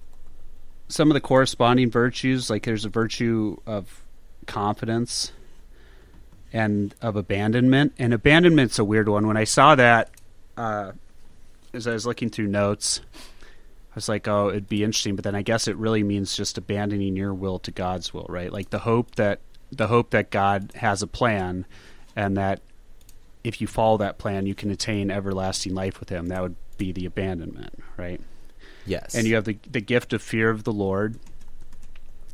some 0.89 1.11
of 1.11 1.15
the 1.15 1.21
corresponding 1.21 1.91
virtues. 1.91 2.49
Like 2.49 2.63
there's 2.63 2.85
a 2.85 2.89
virtue 2.89 3.57
of 3.67 4.03
confidence 4.47 5.33
and 6.53 6.95
of 7.03 7.17
abandonment. 7.17 7.93
And 7.99 8.15
abandonment's 8.15 8.79
a 8.79 8.85
weird 8.85 9.09
one. 9.09 9.27
When 9.27 9.37
I 9.37 9.45
saw 9.45 9.75
that, 9.75 10.11
uh, 10.57 10.93
as 11.73 11.87
I 11.87 11.93
was 11.93 12.07
looking 12.07 12.31
through 12.31 12.47
notes, 12.47 13.01
was 13.95 14.09
like, 14.09 14.27
oh, 14.27 14.49
it'd 14.49 14.69
be 14.69 14.83
interesting. 14.83 15.17
But 15.17 15.25
then 15.25 15.35
I 15.35 15.43
guess 15.43 15.69
it 15.69 15.77
really 15.77 16.03
means 16.03 16.37
just 16.37 16.59
abandoning 16.59 17.17
your 17.17 17.35
will 17.35 17.59
to 17.61 17.71
God's 17.71 18.13
will, 18.13 18.27
right? 18.29 18.53
Like 18.53 18.71
the 18.71 18.81
hope 18.81 19.15
that 19.17 19.41
the 19.71 19.87
hope 19.87 20.11
that 20.11 20.31
God 20.31 20.73
has 20.77 21.03
a 21.03 21.07
plan, 21.07 21.67
and 22.17 22.37
that 22.37 22.61
if 23.43 23.61
you 23.61 23.67
follow 23.67 23.97
that 23.99 24.19
plan, 24.19 24.47
you 24.47 24.55
can 24.55 24.71
attain 24.71 25.11
everlasting 25.11 25.75
life 25.75 26.01
with 26.01 26.09
Him. 26.09 26.29
That 26.29 26.43
would 26.43 26.57
be 26.79 26.93
the 26.93 27.07
abandonment, 27.07 27.83
right? 27.97 28.21
Yes. 28.87 29.15
And 29.15 29.27
you 29.27 29.35
have 29.37 29.45
the 29.45 29.59
the 29.71 29.81
gift 29.81 30.13
of 30.13 30.23
fear 30.23 30.51
of 30.51 30.65
the 30.65 30.73
Lord. 30.73 31.19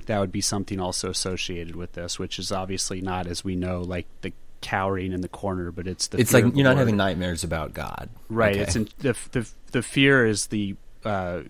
That 0.06 0.18
would 0.18 0.32
be 0.32 0.40
something 0.40 0.80
also 0.80 1.10
associated 1.10 1.76
with 1.76 1.92
this, 1.92 2.18
which 2.18 2.38
is 2.38 2.50
obviously 2.50 3.00
not, 3.00 3.26
as 3.26 3.44
we 3.44 3.54
know, 3.54 3.80
like 3.80 4.06
the 4.22 4.32
cowering 4.60 5.12
in 5.12 5.20
the 5.20 5.28
corner, 5.28 5.70
but 5.70 5.86
it's 5.86 6.08
the. 6.08 6.18
it's 6.18 6.32
fear 6.32 6.40
like 6.40 6.44
of 6.46 6.52
the 6.52 6.58
you're 6.58 6.64
not 6.64 6.70
Lord. 6.70 6.78
having 6.78 6.96
nightmares 6.96 7.44
about 7.44 7.74
God. 7.74 8.08
right. 8.28 8.52
Okay. 8.52 8.60
It's 8.62 8.76
in, 8.76 8.88
the 8.98 9.16
the 9.32 9.48
the 9.72 9.82
fear 9.82 10.26
is 10.26 10.46
the 10.48 10.76
uh, 11.04 11.42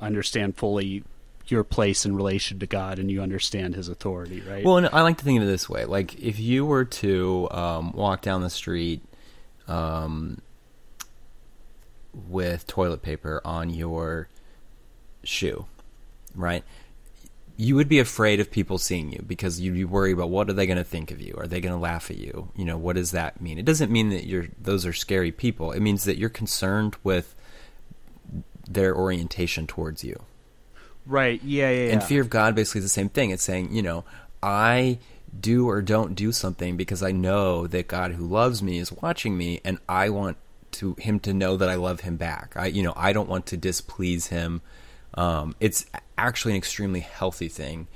understand 0.00 0.56
fully 0.56 1.04
your 1.46 1.64
place 1.64 2.06
in 2.06 2.14
relation 2.14 2.58
to 2.60 2.66
God 2.66 2.98
and 2.98 3.10
you 3.10 3.20
understand 3.22 3.74
His 3.74 3.88
authority, 3.88 4.40
right? 4.40 4.64
Well, 4.64 4.76
and 4.78 4.88
I 4.92 5.02
like 5.02 5.18
to 5.18 5.24
think 5.24 5.38
of 5.38 5.44
it 5.44 5.50
this 5.50 5.68
way: 5.68 5.84
like 5.84 6.18
if 6.20 6.38
you 6.38 6.64
were 6.64 6.84
to 6.84 7.48
um, 7.50 7.92
walk 7.92 8.22
down 8.22 8.42
the 8.42 8.50
street 8.50 9.02
um, 9.68 10.40
with 12.28 12.66
toilet 12.66 13.02
paper 13.02 13.40
on 13.44 13.70
your 13.70 14.28
shoe, 15.24 15.66
right? 16.34 16.64
You 17.56 17.76
would 17.76 17.88
be 17.88 17.98
afraid 17.98 18.40
of 18.40 18.50
people 18.50 18.78
seeing 18.78 19.12
you 19.12 19.22
because 19.26 19.60
you'd 19.60 19.74
be 19.74 19.84
worried 19.84 20.12
about 20.12 20.30
what 20.30 20.48
are 20.48 20.54
they 20.54 20.66
going 20.66 20.78
to 20.78 20.84
think 20.84 21.10
of 21.10 21.20
you? 21.20 21.34
Are 21.36 21.46
they 21.46 21.60
going 21.60 21.74
to 21.74 21.78
laugh 21.78 22.10
at 22.10 22.16
you? 22.16 22.50
You 22.56 22.64
know, 22.64 22.78
what 22.78 22.96
does 22.96 23.10
that 23.10 23.40
mean? 23.40 23.58
It 23.58 23.66
doesn't 23.66 23.92
mean 23.92 24.08
that 24.08 24.24
you're 24.24 24.46
those 24.60 24.86
are 24.86 24.92
scary 24.92 25.32
people. 25.32 25.72
It 25.72 25.80
means 25.80 26.04
that 26.04 26.18
you're 26.18 26.30
concerned 26.30 26.96
with 27.04 27.34
their 28.68 28.94
orientation 28.94 29.66
towards 29.66 30.04
you. 30.04 30.22
Right. 31.06 31.42
Yeah. 31.42 31.70
Yeah. 31.70 31.86
yeah. 31.86 31.92
And 31.92 32.02
fear 32.02 32.20
of 32.20 32.30
God 32.30 32.54
basically 32.54 32.80
is 32.80 32.84
the 32.84 32.90
same 32.90 33.08
thing. 33.08 33.30
It's 33.30 33.42
saying, 33.42 33.72
you 33.72 33.82
know, 33.82 34.04
I 34.42 34.98
do 35.38 35.68
or 35.68 35.80
don't 35.82 36.14
do 36.14 36.30
something 36.32 36.76
because 36.76 37.02
I 37.02 37.12
know 37.12 37.66
that 37.66 37.88
God 37.88 38.12
who 38.12 38.26
loves 38.26 38.62
me 38.62 38.78
is 38.78 38.92
watching 38.92 39.36
me 39.36 39.60
and 39.64 39.78
I 39.88 40.10
want 40.10 40.36
to 40.72 40.94
him 40.98 41.20
to 41.20 41.32
know 41.32 41.56
that 41.56 41.68
I 41.68 41.74
love 41.74 42.00
him 42.00 42.16
back. 42.16 42.54
I 42.56 42.66
you 42.66 42.82
know, 42.82 42.92
I 42.96 43.12
don't 43.12 43.28
want 43.28 43.46
to 43.46 43.56
displease 43.56 44.28
him. 44.28 44.62
Um, 45.14 45.54
it's 45.60 45.86
actually 46.16 46.52
an 46.52 46.58
extremely 46.58 47.00
healthy 47.00 47.48
thing. 47.48 47.88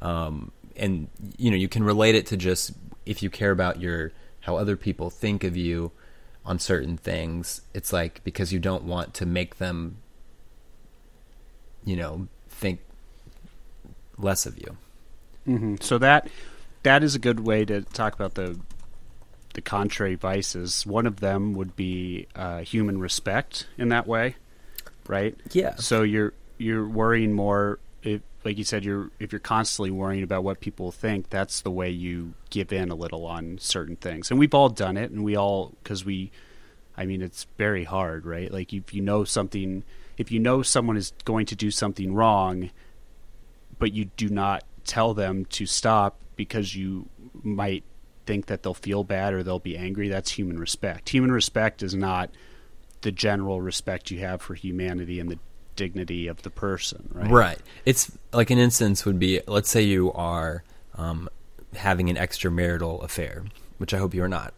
Um, 0.00 0.52
and 0.76 1.08
you 1.36 1.50
know, 1.50 1.56
you 1.56 1.68
can 1.68 1.84
relate 1.84 2.14
it 2.14 2.26
to 2.26 2.36
just 2.36 2.72
if 3.06 3.22
you 3.22 3.30
care 3.30 3.50
about 3.50 3.80
your 3.80 4.12
how 4.40 4.56
other 4.56 4.76
people 4.76 5.10
think 5.10 5.44
of 5.44 5.56
you 5.56 5.92
on 6.44 6.58
certain 6.58 6.96
things, 6.96 7.62
it's 7.72 7.92
like 7.92 8.22
because 8.24 8.52
you 8.52 8.58
don't 8.58 8.84
want 8.84 9.14
to 9.14 9.26
make 9.26 9.56
them 9.56 9.96
you 11.84 11.96
know, 11.96 12.28
think 12.48 12.80
less 14.18 14.46
of 14.46 14.58
you. 14.58 14.76
Mm-hmm. 15.46 15.76
So 15.80 15.98
that 15.98 16.28
that 16.82 17.02
is 17.02 17.14
a 17.14 17.18
good 17.18 17.40
way 17.40 17.64
to 17.64 17.82
talk 17.82 18.14
about 18.14 18.34
the 18.34 18.58
the 19.54 19.60
contrary 19.60 20.16
vices. 20.16 20.84
One 20.86 21.06
of 21.06 21.20
them 21.20 21.54
would 21.54 21.74
be 21.74 22.26
uh, 22.34 22.60
human 22.60 23.00
respect 23.00 23.66
in 23.78 23.88
that 23.88 24.06
way, 24.06 24.36
right? 25.06 25.36
Yeah. 25.52 25.76
So 25.76 26.02
you're 26.02 26.34
you're 26.58 26.86
worrying 26.86 27.32
more. 27.32 27.78
If, 28.02 28.20
like 28.44 28.58
you 28.58 28.64
said, 28.64 28.84
you're 28.84 29.10
if 29.18 29.32
you're 29.32 29.38
constantly 29.38 29.90
worrying 29.90 30.22
about 30.22 30.44
what 30.44 30.60
people 30.60 30.92
think, 30.92 31.30
that's 31.30 31.62
the 31.62 31.70
way 31.70 31.90
you 31.90 32.34
give 32.50 32.72
in 32.72 32.90
a 32.90 32.94
little 32.94 33.26
on 33.26 33.58
certain 33.58 33.96
things. 33.96 34.30
And 34.30 34.38
we've 34.38 34.54
all 34.54 34.68
done 34.68 34.96
it, 34.96 35.10
and 35.10 35.24
we 35.24 35.36
all 35.36 35.72
because 35.82 36.04
we, 36.04 36.30
I 36.96 37.06
mean, 37.06 37.22
it's 37.22 37.46
very 37.56 37.84
hard, 37.84 38.26
right? 38.26 38.52
Like 38.52 38.72
if 38.72 38.92
you 38.92 39.00
know 39.00 39.24
something, 39.24 39.84
if 40.16 40.30
you 40.30 40.38
know 40.38 40.62
someone 40.62 40.96
is 40.96 41.12
going 41.24 41.46
to 41.46 41.56
do 41.56 41.70
something 41.70 42.14
wrong, 42.14 42.70
but 43.78 43.92
you 43.92 44.06
do 44.16 44.28
not 44.28 44.64
tell 44.84 45.14
them 45.14 45.44
to 45.46 45.66
stop 45.66 46.16
because 46.36 46.74
you 46.74 47.08
might 47.42 47.84
think 48.26 48.46
that 48.46 48.62
they'll 48.62 48.74
feel 48.74 49.04
bad 49.04 49.34
or 49.34 49.42
they'll 49.42 49.58
be 49.58 49.76
angry, 49.76 50.08
that's 50.08 50.32
human 50.32 50.58
respect. 50.58 51.10
Human 51.10 51.30
respect 51.30 51.82
is 51.82 51.94
not 51.94 52.30
the 53.02 53.12
general 53.12 53.60
respect 53.60 54.10
you 54.10 54.20
have 54.20 54.40
for 54.40 54.54
humanity 54.54 55.20
and 55.20 55.30
the 55.30 55.38
dignity 55.76 56.26
of 56.26 56.42
the 56.42 56.50
person, 56.50 57.08
right? 57.12 57.30
Right. 57.30 57.58
It's 57.84 58.10
like 58.32 58.50
an 58.50 58.58
instance 58.58 59.04
would 59.04 59.18
be 59.18 59.40
let's 59.46 59.70
say 59.70 59.82
you 59.82 60.12
are 60.12 60.64
um, 60.94 61.28
having 61.74 62.08
an 62.08 62.16
extramarital 62.16 63.02
affair, 63.02 63.44
which 63.78 63.92
I 63.92 63.98
hope 63.98 64.14
you 64.14 64.22
are 64.22 64.28
not. 64.28 64.54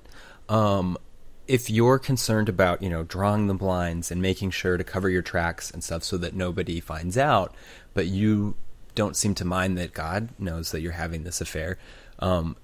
Um, 0.48 0.96
if 1.49 1.70
you're 1.70 1.99
concerned 1.99 2.49
about, 2.49 2.82
you 2.82 2.88
know, 2.88 3.05
drawing 3.05 3.47
the 3.47 3.55
blinds 3.55 4.11
and 4.11 4.20
making 4.20 4.51
sure 4.51 4.76
to 4.76 4.84
cover 4.84 5.09
your 5.09 5.22
tracks 5.22 5.70
and 5.70 5.82
stuff 5.82 6.03
so 6.03 6.16
that 6.16 6.34
nobody 6.34 6.80
finds 6.80 7.16
out, 7.16 7.55
but 7.94 8.07
you 8.07 8.57
don't 8.94 9.16
seem 9.16 9.34
to 9.34 9.44
mind 9.44 9.78
that 9.78 9.92
God 9.92 10.28
knows 10.38 10.72
that 10.72 10.80
you're 10.80 10.92
having 10.92 11.24
this 11.24 11.40
affair, 11.40 11.78
um, 12.18 12.57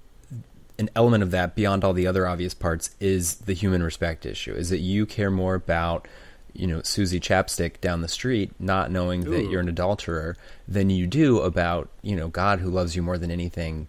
an 0.79 0.89
element 0.95 1.23
of 1.23 1.31
that 1.31 1.55
beyond 1.55 1.83
all 1.83 1.93
the 1.93 2.07
other 2.07 2.27
obvious 2.27 2.53
parts 2.53 2.95
is 2.99 3.35
the 3.35 3.53
human 3.53 3.83
respect 3.83 4.25
issue 4.25 4.53
is 4.53 4.69
that 4.69 4.79
you 4.79 5.05
care 5.05 5.29
more 5.29 5.55
about 5.55 6.07
you 6.53 6.67
know 6.67 6.81
Susie 6.81 7.19
Chapstick 7.19 7.79
down 7.79 8.01
the 8.01 8.07
street 8.07 8.51
not 8.59 8.91
knowing 8.91 9.25
Ooh. 9.27 9.31
that 9.31 9.49
you're 9.49 9.61
an 9.61 9.69
adulterer 9.69 10.35
than 10.67 10.89
you 10.89 11.07
do 11.07 11.39
about 11.39 11.89
you 12.01 12.15
know 12.15 12.27
God 12.27 12.59
who 12.59 12.69
loves 12.69 12.95
you 12.95 13.03
more 13.03 13.17
than 13.17 13.31
anything 13.31 13.87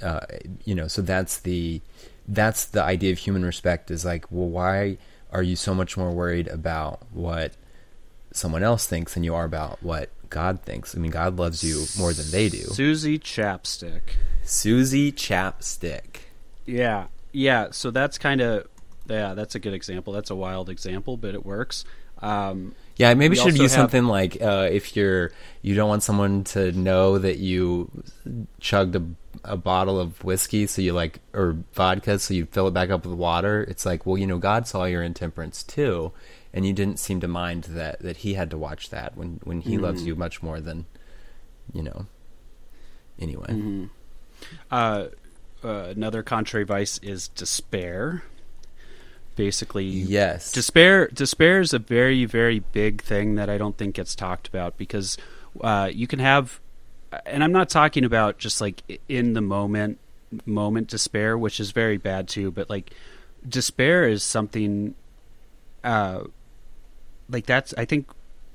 uh, 0.00 0.20
you 0.64 0.74
know 0.74 0.86
so 0.86 1.02
that's 1.02 1.40
the 1.40 1.80
that's 2.28 2.66
the 2.66 2.82
idea 2.82 3.12
of 3.12 3.18
human 3.18 3.44
respect 3.44 3.90
is 3.90 4.04
like 4.04 4.24
well 4.30 4.48
why 4.48 4.98
are 5.30 5.42
you 5.42 5.56
so 5.56 5.74
much 5.74 5.96
more 5.96 6.10
worried 6.10 6.48
about 6.48 7.00
what 7.12 7.52
someone 8.32 8.62
else 8.62 8.86
thinks 8.86 9.14
than 9.14 9.24
you 9.24 9.34
are 9.34 9.44
about 9.44 9.82
what 9.82 10.10
God 10.28 10.60
thinks 10.62 10.96
I 10.96 10.98
mean 10.98 11.10
God 11.10 11.36
loves 11.36 11.62
you 11.62 11.86
more 11.98 12.12
than 12.12 12.30
they 12.30 12.48
do 12.48 12.58
Susie 12.58 13.18
Chapstick 13.18 14.14
Susie 14.46 15.10
Chapstick. 15.10 16.20
Yeah, 16.64 17.08
yeah. 17.32 17.68
So 17.72 17.90
that's 17.90 18.16
kind 18.16 18.40
of 18.40 18.68
yeah. 19.08 19.34
That's 19.34 19.54
a 19.54 19.58
good 19.58 19.74
example. 19.74 20.12
That's 20.12 20.30
a 20.30 20.36
wild 20.36 20.70
example, 20.70 21.16
but 21.16 21.34
it 21.34 21.44
works. 21.44 21.84
Um, 22.22 22.74
yeah, 22.96 23.12
maybe 23.14 23.36
we 23.36 23.36
should 23.36 23.58
use 23.58 23.74
have... 23.74 23.82
something 23.82 24.04
like 24.04 24.40
uh, 24.40 24.68
if 24.70 24.96
you're 24.96 25.32
you 25.62 25.74
don't 25.74 25.88
want 25.88 26.02
someone 26.02 26.44
to 26.44 26.72
know 26.72 27.18
that 27.18 27.38
you 27.38 27.90
chugged 28.60 28.96
a, 28.96 29.04
a 29.44 29.56
bottle 29.56 30.00
of 30.00 30.22
whiskey, 30.24 30.66
so 30.66 30.80
you 30.80 30.92
like 30.92 31.20
or 31.34 31.56
vodka, 31.74 32.18
so 32.18 32.32
you 32.32 32.46
fill 32.46 32.68
it 32.68 32.74
back 32.74 32.90
up 32.90 33.04
with 33.04 33.14
water. 33.14 33.62
It's 33.68 33.84
like, 33.84 34.06
well, 34.06 34.16
you 34.16 34.26
know, 34.26 34.38
God 34.38 34.66
saw 34.66 34.84
your 34.84 35.02
intemperance 35.02 35.62
too, 35.62 36.12
and 36.54 36.66
you 36.66 36.72
didn't 36.72 36.98
seem 36.98 37.20
to 37.20 37.28
mind 37.28 37.64
that 37.64 38.00
that 38.00 38.18
He 38.18 38.34
had 38.34 38.50
to 38.50 38.58
watch 38.58 38.90
that 38.90 39.16
when 39.16 39.40
when 39.44 39.60
He 39.60 39.74
mm-hmm. 39.74 39.84
loves 39.84 40.06
you 40.06 40.16
much 40.16 40.42
more 40.42 40.60
than 40.60 40.86
you 41.72 41.82
know. 41.82 42.06
Anyway. 43.18 43.48
Mm-hmm. 43.48 43.84
Uh, 44.70 45.06
uh, 45.64 45.88
another 45.88 46.22
contrary 46.22 46.64
vice 46.64 46.98
is 46.98 47.28
despair. 47.28 48.22
Basically, 49.36 49.84
yes, 49.84 50.50
despair. 50.50 51.08
Despair 51.08 51.60
is 51.60 51.74
a 51.74 51.78
very, 51.78 52.24
very 52.24 52.60
big 52.60 53.02
thing 53.02 53.34
that 53.34 53.50
I 53.50 53.58
don't 53.58 53.76
think 53.76 53.96
gets 53.96 54.14
talked 54.14 54.48
about 54.48 54.78
because 54.78 55.18
uh, 55.60 55.90
you 55.92 56.06
can 56.06 56.20
have, 56.20 56.58
and 57.26 57.44
I'm 57.44 57.52
not 57.52 57.68
talking 57.68 58.04
about 58.04 58.38
just 58.38 58.62
like 58.62 58.82
in 59.08 59.34
the 59.34 59.42
moment, 59.42 59.98
moment 60.46 60.88
despair, 60.88 61.36
which 61.36 61.60
is 61.60 61.70
very 61.70 61.98
bad 61.98 62.28
too. 62.28 62.50
But 62.50 62.70
like, 62.70 62.92
despair 63.46 64.08
is 64.08 64.22
something, 64.22 64.94
uh, 65.84 66.24
like 67.28 67.44
that's. 67.44 67.74
I 67.76 67.84
think. 67.84 68.08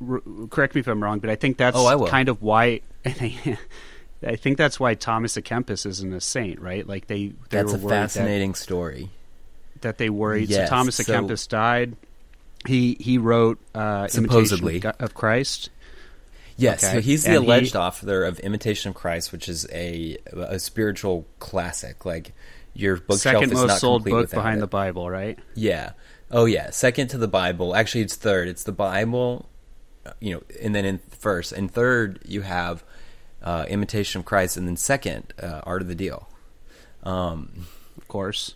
R- 0.10 0.24
correct 0.50 0.74
me 0.74 0.82
if 0.82 0.88
I'm 0.88 1.04
wrong, 1.04 1.20
but 1.20 1.30
I 1.30 1.36
think 1.36 1.58
that's 1.58 1.78
oh, 1.78 2.08
kind 2.08 2.28
of 2.28 2.42
why. 2.42 2.82
I 4.26 4.36
think 4.36 4.58
that's 4.58 4.80
why 4.80 4.94
Thomas 4.94 5.36
à 5.36 5.44
Kempis 5.44 5.86
isn't 5.86 6.14
a 6.14 6.22
saint, 6.22 6.60
right? 6.60 6.88
Like 6.88 7.08
they, 7.08 7.28
they 7.28 7.34
that's 7.50 7.74
a 7.74 7.80
fascinating 7.80 8.52
that, 8.52 8.58
story. 8.58 9.10
That 9.82 9.98
they 9.98 10.10
worried. 10.10 10.50
Yes, 10.50 10.70
so 10.70 10.76
Thomas 10.76 10.96
so 10.96 11.04
Kempis 11.04 11.48
died. 11.48 11.96
He 12.68 12.96
he 13.00 13.18
wrote 13.18 13.60
uh, 13.74 14.08
supposedly 14.08 14.78
Imitation 14.78 14.96
of 15.00 15.14
Christ. 15.14 15.70
Yes, 16.58 16.84
okay. 16.84 16.94
so 16.94 17.02
he's 17.02 17.24
the 17.24 17.30
and 17.36 17.46
alleged 17.46 17.74
he, 17.74 17.78
author 17.78 18.24
of 18.24 18.40
Imitation 18.40 18.90
of 18.90 18.96
Christ, 18.96 19.32
which 19.32 19.50
is 19.50 19.68
a 19.72 20.18
a 20.34 20.60
spiritual 20.60 21.26
classic. 21.40 22.06
Like 22.06 22.34
your 22.74 22.98
bookshelf 22.98 23.36
second 23.36 23.54
most 23.54 23.80
sold 23.80 24.04
book 24.04 24.30
behind 24.30 24.58
it. 24.58 24.62
the 24.62 24.68
Bible, 24.68 25.10
right? 25.10 25.40
Yeah. 25.56 25.92
Oh 26.30 26.46
yeah, 26.46 26.70
second 26.70 27.10
to 27.10 27.18
the 27.18 27.28
Bible. 27.28 27.76
Actually, 27.76 28.02
it's 28.02 28.16
third. 28.16 28.48
It's 28.48 28.64
the 28.64 28.72
Bible, 28.72 29.50
you 30.20 30.34
know, 30.34 30.44
and 30.62 30.74
then 30.74 30.86
in 30.86 31.00
first 31.10 31.52
and 31.52 31.70
third 31.70 32.20
you 32.26 32.42
have 32.42 32.84
uh, 33.44 33.66
Imitation 33.68 34.20
of 34.20 34.26
Christ, 34.26 34.56
and 34.56 34.68
then 34.68 34.78
second, 34.78 35.34
uh, 35.42 35.62
Art 35.64 35.82
of 35.82 35.88
the 35.88 35.96
Deal. 35.96 36.30
Um, 37.04 37.68
course. 38.12 38.56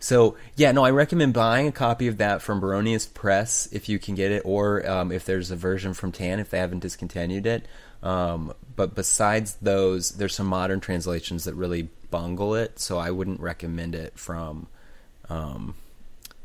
So 0.00 0.36
yeah, 0.56 0.72
no, 0.72 0.84
I 0.84 0.90
recommend 0.90 1.34
buying 1.34 1.68
a 1.68 1.72
copy 1.72 2.08
of 2.08 2.18
that 2.18 2.42
from 2.42 2.60
Baronius 2.60 3.12
Press 3.12 3.68
if 3.70 3.88
you 3.88 3.98
can 3.98 4.14
get 4.14 4.32
it, 4.32 4.42
or 4.44 4.88
um, 4.88 5.12
if 5.12 5.24
there's 5.24 5.50
a 5.50 5.56
version 5.56 5.94
from 5.94 6.10
Tan 6.10 6.40
if 6.40 6.50
they 6.50 6.58
haven't 6.58 6.80
discontinued 6.80 7.46
it. 7.46 7.66
Um, 8.02 8.52
but 8.74 8.94
besides 8.94 9.56
those, 9.62 10.12
there's 10.12 10.34
some 10.34 10.46
modern 10.46 10.80
translations 10.80 11.44
that 11.44 11.54
really 11.54 11.88
bungle 12.10 12.54
it, 12.54 12.78
so 12.80 12.98
I 12.98 13.10
wouldn't 13.10 13.40
recommend 13.40 13.94
it 13.94 14.18
from 14.18 14.66
um, 15.28 15.74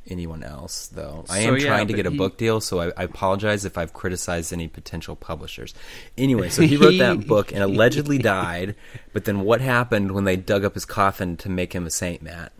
anyone 0.10 0.44
else, 0.44 0.88
though. 0.88 1.26
I 1.30 1.40
am 1.40 1.58
yeah, 1.58 1.68
trying 1.68 1.88
to 1.88 1.94
get 1.94 2.06
a 2.06 2.12
he, 2.12 2.18
book 2.18 2.38
deal, 2.38 2.62
so 2.62 2.80
I, 2.80 2.92
I, 2.98 3.04
apologize 3.04 3.66
if 3.66 3.78
I've 3.78 3.94
criticized 3.94 4.54
any 4.54 4.68
potential 4.68 5.16
publishers. 5.16 5.74
Anyway, 6.18 6.50
so 6.50 6.62
he 6.62 6.78
wrote 6.84 6.98
that 6.98 7.28
book 7.28 7.52
and 7.52 7.62
allegedly 7.62 8.18
died, 8.18 8.76
but 9.14 9.26
then 9.26 9.42
what 9.42 9.62
happened 9.62 10.12
when 10.12 10.24
they 10.24 10.36
dug 10.36 10.64
up 10.64 10.74
his 10.74 10.86
coffin 10.86 11.38
to 11.38 11.50
make 11.50 11.74
him 11.74 11.86
a 11.86 11.92
saint, 11.92 12.22
Matt? 12.22 12.52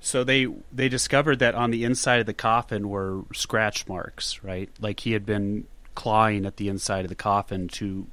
So 0.00 0.24
they 0.24 0.46
they 0.72 0.88
discovered 0.88 1.40
that 1.40 1.54
on 1.54 1.70
the 1.70 1.84
inside 1.84 2.20
of 2.20 2.26
the 2.26 2.34
coffin 2.34 2.88
were 2.88 3.22
scratch 3.32 3.88
marks, 3.88 4.42
right? 4.44 4.70
Like 4.80 5.00
he 5.00 5.12
had 5.12 5.26
been 5.26 5.66
clawing 5.94 6.46
at 6.46 6.56
the 6.56 6.68
inside 6.68 7.04
of 7.04 7.08
the 7.08 7.16
coffin 7.16 7.68
to 7.68 8.06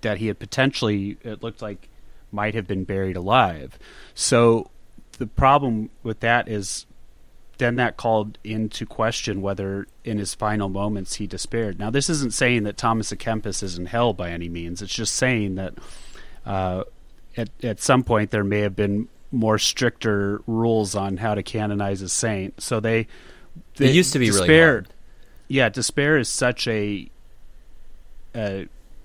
that 0.00 0.18
he 0.18 0.26
had 0.26 0.38
potentially 0.38 1.16
it 1.22 1.42
looked 1.42 1.62
like 1.62 1.88
might 2.32 2.54
have 2.54 2.66
been 2.66 2.84
buried 2.84 3.16
alive. 3.16 3.78
So 4.14 4.70
the 5.18 5.26
problem 5.26 5.90
with 6.02 6.20
that 6.20 6.48
is 6.48 6.86
then 7.58 7.76
that 7.76 7.96
called 7.96 8.38
into 8.42 8.86
question 8.86 9.40
whether 9.40 9.86
in 10.04 10.18
his 10.18 10.34
final 10.34 10.68
moments 10.68 11.14
he 11.14 11.26
despaired. 11.26 11.78
Now, 11.78 11.90
this 11.90 12.10
isn't 12.10 12.34
saying 12.34 12.64
that 12.64 12.76
Thomas 12.76 13.12
à 13.12 13.16
Kempis 13.16 13.62
is 13.62 13.78
in 13.78 13.86
hell 13.86 14.12
by 14.12 14.30
any 14.30 14.48
means. 14.48 14.82
It's 14.82 14.94
just 14.94 15.14
saying 15.14 15.54
that 15.56 15.74
uh, 16.44 16.84
at 17.36 17.50
at 17.62 17.80
some 17.80 18.02
point 18.02 18.30
there 18.30 18.44
may 18.44 18.60
have 18.60 18.76
been 18.76 19.08
more 19.30 19.58
stricter 19.58 20.40
rules 20.46 20.94
on 20.94 21.16
how 21.16 21.34
to 21.34 21.42
canonize 21.42 22.02
a 22.02 22.08
saint. 22.08 22.60
So 22.60 22.80
they, 22.80 23.06
they 23.76 23.90
it 23.90 23.94
used 23.94 24.12
to 24.12 24.18
be 24.18 24.26
despair, 24.26 24.46
really 24.46 24.60
hard. 24.60 24.88
Yeah, 25.48 25.68
despair 25.68 26.16
is 26.18 26.28
such 26.28 26.66
a 26.68 27.10
uh, 28.34 28.62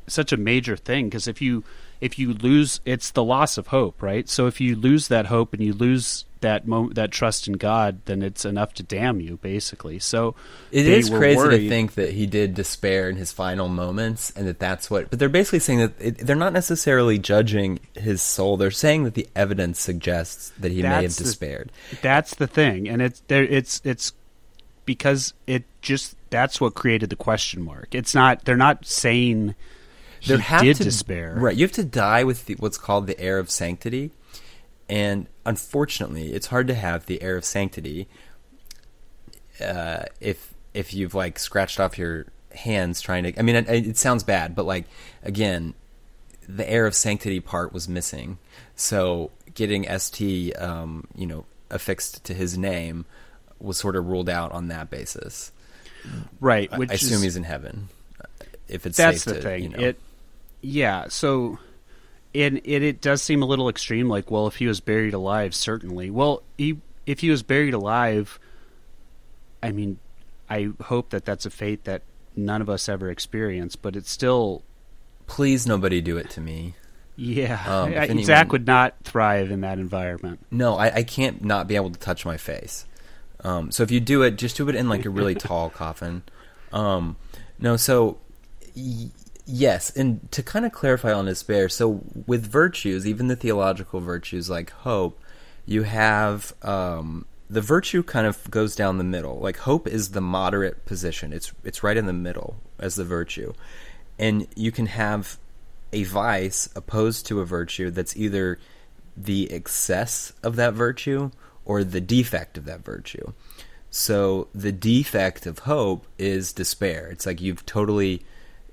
such 0.07 0.31
a 0.31 0.37
major 0.37 0.75
thing 0.75 1.05
because 1.05 1.27
if 1.27 1.41
you 1.41 1.63
if 2.01 2.17
you 2.17 2.33
lose, 2.33 2.79
it's 2.85 3.11
the 3.11 3.23
loss 3.23 3.57
of 3.57 3.67
hope, 3.67 4.01
right? 4.01 4.27
So 4.29 4.47
if 4.47 4.61
you 4.61 4.75
lose 4.75 5.07
that 5.09 5.25
hope 5.27 5.53
and 5.53 5.61
you 5.61 5.73
lose 5.73 6.25
that 6.41 6.65
mo- 6.65 6.89
that 6.93 7.11
trust 7.11 7.47
in 7.49 7.55
God, 7.55 7.99
then 8.05 8.21
it's 8.21 8.45
enough 8.45 8.73
to 8.75 8.83
damn 8.83 9.19
you, 9.19 9.35
basically. 9.41 9.99
So 9.99 10.35
It 10.71 10.87
is 10.87 11.09
crazy 11.09 11.35
worried- 11.35 11.63
to 11.63 11.69
think 11.69 11.95
that 11.95 12.13
he 12.13 12.25
did 12.25 12.53
despair 12.55 13.09
in 13.09 13.17
his 13.17 13.33
final 13.33 13.67
moments, 13.67 14.31
and 14.37 14.47
that 14.47 14.57
that's 14.59 14.89
what. 14.89 15.09
But 15.09 15.19
they're 15.19 15.27
basically 15.27 15.59
saying 15.59 15.79
that 15.79 15.91
it, 15.99 16.17
they're 16.19 16.37
not 16.37 16.53
necessarily 16.53 17.19
judging 17.19 17.79
his 17.95 18.21
soul. 18.21 18.55
They're 18.55 18.71
saying 18.71 19.03
that 19.03 19.15
the 19.15 19.27
evidence 19.35 19.81
suggests 19.81 20.53
that 20.59 20.71
he 20.71 20.81
may 20.81 20.87
have 20.87 21.01
That's 21.01 21.17
the- 21.17 21.23
despaired. 21.25 21.71
That's 22.01 22.33
the 22.35 22.47
thing, 22.47 22.87
and 22.87 23.01
it's 23.01 23.21
there. 23.27 23.43
It's 23.43 23.81
it's 23.83 24.13
because 24.85 25.33
it 25.45 25.65
just 25.81 26.15
that's 26.29 26.61
what 26.61 26.73
created 26.73 27.09
the 27.09 27.15
question 27.17 27.61
mark. 27.61 27.89
It's 27.93 28.15
not. 28.15 28.45
They're 28.45 28.55
not 28.55 28.85
saying 28.85 29.55
he 30.19 30.27
There 30.29 30.37
have 30.39 30.61
did 30.63 30.77
to, 30.77 30.83
despair. 30.83 31.35
Right, 31.37 31.55
you 31.55 31.63
have 31.63 31.71
to 31.73 31.83
die 31.83 32.23
with 32.23 32.45
the, 32.45 32.55
what's 32.55 32.77
called 32.77 33.07
the 33.07 33.19
air 33.19 33.37
of 33.39 33.49
sanctity, 33.49 34.11
and 34.87 35.27
unfortunately, 35.45 36.33
it's 36.33 36.47
hard 36.47 36.67
to 36.67 36.73
have 36.73 37.05
the 37.05 37.21
air 37.21 37.35
of 37.37 37.45
sanctity 37.45 38.07
uh, 39.63 40.03
if 40.19 40.53
if 40.73 40.93
you've 40.93 41.13
like 41.13 41.39
scratched 41.39 41.79
off 41.79 41.97
your 41.97 42.25
hands 42.53 43.01
trying 43.01 43.23
to. 43.23 43.39
I 43.39 43.41
mean, 43.41 43.55
it, 43.55 43.69
it 43.69 43.97
sounds 43.97 44.23
bad, 44.23 44.55
but 44.55 44.65
like 44.65 44.85
again, 45.23 45.73
the 46.47 46.69
air 46.69 46.85
of 46.85 46.95
sanctity 46.95 47.39
part 47.39 47.73
was 47.73 47.87
missing. 47.89 48.37
So 48.75 49.31
getting 49.53 49.85
St. 49.99 50.57
Um, 50.61 51.05
you 51.15 51.27
know, 51.27 51.45
affixed 51.69 52.23
to 52.25 52.33
his 52.33 52.57
name 52.57 53.05
was 53.59 53.77
sort 53.77 53.95
of 53.95 54.07
ruled 54.07 54.29
out 54.29 54.51
on 54.51 54.67
that 54.69 54.89
basis. 54.89 55.51
Right. 56.39 56.69
I- 56.71 56.77
Which 56.77 56.91
I 56.91 56.93
assume 56.93 57.15
is, 57.17 57.21
he's 57.23 57.35
in 57.35 57.43
heaven. 57.43 57.89
If 58.69 58.85
it's 58.85 58.97
that's 58.97 59.23
safe 59.23 59.33
the 59.33 59.41
to, 59.41 59.41
thing. 59.41 59.63
you 59.63 59.69
know. 59.69 59.79
It. 59.79 59.99
Yeah. 60.61 61.05
So. 61.09 61.59
And 62.35 62.57
it, 62.63 62.83
it 62.83 63.01
does 63.01 63.23
seem 63.23 63.41
a 63.41 63.45
little 63.47 63.69
extreme. 63.69 64.07
Like, 64.07 64.29
well, 64.29 64.45
if 64.45 64.57
he 64.57 64.67
was 64.67 64.79
buried 64.79 65.15
alive, 65.15 65.55
certainly. 65.55 66.11
Well, 66.11 66.43
he 66.59 66.77
if 67.07 67.21
he 67.21 67.31
was 67.31 67.41
buried 67.41 67.73
alive, 67.73 68.39
I 69.63 69.71
mean, 69.71 69.97
I 70.49 70.69
hope 70.81 71.09
that 71.09 71.25
that's 71.25 71.47
a 71.47 71.49
fate 71.49 71.85
that 71.85 72.03
none 72.35 72.61
of 72.61 72.69
us 72.69 72.87
ever 72.87 73.09
experience. 73.09 73.75
But 73.75 73.95
it's 73.95 74.11
still 74.11 74.61
Please, 75.25 75.65
nobody 75.67 76.01
do 76.01 76.17
it 76.17 76.29
to 76.31 76.41
me. 76.41 76.75
Yeah, 77.15 77.61
Um, 77.67 77.89
I- 77.93 78.05
anyone- 78.05 78.23
Zach 78.25 78.51
would 78.51 78.65
not 78.67 78.95
thrive 79.03 79.51
in 79.51 79.61
that 79.61 79.77
environment. 79.79 80.39
No, 80.51 80.75
I, 80.75 80.97
I 80.97 81.03
can't 81.03 81.43
not 81.43 81.67
be 81.67 81.75
able 81.75 81.89
to 81.91 81.99
touch 81.99 82.25
my 82.25 82.37
face. 82.37 82.85
Um, 83.43 83.71
so 83.71 83.83
if 83.83 83.91
you 83.91 83.99
do 83.99 84.21
it, 84.23 84.37
just 84.37 84.55
do 84.57 84.69
it 84.69 84.75
in 84.75 84.87
like 84.87 85.05
a 85.05 85.09
really 85.09 85.35
tall 85.47 85.69
coffin. 85.69 86.23
Um, 86.71 87.15
no, 87.59 87.75
so 87.75 88.19
y- 88.75 89.09
yes, 89.49 89.89
and 89.91 90.31
to 90.31 90.43
kind 90.43 90.65
of 90.65 90.71
clarify 90.71 91.11
on 91.11 91.25
despair, 91.25 91.69
so 91.69 92.01
with 92.27 92.45
virtues, 92.45 93.07
even 93.07 93.27
the 93.27 93.35
theological 93.35 93.99
virtues 93.99 94.49
like 94.49 94.71
hope, 94.71 95.19
you 95.65 95.83
have 95.83 96.53
um, 96.61 97.25
the 97.49 97.61
virtue 97.61 98.03
kind 98.03 98.27
of 98.27 98.49
goes 98.51 98.75
down 98.75 98.97
the 98.97 99.03
middle. 99.03 99.39
Like 99.39 99.57
hope 99.57 99.87
is 99.87 100.11
the 100.11 100.21
moderate 100.21 100.85
position; 100.85 101.33
it's 101.33 101.51
it's 101.63 101.83
right 101.83 101.97
in 101.97 102.05
the 102.05 102.13
middle 102.13 102.57
as 102.77 102.95
the 102.95 103.03
virtue, 103.03 103.53
and 104.17 104.47
you 104.55 104.71
can 104.71 104.85
have 104.85 105.37
a 105.91 106.03
vice 106.03 106.69
opposed 106.75 107.25
to 107.27 107.39
a 107.39 107.45
virtue 107.45 107.89
that's 107.89 108.15
either 108.15 108.59
the 109.17 109.51
excess 109.51 110.31
of 110.43 110.55
that 110.55 110.73
virtue 110.73 111.31
or 111.65 111.83
the 111.83 112.01
defect 112.01 112.57
of 112.57 112.65
that 112.65 112.85
virtue. 112.85 113.33
So 113.89 114.47
the 114.53 114.71
defect 114.71 115.45
of 115.45 115.59
hope 115.59 116.05
is 116.17 116.53
despair. 116.53 117.07
It's 117.07 117.25
like 117.25 117.41
you've 117.41 117.65
totally 117.65 118.23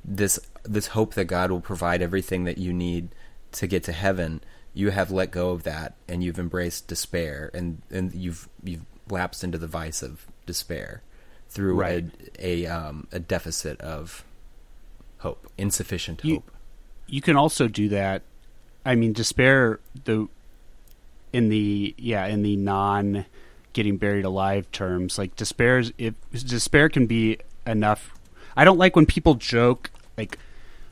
this 0.08 0.38
this 0.62 0.88
hope 0.88 1.14
that 1.14 1.24
God 1.26 1.50
will 1.50 1.60
provide 1.60 2.00
everything 2.00 2.44
that 2.44 2.58
you 2.58 2.72
need 2.72 3.08
to 3.52 3.66
get 3.66 3.82
to 3.84 3.92
heaven. 3.92 4.40
You 4.72 4.90
have 4.90 5.10
let 5.10 5.30
go 5.30 5.50
of 5.50 5.62
that 5.64 5.94
and 6.08 6.22
you've 6.22 6.38
embraced 6.38 6.86
despair 6.86 7.50
and 7.52 7.82
and 7.90 8.14
you've 8.14 8.48
you've 8.62 8.84
lapsed 9.10 9.42
into 9.44 9.58
the 9.58 9.66
vice 9.66 10.02
of 10.02 10.26
despair 10.46 11.02
through 11.48 11.76
Right. 11.80 12.04
a 12.38 12.64
a, 12.64 12.66
um, 12.66 13.06
a 13.12 13.18
deficit 13.18 13.80
of 13.80 14.24
hope, 15.18 15.50
insufficient 15.58 16.24
You- 16.24 16.36
hope. 16.36 16.50
You 17.08 17.20
can 17.22 17.36
also 17.36 17.68
do 17.68 17.88
that. 17.90 18.22
I 18.84 18.94
mean, 18.96 19.12
despair 19.12 19.80
the 20.04 20.28
in 21.32 21.48
the 21.48 21.94
yeah 21.98 22.26
in 22.26 22.42
the 22.42 22.56
non 22.56 23.26
getting 23.72 23.96
buried 23.96 24.24
alive 24.24 24.70
terms. 24.72 25.18
Like 25.18 25.34
despair 25.36 25.78
is 25.78 25.92
if 25.98 26.14
despair 26.32 26.88
can 26.88 27.06
be 27.06 27.38
enough. 27.66 28.12
I 28.56 28.64
don't 28.64 28.78
like 28.78 28.96
when 28.96 29.06
people 29.06 29.34
joke 29.34 29.90
like 30.16 30.38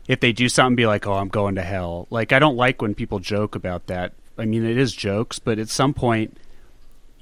if 0.06 0.20
they 0.20 0.32
do 0.32 0.48
something, 0.48 0.76
be 0.76 0.86
like, 0.86 1.06
"Oh, 1.06 1.14
I'm 1.14 1.28
going 1.28 1.54
to 1.56 1.62
hell." 1.62 2.06
Like 2.10 2.32
I 2.32 2.38
don't 2.38 2.56
like 2.56 2.82
when 2.82 2.94
people 2.94 3.18
joke 3.18 3.54
about 3.54 3.86
that. 3.86 4.12
I 4.36 4.44
mean, 4.44 4.64
it 4.64 4.76
is 4.76 4.92
jokes, 4.92 5.38
but 5.38 5.58
at 5.58 5.68
some 5.68 5.94
point. 5.94 6.38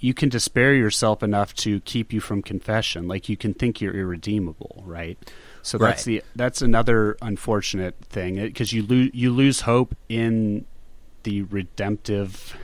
You 0.05 0.15
can 0.15 0.31
despair 0.31 0.75
yourself 0.75 1.23
enough 1.23 1.55
to 1.59 1.79
keep 1.83 2.13
you 2.13 2.19
from 2.19 2.43
confession. 2.43 3.07
Like 3.07 3.29
you 3.29 3.37
can 3.37 3.55
think 3.55 3.81
you're 3.81 3.95
irredeemable, 3.95 4.83
right? 4.85 5.17
So 5.63 5.79
that's 5.79 6.03
the 6.03 6.25
that's 6.35 6.61
another 6.61 7.17
unfortunate 7.23 7.95
thing 8.07 8.35
because 8.35 8.73
you 8.73 8.83
lose 8.83 9.11
you 9.15 9.31
lose 9.31 9.61
hope 9.61 9.95
in 10.09 10.65
the 11.23 11.43
redemptive 11.43 12.57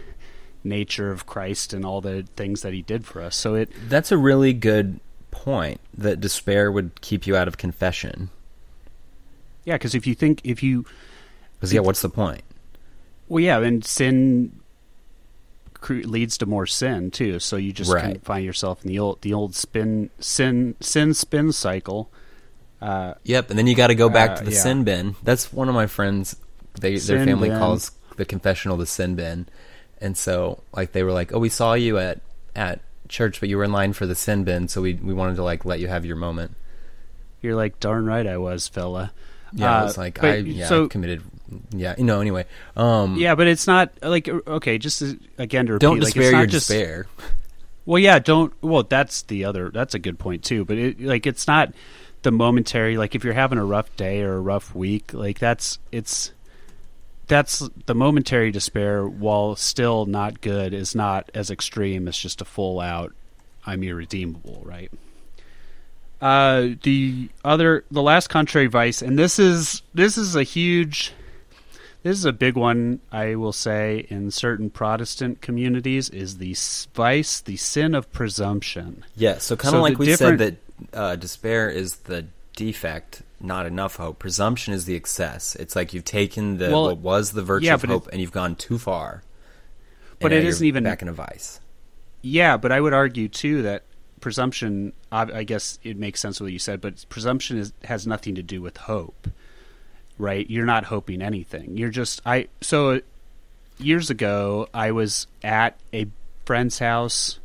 nature 0.65 1.11
of 1.11 1.27
Christ 1.27 1.73
and 1.73 1.85
all 1.85 2.01
the 2.01 2.27
things 2.37 2.63
that 2.63 2.73
He 2.73 2.83
did 2.83 3.07
for 3.07 3.23
us. 3.23 3.37
So 3.37 3.55
it 3.55 3.71
That's 3.89 4.11
a 4.11 4.19
really 4.19 4.53
good 4.53 5.01
point 5.31 5.81
that 5.97 6.21
despair 6.21 6.71
would 6.73 7.01
keep 7.01 7.27
you 7.27 7.37
out 7.37 7.49
of 7.49 7.57
confession. 7.57 8.31
Yeah 9.69 9.75
because 9.77 9.95
if 9.95 10.07
you 10.07 10.15
think 10.15 10.41
if 10.45 10.63
you 10.63 10.85
Because 11.57 11.73
yeah, 11.73 11.81
what's 11.81 12.01
the 12.03 12.09
point? 12.09 12.43
well 13.29 13.45
yeah 13.45 13.59
and 13.61 13.85
sin 13.85 14.53
leads 15.89 16.37
to 16.39 16.47
more 16.47 16.67
sin 16.67 17.11
too. 17.11 17.39
So 17.39 17.57
you 17.57 17.73
just 17.73 17.91
can 17.91 18.11
Right. 18.13 18.25
find 18.25 18.45
yourself 18.45 18.83
in 18.85 18.89
the 18.89 18.99
old 18.99 19.21
the 19.23 19.33
old 19.33 19.55
spin 19.55 20.11
sin 20.19 20.75
sin 20.81 21.15
spin 21.15 21.53
cycle. 21.53 22.11
Uh, 22.83 23.15
Yep, 23.25 23.51
and 23.51 23.59
then 23.59 23.67
you 23.67 23.75
got 23.75 23.89
to 23.89 23.95
go 23.95 24.09
back 24.09 24.31
Uh, 24.31 24.37
to 24.39 24.45
the 24.45 24.53
yeah. 24.53 24.61
sin 24.63 24.85
bin. 24.85 25.15
That's 25.23 25.53
one 25.53 25.69
of 25.69 25.75
my 25.75 25.87
friends. 25.87 26.37
They 26.81 26.97
their 26.99 27.25
family 27.25 27.49
bin. 27.49 27.59
calls 27.59 27.93
the 28.17 28.25
confessional 28.25 28.77
the 28.77 28.87
sin 28.87 29.15
bin, 29.15 29.47
and 30.01 30.17
so 30.17 30.63
like 30.75 30.93
they 30.93 31.03
were 31.03 31.13
like, 31.13 31.33
"Oh, 31.33 31.39
we 31.39 31.49
saw 31.49 31.75
you 31.75 31.99
at 31.99 32.21
at 32.57 32.81
church, 33.09 33.39
but 33.41 33.49
you 33.49 33.57
were 33.57 33.65
in 33.65 33.73
line 33.73 33.93
for 33.93 34.07
the 34.07 34.15
sin 34.15 34.45
bin, 34.45 34.69
so 34.69 34.81
we 34.83 34.95
we 34.95 35.15
wanted 35.15 35.37
to 35.37 35.45
like 35.45 35.65
let 35.65 35.79
you 35.81 35.89
have 35.89 36.05
your 36.05 36.17
moment." 36.17 36.53
you're 37.41 37.55
like 37.55 37.79
darn 37.79 38.05
right 38.05 38.27
I 38.27 38.37
was 38.37 38.67
fella. 38.67 39.13
Yeah, 39.53 39.77
Uh, 39.77 39.81
I 39.81 39.85
was 39.85 39.99
like, 39.99 40.21
but- 40.21 40.31
I 40.31 40.37
yeah, 40.37 40.67
so 40.67 40.89
committed. 40.89 41.23
Yeah, 41.71 41.95
you 41.97 42.05
know. 42.05 42.21
Anyway, 42.21 42.45
um, 42.77 43.17
yeah, 43.17 43.35
but 43.35 43.47
it's 43.47 43.67
not 43.67 43.91
like 44.03 44.29
okay. 44.29 44.77
Just 44.77 44.99
to, 44.99 45.19
again 45.39 45.67
to 45.67 45.73
repeat, 45.75 45.83
don't 45.83 46.01
like, 46.01 46.13
despair 46.13 46.23
it's 46.25 46.33
not 46.33 46.39
your 46.41 46.47
just, 46.47 46.69
despair. 46.69 47.07
Well, 47.87 47.99
yeah, 47.99 48.19
don't. 48.19 48.53
Well, 48.63 48.83
that's 48.83 49.23
the 49.23 49.47
other. 49.47 49.71
That's 49.71 49.95
a 49.95 49.99
good 49.99 50.19
point 50.19 50.45
too. 50.45 50.67
But 50.67 50.77
it, 50.77 51.01
like, 51.01 51.27
it's 51.27 51.47
not 51.47 51.73
the 52.21 52.31
momentary. 52.31 52.99
Like, 52.99 53.15
if 53.15 53.25
you're 53.25 53.33
having 53.33 53.57
a 53.59 53.65
rough 53.65 53.95
day 53.97 54.21
or 54.21 54.35
a 54.35 54.41
rough 54.41 54.75
week, 54.75 55.15
like 55.15 55.39
that's 55.39 55.79
it's 55.91 56.33
that's 57.29 57.67
the 57.87 57.95
momentary 57.95 58.51
despair. 58.51 59.09
While 59.09 59.57
still 59.57 60.05
not 60.05 60.43
good, 60.43 60.75
is 60.75 60.95
not 60.95 61.31
as 61.33 61.51
extreme 61.51 62.09
as 62.09 62.19
just 62.19 62.43
a 62.43 62.45
full 62.45 62.79
out. 62.79 63.15
I'm 63.65 63.83
irredeemable, 63.83 64.61
right? 64.67 64.93
Uh, 66.21 66.71
the 66.83 67.29
other, 67.45 67.85
the 67.91 68.03
last 68.03 68.29
contrary 68.29 68.67
vice, 68.67 69.03
and 69.03 69.19
this 69.19 69.39
is 69.39 69.83
this 69.95 70.19
is 70.19 70.35
a 70.35 70.43
huge, 70.43 71.13
this 72.03 72.19
is 72.19 72.25
a 72.25 72.33
big 72.33 72.57
one. 72.57 72.99
I 73.13 73.37
will 73.37 73.53
say 73.53 74.05
in 74.09 74.33
certain 74.33 74.69
Protestant 74.69 75.41
communities 75.41 76.09
is 76.11 76.39
the 76.39 76.57
vice, 76.95 77.41
the 77.41 77.57
sin 77.57 77.95
of 77.95 78.11
presumption. 78.13 79.05
Yeah, 79.15 79.39
so 79.39 79.55
kind 79.57 79.75
of 79.77 79.79
the 79.79 79.83
like 79.83 79.99
we 79.99 80.07
different- 80.07 80.41
said 80.41 80.59
that 80.93 80.99
uh, 80.99 81.17
despair 81.17 81.71
is 81.71 81.97
the 81.99 82.27
defect, 82.57 83.23
not 83.41 83.67
enough 83.67 83.95
hope. 83.97 84.19
Presumption 84.19 84.75
is 84.75 84.87
the 84.87 84.97
excess. 84.97 85.55
It's 85.55 85.77
like 85.77 85.95
you've 85.95 86.05
taken 86.05 86.59
the 86.59 86.71
Well, 86.71 86.87
what 86.87 86.99
was 86.99 87.31
the 87.31 87.43
virtue 87.43 87.67
yeah, 87.67 87.75
of 87.75 87.83
hope 87.85 88.09
it- 88.09 88.13
and 88.13 88.21
you've 88.21 88.33
gone 88.33 88.57
too 88.57 88.79
far. 88.79 89.23
But 90.21 90.33
it 90.33 90.45
isn't 90.45 90.67
even- 90.67 90.83
back 90.83 91.01
in 91.01 91.07
a 91.07 91.13
vice. 91.13 91.61
Yeah, 92.23 92.57
but 92.57 92.73
I 92.73 92.81
would 92.81 92.93
argue 92.93 93.29
too 93.29 93.63
that 93.63 93.85
presumption. 94.21 94.93
I, 95.11 95.23
I 95.23 95.45
guess 95.45 95.79
it 95.83 95.97
makes 95.97 96.21
sense 96.21 96.41
what 96.41 96.53
you 96.53 96.59
said, 96.59 96.81
but 96.81 97.05
presumption 97.09 97.59
is, 97.59 97.73
has 97.85 98.07
nothing 98.07 98.35
to 98.37 98.43
do 98.43 98.61
with 98.61 98.77
hope, 98.77 99.29
right? 100.19 100.49
You're 100.49 100.67
not 100.67 100.85
hoping 100.85 101.23
anything. 101.23 101.77
You're 101.77 101.91
just 101.91 102.21
I. 102.27 102.49
So 102.61 103.01
years 103.79 104.11
ago, 104.11 104.69
I 104.75 104.91
was 104.91 105.27
at 105.43 105.79
a 105.93 106.07
friend's 106.45 106.79
house 106.79 107.39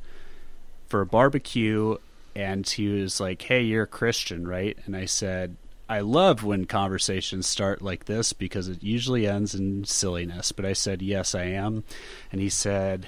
for 0.87 1.01
a 1.01 1.05
barbecue, 1.05 1.97
and 2.35 2.67
he 2.67 2.87
was 2.87 3.19
like, 3.19 3.41
"Hey, 3.41 3.61
you're 3.61 3.83
a 3.83 3.87
Christian, 3.87 4.47
right?" 4.47 4.77
And 4.85 4.95
I 4.95 5.05
said, 5.05 5.55
"I 5.89 5.99
love 5.99 6.43
when 6.43 6.65
conversations 6.65 7.47
start 7.47 7.81
like 7.81 8.05
this 8.05 8.33
because 8.33 8.67
it 8.67 8.83
usually 8.83 9.27
ends 9.27 9.53
in 9.55 9.85
silliness." 9.85 10.51
But 10.51 10.65
I 10.65 10.73
said, 10.73 11.01
"Yes, 11.01 11.35
I 11.35 11.43
am," 11.43 11.83
and 12.31 12.41
he 12.41 12.49
said, 12.49 13.05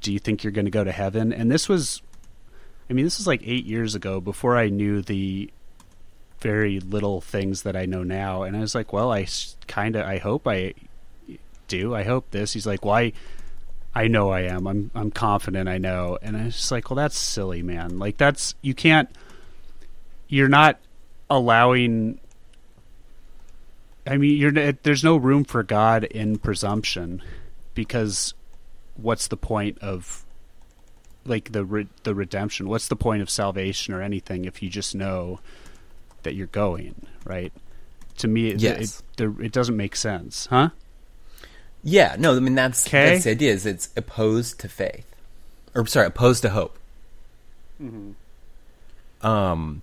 "Do 0.00 0.12
you 0.12 0.18
think 0.18 0.42
you're 0.42 0.52
going 0.52 0.64
to 0.64 0.70
go 0.70 0.84
to 0.84 0.92
heaven?" 0.92 1.32
And 1.32 1.50
this 1.50 1.68
was, 1.68 2.02
I 2.88 2.92
mean, 2.92 3.04
this 3.04 3.18
was 3.18 3.26
like 3.26 3.42
eight 3.44 3.64
years 3.64 3.94
ago, 3.94 4.20
before 4.20 4.56
I 4.56 4.68
knew 4.68 5.02
the 5.02 5.50
very 6.40 6.80
little 6.80 7.20
things 7.20 7.62
that 7.62 7.76
I 7.76 7.86
know 7.86 8.02
now. 8.02 8.42
And 8.42 8.56
I 8.56 8.60
was 8.60 8.74
like, 8.74 8.92
"Well, 8.92 9.10
I 9.12 9.26
kind 9.66 9.96
of, 9.96 10.06
I 10.06 10.18
hope 10.18 10.46
I 10.46 10.74
do. 11.68 11.94
I 11.94 12.02
hope 12.02 12.30
this." 12.30 12.52
He's 12.52 12.66
like, 12.66 12.84
"Why?" 12.84 13.12
I 13.94 14.08
know 14.08 14.30
I 14.30 14.40
am. 14.40 14.66
I'm 14.66 14.90
I'm 14.94 15.10
confident 15.10 15.68
I 15.68 15.78
know. 15.78 16.18
And 16.20 16.36
I 16.36 16.46
was 16.46 16.56
just 16.56 16.72
like, 16.72 16.90
well, 16.90 16.96
that's 16.96 17.16
silly, 17.16 17.62
man. 17.62 17.98
Like 17.98 18.16
that's 18.16 18.56
you 18.60 18.74
can't. 18.74 19.08
You're 20.26 20.48
not 20.48 20.80
allowing. 21.30 22.18
I 24.06 24.16
mean, 24.16 24.36
you're 24.36 24.72
there's 24.72 25.04
no 25.04 25.16
room 25.16 25.44
for 25.44 25.62
God 25.62 26.04
in 26.04 26.38
presumption, 26.38 27.22
because 27.74 28.34
what's 28.96 29.28
the 29.28 29.36
point 29.36 29.78
of 29.78 30.23
like 31.26 31.52
the 31.52 31.64
re, 31.64 31.86
the 32.02 32.14
redemption? 32.14 32.68
What's 32.68 32.88
the 32.88 32.96
point 32.96 33.22
of 33.22 33.30
salvation 33.30 33.94
or 33.94 34.02
anything 34.02 34.44
if 34.44 34.62
you 34.62 34.68
just 34.68 34.94
know 34.94 35.40
that 36.22 36.34
you're 36.34 36.46
going 36.48 37.06
right? 37.24 37.52
To 38.18 38.28
me, 38.28 38.50
it, 38.50 38.60
yes. 38.60 39.02
it, 39.18 39.24
it, 39.24 39.46
it 39.46 39.52
doesn't 39.52 39.76
make 39.76 39.96
sense, 39.96 40.46
huh? 40.46 40.70
Yeah, 41.82 42.16
no, 42.18 42.36
I 42.36 42.40
mean 42.40 42.54
that's 42.54 42.88
that's 42.88 43.24
the 43.24 43.30
idea. 43.30 43.52
Is 43.52 43.66
it's 43.66 43.90
opposed 43.96 44.60
to 44.60 44.68
faith, 44.68 45.06
or 45.74 45.86
sorry, 45.86 46.06
opposed 46.06 46.42
to 46.42 46.50
hope. 46.50 46.78
Um, 49.20 49.82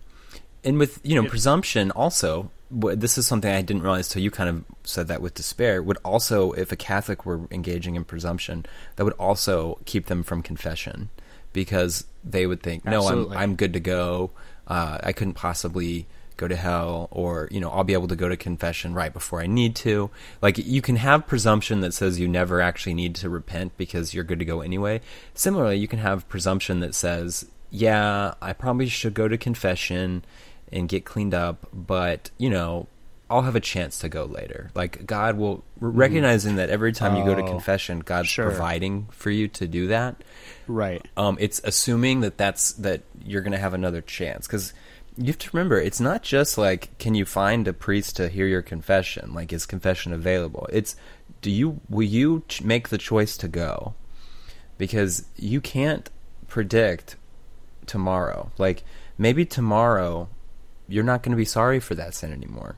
and 0.63 0.79
with 0.79 0.99
you 1.03 1.21
know 1.21 1.27
presumption 1.27 1.91
also. 1.91 2.51
This 2.73 3.17
is 3.17 3.27
something 3.27 3.51
I 3.51 3.61
didn't 3.61 3.83
realize 3.83 4.07
till 4.07 4.21
you 4.21 4.31
kind 4.31 4.49
of 4.49 4.63
said 4.85 5.09
that 5.09 5.21
with 5.21 5.33
despair. 5.33 5.83
Would 5.83 5.97
also, 6.05 6.53
if 6.53 6.71
a 6.71 6.77
Catholic 6.77 7.25
were 7.25 7.41
engaging 7.51 7.97
in 7.97 8.05
presumption, 8.05 8.65
that 8.95 9.03
would 9.03 9.11
also 9.15 9.77
keep 9.83 10.05
them 10.05 10.23
from 10.23 10.41
confession 10.41 11.09
because 11.53 12.05
they 12.23 12.45
would 12.45 12.61
think, 12.61 12.85
"No, 12.85 13.07
I'm 13.07 13.31
I'm 13.37 13.55
good 13.55 13.73
to 13.73 13.79
go. 13.79 14.31
Uh, 14.67 14.99
I 15.03 15.11
couldn't 15.11 15.33
possibly 15.33 16.07
go 16.37 16.47
to 16.47 16.55
hell, 16.55 17.07
or 17.11 17.47
you 17.51 17.59
know, 17.59 17.69
I'll 17.69 17.83
be 17.83 17.93
able 17.93 18.07
to 18.07 18.15
go 18.15 18.29
to 18.29 18.37
confession 18.37 18.93
right 18.93 19.13
before 19.13 19.41
I 19.41 19.47
need 19.47 19.75
to." 19.77 20.09
Like 20.41 20.57
you 20.57 20.81
can 20.81 20.97
have 20.97 21.27
presumption 21.27 21.81
that 21.81 21.93
says 21.93 22.19
you 22.19 22.27
never 22.27 22.61
actually 22.61 22.93
need 22.93 23.15
to 23.15 23.29
repent 23.29 23.77
because 23.77 24.13
you're 24.13 24.23
good 24.23 24.39
to 24.39 24.45
go 24.45 24.61
anyway. 24.61 25.01
Similarly, 25.33 25.77
you 25.77 25.87
can 25.87 25.99
have 25.99 26.27
presumption 26.29 26.79
that 26.81 26.95
says, 26.95 27.45
"Yeah, 27.69 28.33
I 28.41 28.53
probably 28.53 28.87
should 28.87 29.13
go 29.13 29.27
to 29.27 29.37
confession 29.37 30.23
and 30.71 30.87
get 30.87 31.05
cleaned 31.05 31.33
up, 31.33 31.67
but 31.73 32.31
you 32.37 32.49
know." 32.49 32.87
I'll 33.31 33.43
have 33.43 33.55
a 33.55 33.61
chance 33.61 33.99
to 33.99 34.09
go 34.09 34.25
later. 34.25 34.69
Like 34.75 35.05
God 35.05 35.37
will 35.37 35.63
recognizing 35.79 36.55
that 36.57 36.69
every 36.69 36.91
time 36.91 37.15
you 37.15 37.23
go 37.23 37.33
to 37.33 37.41
Oh, 37.43 37.47
confession, 37.47 37.99
God's 37.99 38.27
sure. 38.27 38.45
providing 38.49 39.07
for 39.11 39.29
you 39.31 39.47
to 39.47 39.67
do 39.67 39.87
that. 39.87 40.21
Right. 40.67 41.05
um, 41.17 41.37
it's 41.39 41.61
assuming 41.63 42.19
that 42.21 42.37
that's 42.37 42.73
that 42.73 43.01
you're 43.25 43.41
going 43.41 43.51
to 43.53 43.57
have 43.57 43.73
another 43.73 44.01
chance. 44.01 44.47
Because 44.47 44.73
you 45.17 45.27
have 45.27 45.37
to 45.39 45.49
remember 45.53 45.77
it's 45.79 45.99
not 45.99 46.23
just 46.23 46.57
like 46.57 46.97
can 46.97 47.15
you 47.15 47.25
find 47.25 47.67
a 47.67 47.73
priest 47.73 48.15
to 48.17 48.27
hear 48.29 48.47
your 48.47 48.61
confession? 48.61 49.33
Like 49.33 49.51
is 49.53 49.65
confession 49.65 50.13
available? 50.13 50.67
It's 50.71 50.95
do 51.41 51.49
you 51.49 51.79
will 51.89 52.07
you 52.07 52.43
ch- 52.47 52.61
make 52.63 52.89
the 52.89 52.97
choice 52.97 53.37
to 53.37 53.47
go? 53.47 53.93
Because 54.77 55.25
you 55.37 55.61
can't 55.61 56.09
predict 56.47 57.15
tomorrow. 57.85 58.51
Like 58.57 58.83
maybe 59.17 59.45
tomorrow 59.45 60.27
you're 60.87 61.03
not 61.03 61.23
going 61.23 61.31
to 61.31 61.37
be 61.37 61.45
sorry 61.45 61.79
for 61.79 61.95
that 61.95 62.13
sin 62.13 62.33
anymore 62.33 62.75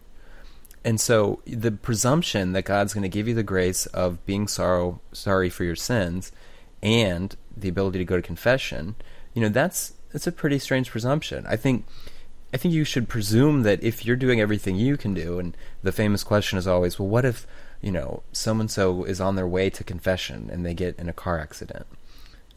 and 0.86 1.00
so 1.00 1.42
the 1.46 1.72
presumption 1.72 2.52
that 2.54 2.66
God's 2.66 2.94
going 2.94 3.04
to 3.04 3.10
give 3.10 3.28
you 3.28 3.34
the 3.34 3.44
grace 3.44 3.86
of 3.88 4.26
being 4.26 4.48
sorrow 4.48 5.00
sorry 5.12 5.50
for 5.50 5.64
your 5.64 5.76
sins 5.76 6.32
and 6.82 7.36
the 7.56 7.70
ability 7.70 8.00
to 8.00 8.06
go 8.06 8.18
to 8.18 8.22
confession, 8.22 8.96
you 9.34 9.42
know, 9.42 9.50
that's 9.50 9.94
that's 10.12 10.28
a 10.28 10.32
pretty 10.32 10.60
strange 10.60 10.92
presumption. 10.92 11.46
I 11.48 11.56
think 11.56 11.86
I 12.54 12.58
think 12.58 12.74
you 12.74 12.84
should 12.84 13.10
presume 13.10 13.64
that 13.64 13.82
if 13.82 14.06
you're 14.06 14.16
doing 14.16 14.42
everything 14.42 14.76
you 14.76 14.98
can 14.98 15.14
do 15.14 15.40
and 15.40 15.56
the 15.82 15.92
famous 15.92 16.24
question 16.24 16.60
is 16.60 16.68
always, 16.68 17.00
well 17.00 17.08
what 17.08 17.26
if, 17.26 17.48
you 17.82 17.92
know, 17.92 18.24
so 18.32 18.60
and 18.60 18.70
so 18.70 19.06
is 19.06 19.22
on 19.22 19.36
their 19.36 19.48
way 19.48 19.70
to 19.70 19.84
confession 19.84 20.50
and 20.52 20.66
they 20.66 20.74
get 20.74 21.00
in 21.00 21.10
a 21.10 21.14
car 21.14 21.40
accident? 21.40 21.88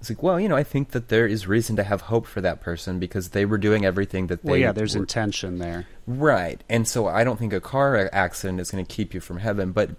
It's 0.01 0.11
like, 0.11 0.22
well, 0.22 0.38
you 0.38 0.49
know, 0.49 0.57
I 0.57 0.62
think 0.62 0.90
that 0.90 1.09
there 1.09 1.26
is 1.26 1.47
reason 1.47 1.76
to 1.76 1.82
have 1.82 2.03
hope 2.03 2.26
for 2.26 2.40
that 2.42 2.61
person 2.61 2.99
because 2.99 3.30
they 3.30 3.44
were 3.44 3.59
doing 3.59 3.84
everything 3.84 4.26
that 4.26 4.42
they 4.42 4.51
Well, 4.51 4.59
yeah, 4.59 4.72
there's 4.72 4.94
were 4.94 5.03
intention 5.03 5.59
there. 5.59 5.86
Right. 6.07 6.62
And 6.68 6.86
so 6.86 7.07
I 7.07 7.24
don't 7.24 7.38
think 7.38 7.53
a 7.53 7.61
car 7.61 8.11
accident 8.12 8.61
is 8.61 8.70
going 8.70 8.84
to 8.84 8.94
keep 8.94 9.14
you 9.14 9.20
from 9.20 9.38
heaven, 9.38 9.72
but 9.72 9.90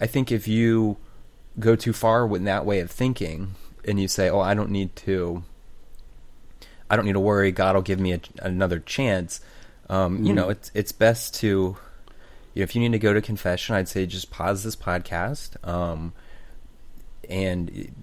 I 0.00 0.06
think 0.06 0.32
if 0.32 0.48
you 0.48 0.96
go 1.58 1.76
too 1.76 1.92
far 1.92 2.26
with 2.26 2.44
that 2.44 2.66
way 2.66 2.80
of 2.80 2.90
thinking 2.90 3.54
and 3.84 4.00
you 4.00 4.08
say, 4.08 4.28
"Oh, 4.28 4.40
I 4.40 4.54
don't 4.54 4.70
need 4.70 4.94
to 4.96 5.44
I 6.90 6.96
don't 6.96 7.06
need 7.06 7.14
to 7.14 7.20
worry, 7.20 7.52
God 7.52 7.74
will 7.74 7.82
give 7.82 8.00
me 8.00 8.12
a, 8.12 8.20
another 8.40 8.80
chance." 8.80 9.40
Um, 9.88 10.24
you 10.24 10.32
know, 10.32 10.48
it's 10.50 10.70
it's 10.74 10.92
best 10.92 11.34
to 11.36 11.46
you 11.46 12.60
know, 12.60 12.62
if 12.62 12.74
you 12.74 12.80
need 12.80 12.92
to 12.92 12.98
go 12.98 13.14
to 13.14 13.22
confession, 13.22 13.74
I'd 13.74 13.88
say 13.88 14.06
just 14.06 14.30
pause 14.30 14.64
this 14.64 14.76
podcast 14.76 15.56
um, 15.66 16.12
and 17.28 17.94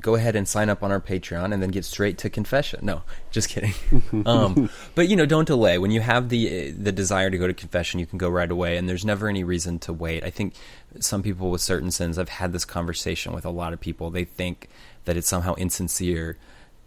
go 0.00 0.14
ahead 0.14 0.36
and 0.36 0.46
sign 0.48 0.68
up 0.68 0.82
on 0.82 0.90
our 0.90 1.00
Patreon 1.00 1.52
and 1.52 1.62
then 1.62 1.70
get 1.70 1.84
straight 1.84 2.18
to 2.18 2.30
confession. 2.30 2.80
No, 2.82 3.02
just 3.30 3.48
kidding. 3.48 3.74
um, 4.26 4.70
but 4.94 5.08
you 5.08 5.16
know, 5.16 5.26
don't 5.26 5.46
delay. 5.46 5.78
When 5.78 5.90
you 5.90 6.00
have 6.00 6.28
the 6.28 6.70
the 6.70 6.92
desire 6.92 7.30
to 7.30 7.38
go 7.38 7.46
to 7.46 7.54
confession, 7.54 8.00
you 8.00 8.06
can 8.06 8.18
go 8.18 8.28
right 8.28 8.50
away, 8.50 8.76
and 8.76 8.88
there's 8.88 9.04
never 9.04 9.28
any 9.28 9.44
reason 9.44 9.78
to 9.80 9.92
wait. 9.92 10.24
I 10.24 10.30
think 10.30 10.54
some 11.00 11.22
people 11.22 11.50
with 11.50 11.60
certain 11.60 11.90
sins, 11.90 12.18
I've 12.18 12.28
had 12.28 12.52
this 12.52 12.64
conversation 12.64 13.32
with 13.32 13.44
a 13.44 13.50
lot 13.50 13.72
of 13.72 13.80
people. 13.80 14.10
They 14.10 14.24
think 14.24 14.68
that 15.04 15.16
it's 15.16 15.28
somehow 15.28 15.54
insincere 15.54 16.38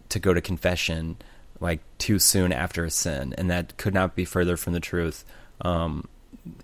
to 0.08 0.18
go 0.18 0.32
to 0.32 0.40
confession 0.40 1.16
like 1.60 1.80
too 1.98 2.18
soon 2.18 2.52
after 2.52 2.84
a 2.84 2.90
sin, 2.90 3.34
and 3.38 3.50
that 3.50 3.76
could 3.76 3.94
not 3.94 4.14
be 4.14 4.24
further 4.24 4.56
from 4.56 4.72
the 4.72 4.80
truth. 4.80 5.24
Um, 5.60 6.08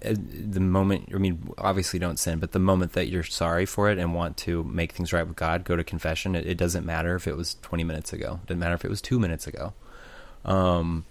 the 0.01 0.61
moment 0.61 1.09
i 1.15 1.19
mean 1.19 1.53
obviously 1.59 1.99
don't 1.99 2.19
sin 2.19 2.39
but 2.39 2.53
the 2.53 2.59
moment 2.59 2.93
that 2.93 3.09
you're 3.09 3.23
sorry 3.23 3.67
for 3.67 3.91
it 3.91 3.99
and 3.99 4.15
want 4.15 4.37
to 4.37 4.63
make 4.65 4.93
things 4.93 5.13
right 5.13 5.27
with 5.27 5.37
god 5.37 5.65
go 5.65 5.77
to 5.77 5.85
confession. 5.85 6.35
It, 6.35 6.47
it 6.47 6.57
doesn't 6.57 6.87
matter 6.87 7.15
if 7.15 7.27
it 7.27 7.37
was 7.37 7.57
20 7.63 7.85
minutes 7.85 8.13
ago. 8.13 8.41
It 8.43 8.47
doesn't 8.47 8.59
matter 8.59 8.75
if 8.75 8.85
it 8.85 8.91
was 8.91 9.01
two 9.01 9.19
minutes 9.19 9.47
ago. 9.47 9.75
Um, 10.45 11.05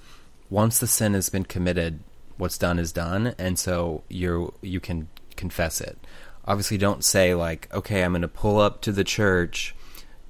once 0.49 0.79
the 0.79 0.87
sin 0.87 1.13
has 1.13 1.29
been 1.29 1.45
committed 1.45 1.99
what's 2.37 2.57
done 2.57 2.79
is 2.79 2.91
done. 2.91 3.35
And 3.37 3.57
so 3.59 4.03
you 4.09 4.53
you 4.61 4.79
can 4.79 5.07
confess 5.35 5.79
it. 5.81 5.97
Obviously 6.45 6.77
don't 6.77 7.03
say 7.03 7.35
like 7.35 7.71
okay 7.73 8.03
i'm 8.03 8.13
going 8.13 8.23
to 8.23 8.27
pull 8.27 8.59
up 8.59 8.81
to 8.81 8.91
the 8.91 9.03
church 9.03 9.75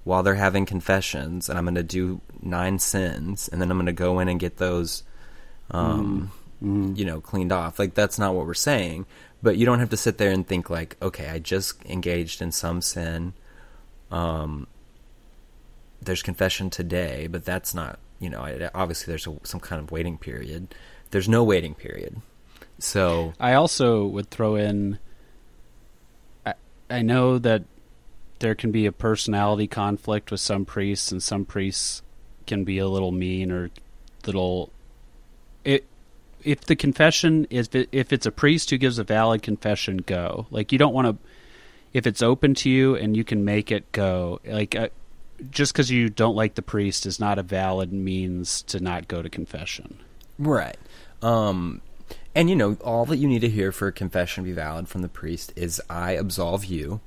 while 0.03 0.23
they're 0.23 0.35
having 0.35 0.65
confessions 0.65 1.47
and 1.47 1.57
i'm 1.57 1.63
going 1.63 1.75
to 1.75 1.83
do 1.83 2.19
nine 2.41 2.77
sins 2.79 3.47
and 3.47 3.61
then 3.61 3.71
i'm 3.71 3.77
going 3.77 3.85
to 3.85 3.93
go 3.93 4.19
in 4.19 4.27
and 4.27 4.39
get 4.39 4.57
those 4.57 5.03
um, 5.69 6.31
you 6.61 7.05
know, 7.05 7.19
cleaned 7.19 7.51
off. 7.51 7.79
Like 7.79 7.93
that's 7.93 8.19
not 8.19 8.35
what 8.35 8.45
we're 8.45 8.53
saying. 8.53 9.05
But 9.43 9.57
you 9.57 9.65
don't 9.65 9.79
have 9.79 9.89
to 9.89 9.97
sit 9.97 10.17
there 10.19 10.31
and 10.31 10.47
think 10.47 10.69
like, 10.69 10.95
okay, 11.01 11.27
I 11.29 11.39
just 11.39 11.83
engaged 11.85 12.41
in 12.41 12.51
some 12.51 12.81
sin. 12.81 13.33
Um, 14.11 14.67
there's 16.01 16.21
confession 16.21 16.69
today, 16.69 17.27
but 17.27 17.43
that's 17.43 17.73
not, 17.73 17.99
you 18.19 18.29
know, 18.29 18.41
I, 18.41 18.69
obviously 18.75 19.11
there's 19.11 19.25
a, 19.25 19.35
some 19.43 19.59
kind 19.59 19.81
of 19.81 19.91
waiting 19.91 20.17
period. 20.17 20.75
There's 21.09 21.27
no 21.27 21.43
waiting 21.43 21.73
period. 21.73 22.21
So 22.77 23.33
I 23.39 23.53
also 23.53 24.05
would 24.05 24.29
throw 24.29 24.55
in. 24.55 24.99
I, 26.45 26.53
I 26.89 27.01
know 27.01 27.37
that 27.39 27.63
there 28.39 28.55
can 28.55 28.71
be 28.71 28.85
a 28.85 28.91
personality 28.91 29.67
conflict 29.67 30.31
with 30.31 30.39
some 30.39 30.65
priests, 30.65 31.11
and 31.11 31.21
some 31.21 31.45
priests 31.45 32.01
can 32.47 32.63
be 32.63 32.77
a 32.77 32.87
little 32.87 33.11
mean 33.11 33.51
or 33.51 33.69
little. 34.25 34.71
It 35.63 35.85
if 36.43 36.61
the 36.61 36.75
confession 36.75 37.47
is 37.49 37.69
if 37.73 38.13
it's 38.13 38.25
a 38.25 38.31
priest 38.31 38.69
who 38.69 38.77
gives 38.77 38.99
a 38.99 39.03
valid 39.03 39.41
confession, 39.41 39.97
go. 39.97 40.47
Like 40.51 40.71
you 40.71 40.77
don't 40.77 40.93
want 40.93 41.07
to. 41.07 41.27
If 41.93 42.07
it's 42.07 42.21
open 42.21 42.53
to 42.55 42.69
you 42.69 42.95
and 42.95 43.17
you 43.17 43.23
can 43.25 43.43
make 43.43 43.69
it 43.69 43.91
go, 43.91 44.39
like 44.45 44.75
uh, 44.75 44.89
just 45.49 45.73
because 45.73 45.89
you 45.89 46.09
don't 46.09 46.35
like 46.35 46.55
the 46.55 46.61
priest 46.61 47.05
is 47.05 47.19
not 47.19 47.39
a 47.39 47.43
valid 47.43 47.91
means 47.91 48.61
to 48.63 48.79
not 48.79 49.07
go 49.07 49.21
to 49.21 49.29
confession. 49.29 49.99
Right. 50.37 50.77
Um, 51.21 51.81
and 52.35 52.49
you 52.49 52.55
know, 52.55 52.77
all 52.81 53.05
that 53.05 53.17
you 53.17 53.27
need 53.27 53.41
to 53.41 53.49
hear 53.49 53.71
for 53.71 53.87
a 53.87 53.91
confession 53.91 54.43
to 54.43 54.49
be 54.49 54.53
valid 54.53 54.87
from 54.87 55.01
the 55.01 55.09
priest 55.09 55.53
is 55.55 55.81
I 55.89 56.11
absolve 56.11 56.65
you. 56.65 57.01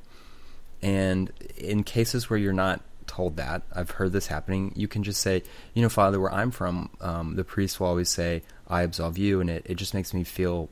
And 0.82 1.32
in 1.56 1.82
cases 1.82 2.28
where 2.28 2.38
you're 2.38 2.52
not 2.52 2.82
told 3.06 3.36
that, 3.36 3.62
I've 3.74 3.92
heard 3.92 4.12
this 4.12 4.26
happening, 4.26 4.72
you 4.76 4.86
can 4.86 5.02
just 5.02 5.20
say, 5.20 5.42
you 5.72 5.82
know, 5.82 5.88
Father, 5.88 6.20
where 6.20 6.32
I'm 6.32 6.50
from, 6.50 6.90
um, 7.00 7.36
the 7.36 7.44
priest 7.44 7.80
will 7.80 7.86
always 7.86 8.10
say, 8.10 8.42
I 8.68 8.82
absolve 8.82 9.18
you, 9.18 9.40
and 9.40 9.50
it, 9.50 9.66
it 9.66 9.74
just 9.74 9.94
makes 9.94 10.14
me 10.14 10.24
feel, 10.24 10.68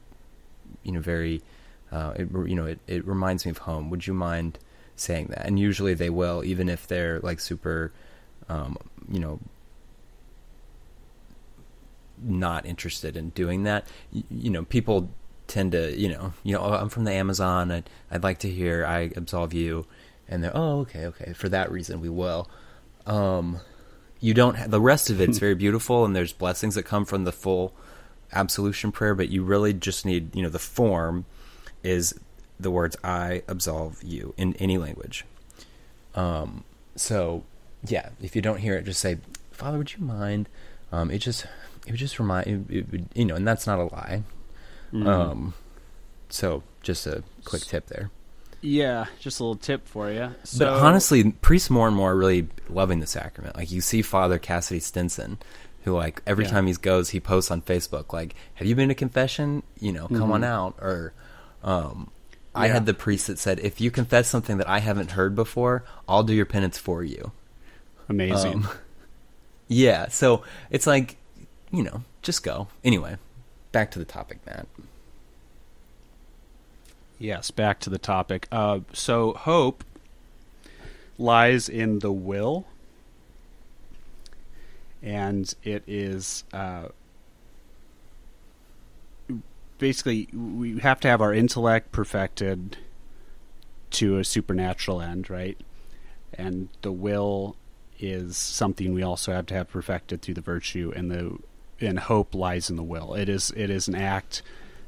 you 0.83 0.93
know, 0.93 1.01
very, 1.01 1.43
uh, 1.91 2.13
it, 2.17 2.29
you 2.33 2.55
know, 2.55 2.67
it, 2.67 2.79
it 2.87 3.07
reminds 3.07 3.45
me 3.45 3.51
of 3.51 3.59
home. 3.59 3.91
Would 3.91 4.07
you 4.07 4.15
mind 4.15 4.59
saying 4.97 5.27
that? 5.29 5.47
And 5.47 5.59
usually 5.59 5.95
they 5.95 6.11
will, 6.11 6.43
even 6.45 6.69
if 6.69 6.87
they're 6.87 7.21
like 7.21 7.41
super, 7.41 7.93
um, 8.49 8.77
you 9.11 9.21
know, 9.21 9.41
not 12.23 12.65
interested 12.67 13.17
in 13.17 13.31
doing 13.31 13.65
that. 13.65 13.87
You, 14.11 14.23
you 14.31 14.51
know, 14.51 14.65
people 14.65 15.11
tend 15.47 15.73
to, 15.73 15.99
you 15.99 16.09
know, 16.09 16.33
you 16.43 16.55
know, 16.55 16.61
oh, 16.61 16.73
I'm 16.73 16.89
from 16.89 17.05
the 17.05 17.13
Amazon. 17.13 17.71
I'd, 17.71 17.91
I'd 18.11 18.23
like 18.23 18.39
to 18.41 18.49
hear 18.49 18.87
I 18.87 19.11
absolve 19.17 19.53
you, 19.53 19.87
and 20.29 20.43
they're, 20.43 20.57
oh, 20.57 20.81
okay, 20.81 21.07
okay. 21.07 21.33
For 21.35 21.49
that 21.51 21.71
reason, 21.71 22.01
we 22.01 22.09
will. 22.09 22.49
Um, 23.07 23.61
you 24.21 24.33
don't. 24.33 24.57
Ha- 24.57 24.67
the 24.69 24.81
rest 24.81 25.11
of 25.11 25.21
it's 25.21 25.39
very 25.47 25.55
beautiful, 25.55 26.05
and 26.05 26.17
there's 26.17 26.33
blessings 26.33 26.75
that 26.77 26.85
come 26.85 27.05
from 27.05 27.25
the 27.25 27.33
full 27.33 27.75
absolution 28.33 28.93
prayer. 28.93 29.15
But 29.15 29.29
you 29.29 29.43
really 29.43 29.73
just 29.73 30.05
need, 30.05 30.35
you 30.35 30.43
know, 30.43 30.49
the 30.49 30.59
form 30.59 31.25
is 31.83 32.15
the 32.59 32.71
words 32.71 32.97
"I 33.03 33.43
absolve 33.49 34.03
you" 34.03 34.35
in 34.37 34.55
any 34.57 34.79
language. 34.79 35.25
Um, 36.15 36.65
so 36.97 37.45
yeah, 37.87 38.11
if 38.21 38.37
you 38.37 38.43
don't 38.43 38.59
hear 38.59 38.75
it, 38.75 38.85
just 38.85 39.01
say, 39.01 39.19
"Father, 39.51 39.79
would 39.79 39.93
you 39.93 40.05
mind?" 40.05 40.49
Um, 40.93 41.11
it 41.11 41.19
just 41.19 41.47
it 41.87 41.93
would 41.93 42.01
just 42.01 42.19
remind 42.19 42.47
it, 42.47 42.77
it 42.77 42.93
would, 42.93 43.07
you 43.15 43.25
know, 43.25 43.35
and 43.35 43.47
that's 43.47 43.67
not 43.67 43.79
a 43.79 43.85
lie. 43.85 44.23
Mm-hmm. 44.93 45.07
Um, 45.09 45.55
so 46.29 46.63
just 46.83 47.07
a 47.07 47.23
quick 47.45 47.63
tip 47.63 47.87
there. 47.87 48.11
Yeah, 48.61 49.07
just 49.19 49.41
a 49.41 49.43
little 49.43 49.57
tip 49.57 49.89
for 49.89 50.11
you. 50.11 50.35
So 50.45 50.67
but 50.67 50.75
honestly, 50.75 51.33
priests 51.33 51.69
more 51.69 51.89
and 51.89 51.97
more 51.97 52.13
are 52.13 52.17
really 52.17 52.47
loving 52.69 53.01
the 53.01 53.07
sacrament. 53.07 53.57
Like 53.57 53.73
you 53.73 53.81
see 53.81 54.03
Father 54.03 54.39
Cassidy 54.39 54.79
Stinson, 54.79 55.39
who 55.85 55.95
like 55.95 56.23
every 56.27 56.45
Yeah. 56.45 56.51
time 56.51 56.67
he 56.67 56.75
goes, 56.75 57.11
he 57.11 57.21
posts 57.21 57.51
on 57.51 57.63
Facebook 57.63 58.13
like, 58.13 58.35
"Have 58.55 58.67
you 58.67 58.75
been 58.75 58.89
to 58.89 58.95
confession? 58.95 59.63
You 59.81 59.93
know, 59.93 60.09
come 60.09 60.31
on 60.33 60.45
out." 60.45 60.77
Or, 60.81 61.13
um, 61.63 62.11
I 62.55 62.69
had 62.69 62.87
the 62.87 62.95
priest 62.95 63.27
that 63.29 63.39
said, 63.39 63.59
"If 63.61 63.81
you 63.81 63.91
confess 63.91 64.29
something 64.29 64.59
that 64.59 64.69
I 64.69 64.79
haven't 64.81 65.13
heard 65.13 65.35
before, 65.35 65.85
I'll 66.09 66.23
do 66.23 66.33
your 66.35 66.47
penance 66.47 66.79
for 66.79 67.03
you." 67.03 67.33
amazing. 68.09 68.65
Um, 68.65 68.69
yeah, 69.69 70.09
so 70.09 70.43
it's 70.71 70.87
like, 70.87 71.17
you 71.71 71.83
know, 71.83 72.03
just 72.21 72.43
go. 72.43 72.69
Anyway, 72.85 73.17
back 73.73 73.91
to 73.93 73.99
the 73.99 74.05
topic, 74.05 74.39
Matt. 74.45 74.67
Yes, 77.19 77.51
back 77.51 77.79
to 77.81 77.91
the 77.91 77.99
topic. 77.99 78.49
Uh, 78.51 78.81
so 78.93 79.33
hope 79.33 79.85
lies 81.19 81.69
in 81.69 82.01
the 82.01 82.13
will, 82.13 82.67
and 85.03 85.53
it 85.63 85.83
is 85.87 86.45
uh, 86.53 86.89
basically 89.79 90.29
we 90.33 90.79
have 90.79 91.01
to 91.01 91.09
have 91.09 91.21
our 91.21 91.35
intellect 91.35 91.91
perfected 91.93 92.77
to 93.91 94.19
a 94.19 94.25
supernatural 94.25 95.03
end, 95.03 95.29
right? 95.29 95.59
And 96.35 96.69
the 96.83 96.93
will 96.93 97.57
is 97.99 98.37
something 98.37 98.95
we 98.95 99.03
also 99.03 99.33
have 99.33 99.47
to 99.47 99.55
have 99.55 99.69
perfected 99.69 100.23
through 100.23 100.35
the 100.35 100.41
virtue, 100.41 100.93
and 100.95 101.11
the 101.11 101.39
and 101.81 101.99
hope 101.99 102.35
lies 102.35 102.71
in 102.71 102.77
the 102.77 102.83
will. 102.83 103.15
It 103.15 103.29
is 103.29 103.53
it 103.57 103.71
is 103.71 103.89
an 103.89 103.95
act 103.95 104.43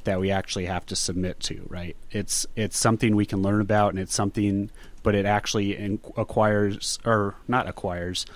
that 0.04 0.20
we 0.20 0.30
actually 0.30 0.66
have 0.66 0.86
to 0.86 0.96
submit 0.96 1.40
to, 1.40 1.66
right? 1.68 1.96
It's 2.10 2.46
it's 2.56 2.78
something 2.78 3.16
we 3.16 3.26
can 3.26 3.42
learn 3.42 3.60
about, 3.60 3.90
and 3.90 3.98
it's 3.98 4.14
something, 4.14 4.70
but 5.02 5.14
it 5.14 5.26
actually 5.26 5.98
acquires 6.16 6.98
or 7.04 7.34
not 7.48 7.68
acquires, 7.68 8.26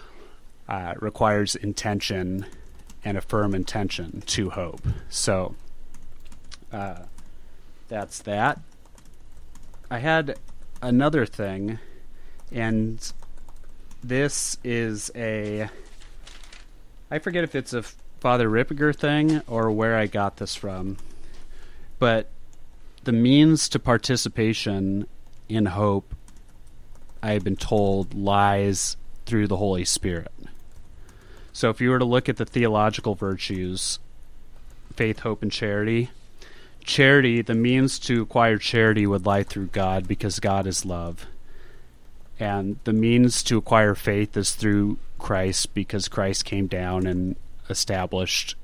uh, 0.68 0.94
requires 0.98 1.56
intention 1.56 2.46
and 3.04 3.16
a 3.16 3.20
firm 3.20 3.54
intention 3.54 4.22
to 4.26 4.50
hope. 4.50 4.86
So, 5.08 5.54
uh, 6.72 7.02
that's 7.88 8.20
that. 8.20 8.60
I 9.90 9.98
had 9.98 10.38
another 10.82 11.24
thing, 11.24 11.78
and 12.52 13.12
this 14.02 14.58
is 14.62 15.10
a. 15.14 15.68
I 17.10 17.18
forget 17.18 17.44
if 17.44 17.54
it's 17.54 17.72
a 17.72 17.82
Father 18.20 18.50
Ripperger 18.50 18.94
thing 18.94 19.40
or 19.46 19.70
where 19.70 19.96
I 19.96 20.06
got 20.06 20.36
this 20.36 20.54
from 20.54 20.98
but 21.98 22.28
the 23.04 23.12
means 23.12 23.68
to 23.70 23.78
participation 23.78 25.06
in 25.48 25.66
hope, 25.66 26.14
I've 27.22 27.44
been 27.44 27.56
told, 27.56 28.14
lies 28.14 28.96
through 29.26 29.48
the 29.48 29.56
Holy 29.56 29.84
Spirit. 29.84 30.32
So 31.58 31.70
if 31.70 31.80
you 31.80 31.90
were 31.90 31.98
to 31.98 32.04
look 32.04 32.28
at 32.28 32.36
the 32.36 32.44
theological 32.44 33.16
virtues, 33.16 33.98
faith, 34.94 35.18
hope, 35.18 35.42
and 35.42 35.50
charity, 35.50 36.08
charity, 36.84 37.42
the 37.42 37.56
means 37.56 37.98
to 37.98 38.22
acquire 38.22 38.58
charity 38.58 39.08
would 39.08 39.26
lie 39.26 39.42
through 39.42 39.66
God 39.66 40.06
because 40.06 40.38
God 40.38 40.68
is 40.68 40.84
love. 40.84 41.26
And 42.38 42.78
the 42.84 42.92
means 42.92 43.42
to 43.42 43.58
acquire 43.58 43.96
faith 43.96 44.36
is 44.36 44.54
through 44.54 44.98
Christ 45.18 45.74
because 45.74 46.06
Christ 46.06 46.44
came 46.44 46.68
down 46.68 47.08
and 47.08 47.34
established, 47.68 48.54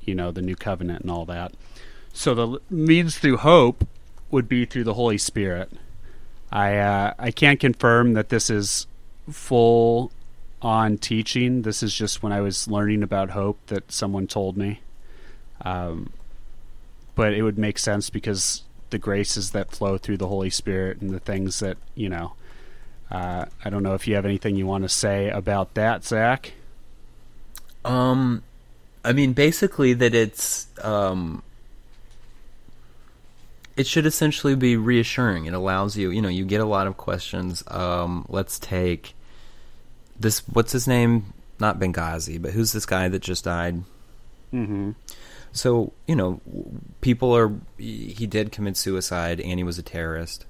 you 0.00 0.14
know, 0.14 0.30
the 0.30 0.40
new 0.40 0.56
covenant 0.56 1.02
and 1.02 1.10
all 1.10 1.26
that. 1.26 1.52
So 2.14 2.34
the 2.34 2.60
means 2.70 3.18
through 3.18 3.36
hope 3.36 3.86
would 4.30 4.48
be 4.48 4.64
through 4.64 4.84
the 4.84 4.94
Holy 4.94 5.18
Spirit. 5.18 5.70
I 6.50 6.78
uh, 6.78 7.12
I 7.18 7.30
can't 7.30 7.60
confirm 7.60 8.14
that 8.14 8.30
this 8.30 8.48
is 8.48 8.86
full 9.30 10.12
on 10.60 10.98
teaching. 10.98 11.62
This 11.62 11.82
is 11.82 11.94
just 11.94 12.22
when 12.22 12.32
I 12.32 12.40
was 12.40 12.68
learning 12.68 13.02
about 13.02 13.30
hope 13.30 13.58
that 13.66 13.92
someone 13.92 14.26
told 14.26 14.56
me. 14.56 14.80
Um, 15.62 16.12
but 17.14 17.32
it 17.32 17.42
would 17.42 17.58
make 17.58 17.78
sense 17.78 18.10
because 18.10 18.62
the 18.90 18.98
graces 18.98 19.50
that 19.50 19.70
flow 19.70 19.98
through 19.98 20.16
the 20.16 20.28
Holy 20.28 20.50
Spirit 20.50 21.00
and 21.00 21.10
the 21.10 21.20
things 21.20 21.60
that 21.60 21.76
you 21.94 22.08
know. 22.08 22.32
Uh, 23.10 23.46
I 23.64 23.70
don't 23.70 23.82
know 23.82 23.94
if 23.94 24.06
you 24.06 24.14
have 24.16 24.26
anything 24.26 24.56
you 24.56 24.66
want 24.66 24.84
to 24.84 24.88
say 24.88 25.30
about 25.30 25.74
that, 25.74 26.04
Zach. 26.04 26.52
Um, 27.84 28.42
I 29.02 29.12
mean, 29.12 29.32
basically 29.32 29.94
that 29.94 30.14
it's 30.14 30.68
um, 30.82 31.42
it 33.76 33.86
should 33.86 34.04
essentially 34.06 34.54
be 34.54 34.76
reassuring. 34.76 35.46
It 35.46 35.54
allows 35.54 35.96
you, 35.96 36.10
you 36.10 36.20
know, 36.20 36.28
you 36.28 36.44
get 36.44 36.60
a 36.60 36.66
lot 36.66 36.86
of 36.86 36.96
questions. 36.96 37.62
Um, 37.68 38.26
let's 38.28 38.58
take 38.58 39.14
this. 40.18 40.40
What's 40.48 40.72
his 40.72 40.86
name? 40.86 41.32
Not 41.60 41.78
Benghazi, 41.78 42.40
but 42.40 42.52
who's 42.52 42.72
this 42.72 42.86
guy 42.86 43.08
that 43.08 43.20
just 43.20 43.44
died? 43.44 43.82
Mm-hmm. 44.52 44.92
So 45.52 45.92
you 46.06 46.16
know, 46.16 46.40
people 47.00 47.34
are. 47.36 47.52
He 47.78 48.26
did 48.26 48.52
commit 48.52 48.76
suicide, 48.76 49.40
and 49.40 49.58
he 49.58 49.64
was 49.64 49.78
a 49.78 49.82
terrorist. 49.82 50.44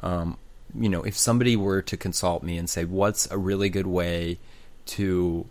Um, 0.00 0.36
you 0.78 0.88
know, 0.88 1.02
if 1.02 1.16
somebody 1.16 1.56
were 1.56 1.82
to 1.82 1.96
consult 1.96 2.42
me 2.42 2.58
and 2.58 2.68
say, 2.68 2.84
"What's 2.84 3.30
a 3.30 3.38
really 3.38 3.68
good 3.68 3.86
way 3.86 4.38
to 4.86 5.46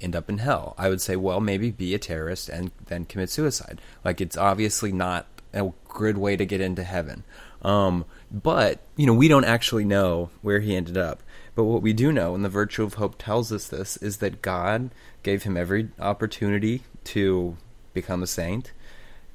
end 0.00 0.14
up 0.14 0.28
in 0.28 0.38
hell?" 0.38 0.74
I 0.78 0.88
would 0.88 1.00
say, 1.00 1.16
"Well, 1.16 1.40
maybe 1.40 1.70
be 1.70 1.94
a 1.94 1.98
terrorist 1.98 2.48
and 2.48 2.70
then 2.86 3.04
commit 3.06 3.30
suicide." 3.30 3.80
Like 4.04 4.20
it's 4.20 4.36
obviously 4.36 4.92
not 4.92 5.26
a 5.52 5.72
good 5.88 6.18
way 6.18 6.36
to 6.36 6.44
get 6.44 6.60
into 6.60 6.84
heaven. 6.84 7.24
Um, 7.62 8.04
but 8.30 8.80
you 8.96 9.06
know, 9.06 9.14
we 9.14 9.28
don't 9.28 9.44
actually 9.44 9.84
know 9.84 10.30
where 10.42 10.60
he 10.60 10.76
ended 10.76 10.96
up. 10.96 11.22
But 11.58 11.64
what 11.64 11.82
we 11.82 11.92
do 11.92 12.12
know, 12.12 12.36
and 12.36 12.44
the 12.44 12.48
virtue 12.48 12.84
of 12.84 12.94
hope 12.94 13.16
tells 13.18 13.50
us 13.50 13.66
this, 13.66 13.96
is 13.96 14.18
that 14.18 14.42
God 14.42 14.90
gave 15.24 15.42
him 15.42 15.56
every 15.56 15.88
opportunity 15.98 16.84
to 17.06 17.56
become 17.92 18.22
a 18.22 18.28
saint. 18.28 18.70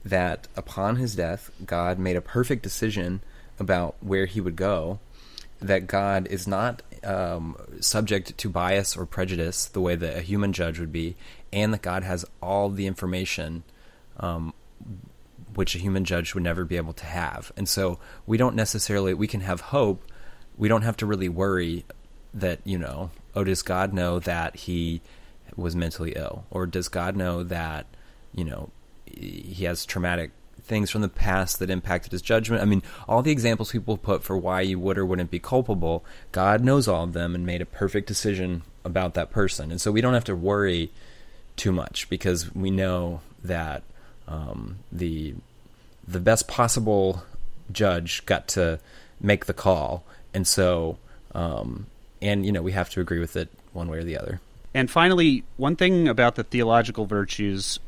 That 0.05 0.47
upon 0.55 0.95
his 0.95 1.17
death, 1.17 1.51
God 1.65 1.99
made 1.99 2.15
a 2.15 2.21
perfect 2.21 2.63
decision 2.63 3.19
about 3.59 3.97
where 3.99 4.25
he 4.25 4.39
would 4.39 4.55
go. 4.55 4.99
That 5.59 5.85
God 5.85 6.27
is 6.27 6.47
not 6.47 6.81
um, 7.03 7.57
subject 7.81 8.37
to 8.37 8.49
bias 8.49 8.95
or 8.95 9.05
prejudice 9.05 9.65
the 9.65 9.81
way 9.81 9.97
that 9.97 10.15
a 10.15 10.21
human 10.21 10.53
judge 10.53 10.79
would 10.79 10.93
be, 10.93 11.17
and 11.51 11.73
that 11.73 11.81
God 11.81 12.03
has 12.03 12.23
all 12.41 12.69
the 12.69 12.87
information 12.87 13.63
um, 14.17 14.53
which 15.55 15.75
a 15.75 15.79
human 15.79 16.05
judge 16.05 16.33
would 16.33 16.43
never 16.43 16.63
be 16.63 16.77
able 16.77 16.93
to 16.93 17.05
have. 17.05 17.51
And 17.57 17.67
so 17.67 17.99
we 18.25 18.37
don't 18.37 18.55
necessarily 18.55 19.13
we 19.13 19.27
can 19.27 19.41
have 19.41 19.59
hope. 19.59 20.09
We 20.57 20.69
don't 20.69 20.83
have 20.83 20.95
to 20.97 21.05
really 21.05 21.27
worry 21.27 21.83
that, 22.33 22.59
you 22.63 22.77
know, 22.77 23.11
oh 23.35 23.43
does 23.43 23.61
God 23.61 23.93
know 23.93 24.19
that 24.19 24.55
he 24.55 25.01
was 25.55 25.75
mentally 25.75 26.13
ill 26.15 26.45
or 26.49 26.65
does 26.65 26.87
God 26.87 27.15
know 27.15 27.43
that, 27.43 27.85
you 28.33 28.43
know, 28.43 28.69
he 29.05 29.65
has 29.65 29.85
traumatic 29.85 30.31
things 30.63 30.89
from 30.89 31.01
the 31.01 31.09
past 31.09 31.59
that 31.59 31.69
impacted 31.69 32.11
his 32.11 32.21
judgment. 32.21 32.61
I 32.61 32.65
mean, 32.65 32.81
all 33.07 33.21
the 33.21 33.31
examples 33.31 33.71
people 33.71 33.97
put 33.97 34.23
for 34.23 34.37
why 34.37 34.61
you 34.61 34.79
would 34.79 34.97
or 34.97 35.05
wouldn't 35.05 35.29
be 35.31 35.39
culpable, 35.39 36.05
God 36.31 36.63
knows 36.63 36.87
all 36.87 37.03
of 37.03 37.13
them 37.13 37.35
and 37.35 37.45
made 37.45 37.61
a 37.61 37.65
perfect 37.65 38.07
decision 38.07 38.63
about 38.85 39.13
that 39.13 39.29
person. 39.29 39.71
And 39.71 39.81
so 39.81 39.91
we 39.91 40.01
don't 40.01 40.13
have 40.13 40.23
to 40.25 40.35
worry 40.35 40.91
too 41.55 41.71
much 41.71 42.09
because 42.09 42.53
we 42.55 42.71
know 42.71 43.21
that 43.43 43.83
um, 44.27 44.77
the 44.91 45.35
the 46.07 46.19
best 46.19 46.47
possible 46.47 47.23
judge 47.71 48.25
got 48.25 48.47
to 48.49 48.79
make 49.21 49.45
the 49.45 49.53
call, 49.53 50.03
and 50.33 50.47
so 50.47 50.97
um, 51.33 51.85
and 52.23 52.45
you 52.45 52.51
know 52.51 52.61
we 52.61 52.71
have 52.71 52.89
to 52.91 53.01
agree 53.01 53.19
with 53.19 53.35
it 53.35 53.49
one 53.73 53.89
way 53.89 53.99
or 53.99 54.03
the 54.03 54.17
other. 54.17 54.39
And 54.73 54.89
finally, 54.89 55.43
one 55.57 55.75
thing 55.75 56.07
about 56.07 56.35
the 56.35 56.43
theological 56.43 57.05
virtues, 57.05 57.79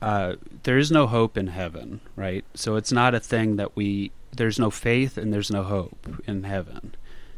uh, 0.00 0.34
there 0.62 0.78
is 0.78 0.92
no 0.92 1.08
hope 1.08 1.36
in 1.36 1.48
heaven, 1.48 2.00
right? 2.14 2.44
So 2.54 2.76
it's 2.76 2.92
not 2.92 3.14
a 3.14 3.20
thing 3.20 3.56
that 3.56 3.74
we. 3.74 4.12
There's 4.32 4.60
no 4.60 4.70
faith 4.70 5.18
and 5.18 5.34
there's 5.34 5.50
no 5.50 5.64
hope 5.64 6.22
in 6.26 6.44
heaven. 6.44 6.94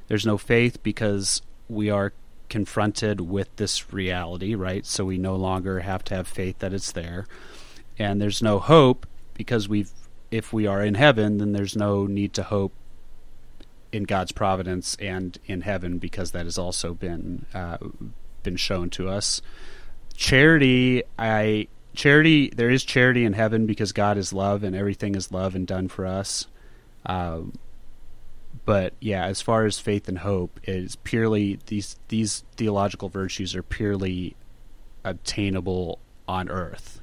There's 0.09 0.26
no 0.26 0.36
faith 0.36 0.82
because 0.82 1.40
we 1.70 1.88
are 1.88 2.12
confronted 2.50 3.22
with 3.22 3.55
this 3.57 3.94
reality, 3.94 4.55
right? 4.55 4.84
So 4.84 5.07
we 5.07 5.16
no 5.16 5.36
longer 5.36 5.80
have 5.80 6.05
to 6.05 6.16
have 6.16 6.28
faith 6.28 6.59
that 6.59 6.74
it's 6.74 6.92
there. 6.92 7.26
And 7.98 8.20
there's 8.20 8.42
no 8.42 8.59
hope 8.59 9.07
because 9.32 9.70
we've 9.70 9.90
if 10.30 10.53
we 10.53 10.66
are 10.66 10.82
in 10.82 10.94
heaven, 10.94 11.38
then 11.38 11.53
there's 11.53 11.76
no 11.76 12.07
need 12.07 12.34
to 12.34 12.42
hope 12.42 12.72
in 13.93 14.05
God's 14.05 14.32
providence 14.32 14.97
and 14.99 15.38
in 15.47 15.61
heaven 15.61 15.99
because 15.99 16.32
that 16.32 16.45
has 16.47 16.59
also 16.59 16.95
been 16.95 17.47
uh, 17.55 17.78
been 18.43 18.57
shown 18.57 18.90
to 18.90 19.09
us. 19.09 19.43
Charity, 20.14 21.03
I 21.18 21.68
charity. 21.95 22.51
There 22.55 22.70
is 22.70 22.84
charity 22.84 23.24
in 23.24 23.34
heaven 23.34 23.66
because 23.66 23.93
God 23.93 24.16
is 24.16 24.32
love 24.32 24.64
and 24.64 24.74
everything 24.74 25.14
is 25.14 25.30
love 25.30 25.55
and 25.55 25.66
done 25.66 25.88
for 25.88 26.07
us. 26.07 26.47
Um, 27.07 27.53
but 28.64 28.95
yeah, 29.01 29.24
as 29.26 29.43
far 29.43 29.66
as 29.66 29.78
faith 29.78 30.09
and 30.09 30.18
hope, 30.18 30.61
is 30.64 30.97
purely 30.97 31.59
these 31.66 31.97
these 32.09 32.45
theological 32.57 33.09
virtues 33.09 33.55
are 33.55 33.62
purely 33.62 34.36
obtainable 35.05 35.99
on 36.28 36.49
earth. 36.49 37.01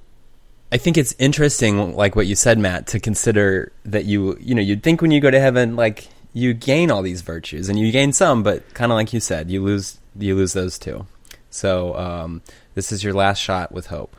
I 0.71 0.77
think 0.77 0.97
it's 0.97 1.15
interesting, 1.17 1.95
like 1.95 2.15
what 2.15 2.27
you 2.27 2.35
said, 2.35 2.59
Matt, 2.59 2.87
to 2.87 2.99
consider 2.99 3.71
that 3.85 4.05
you, 4.05 4.37
you 4.39 4.53
know, 4.53 4.61
you'd 4.61 4.83
think 4.83 5.01
when 5.01 5.09
you 5.09 5.19
go 5.19 5.31
to 5.31 5.39
heaven, 5.39 5.75
like 5.75 6.07
you 6.33 6.53
gain 6.53 6.91
all 6.91 7.01
these 7.01 7.21
virtues, 7.21 7.69
and 7.69 7.79
you 7.79 7.91
gain 7.91 8.13
some, 8.13 8.43
but 8.43 8.73
kind 8.73 8.91
of 8.91 8.95
like 8.95 9.13
you 9.13 9.19
said, 9.19 9.49
you 9.49 9.63
lose, 9.63 9.99
you 10.17 10.35
lose 10.35 10.53
those 10.53 10.77
too. 10.79 11.05
So 11.49 11.95
um, 11.97 12.41
this 12.75 12.91
is 12.91 13.03
your 13.03 13.13
last 13.13 13.39
shot 13.39 13.71
with 13.71 13.87
hope, 13.87 14.15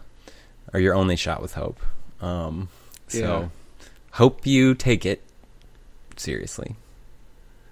or 0.73 0.81
your 0.81 0.95
only 0.95 1.17
shot 1.17 1.41
with 1.43 1.55
hope. 1.55 1.79
Um, 2.21 2.69
so 3.09 3.19
Yeah. 3.19 3.49
hope 4.13 4.47
you 4.47 4.75
take 4.75 5.07
it 5.07 5.23
seriously. 6.17 6.77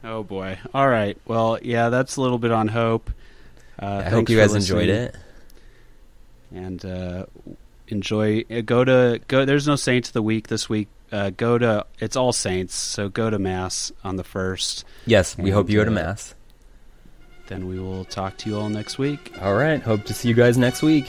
Oh 0.05 0.23
boy! 0.23 0.59
All 0.73 0.89
right. 0.89 1.19
Well, 1.27 1.59
yeah, 1.61 1.89
that's 1.89 2.17
a 2.17 2.21
little 2.21 2.39
bit 2.39 2.53
on 2.53 2.69
hope. 2.69 3.11
Uh, 3.81 4.03
I 4.07 4.11
hope 4.11 4.29
you 4.29 4.37
guys 4.39 4.55
enjoyed 4.55 4.89
it. 4.89 5.17
and 6.55 6.85
uh, 6.85 7.27
enjoy. 7.89 8.45
uh, 8.51 8.61
Go 8.61 8.85
to 8.85 9.21
go. 9.29 9.45
There's 9.45 9.67
no 9.67 9.75
Saints 9.77 10.09
of 10.11 10.13
the 10.13 10.23
Week 10.23 10.47
this 10.49 10.69
week. 10.69 10.89
Uh, 11.11 11.31
go 11.31 11.57
to 11.59 11.87
it's 11.99 12.17
All 12.17 12.33
Saints, 12.33 12.75
so 12.75 13.09
go 13.09 13.31
to 13.31 13.39
Mass 13.39 13.93
on 14.05 14.17
the 14.17 14.25
first. 14.25 14.85
Yes, 15.07 15.37
we 15.39 15.51
hope 15.51 15.71
you 15.71 15.79
go 15.79 15.85
to 15.85 15.91
uh, 15.91 15.95
mass. 15.95 16.35
Then 17.49 17.67
we 17.67 17.81
will 17.81 18.05
talk 18.05 18.37
to 18.39 18.51
you 18.51 18.59
all 18.59 18.69
next 18.69 18.99
week. 18.99 19.33
All 19.41 19.55
right. 19.55 19.81
Hope 19.81 20.05
to 20.05 20.15
see 20.15 20.29
you 20.29 20.35
guys 20.35 20.59
next 20.59 20.83
week. 20.83 21.07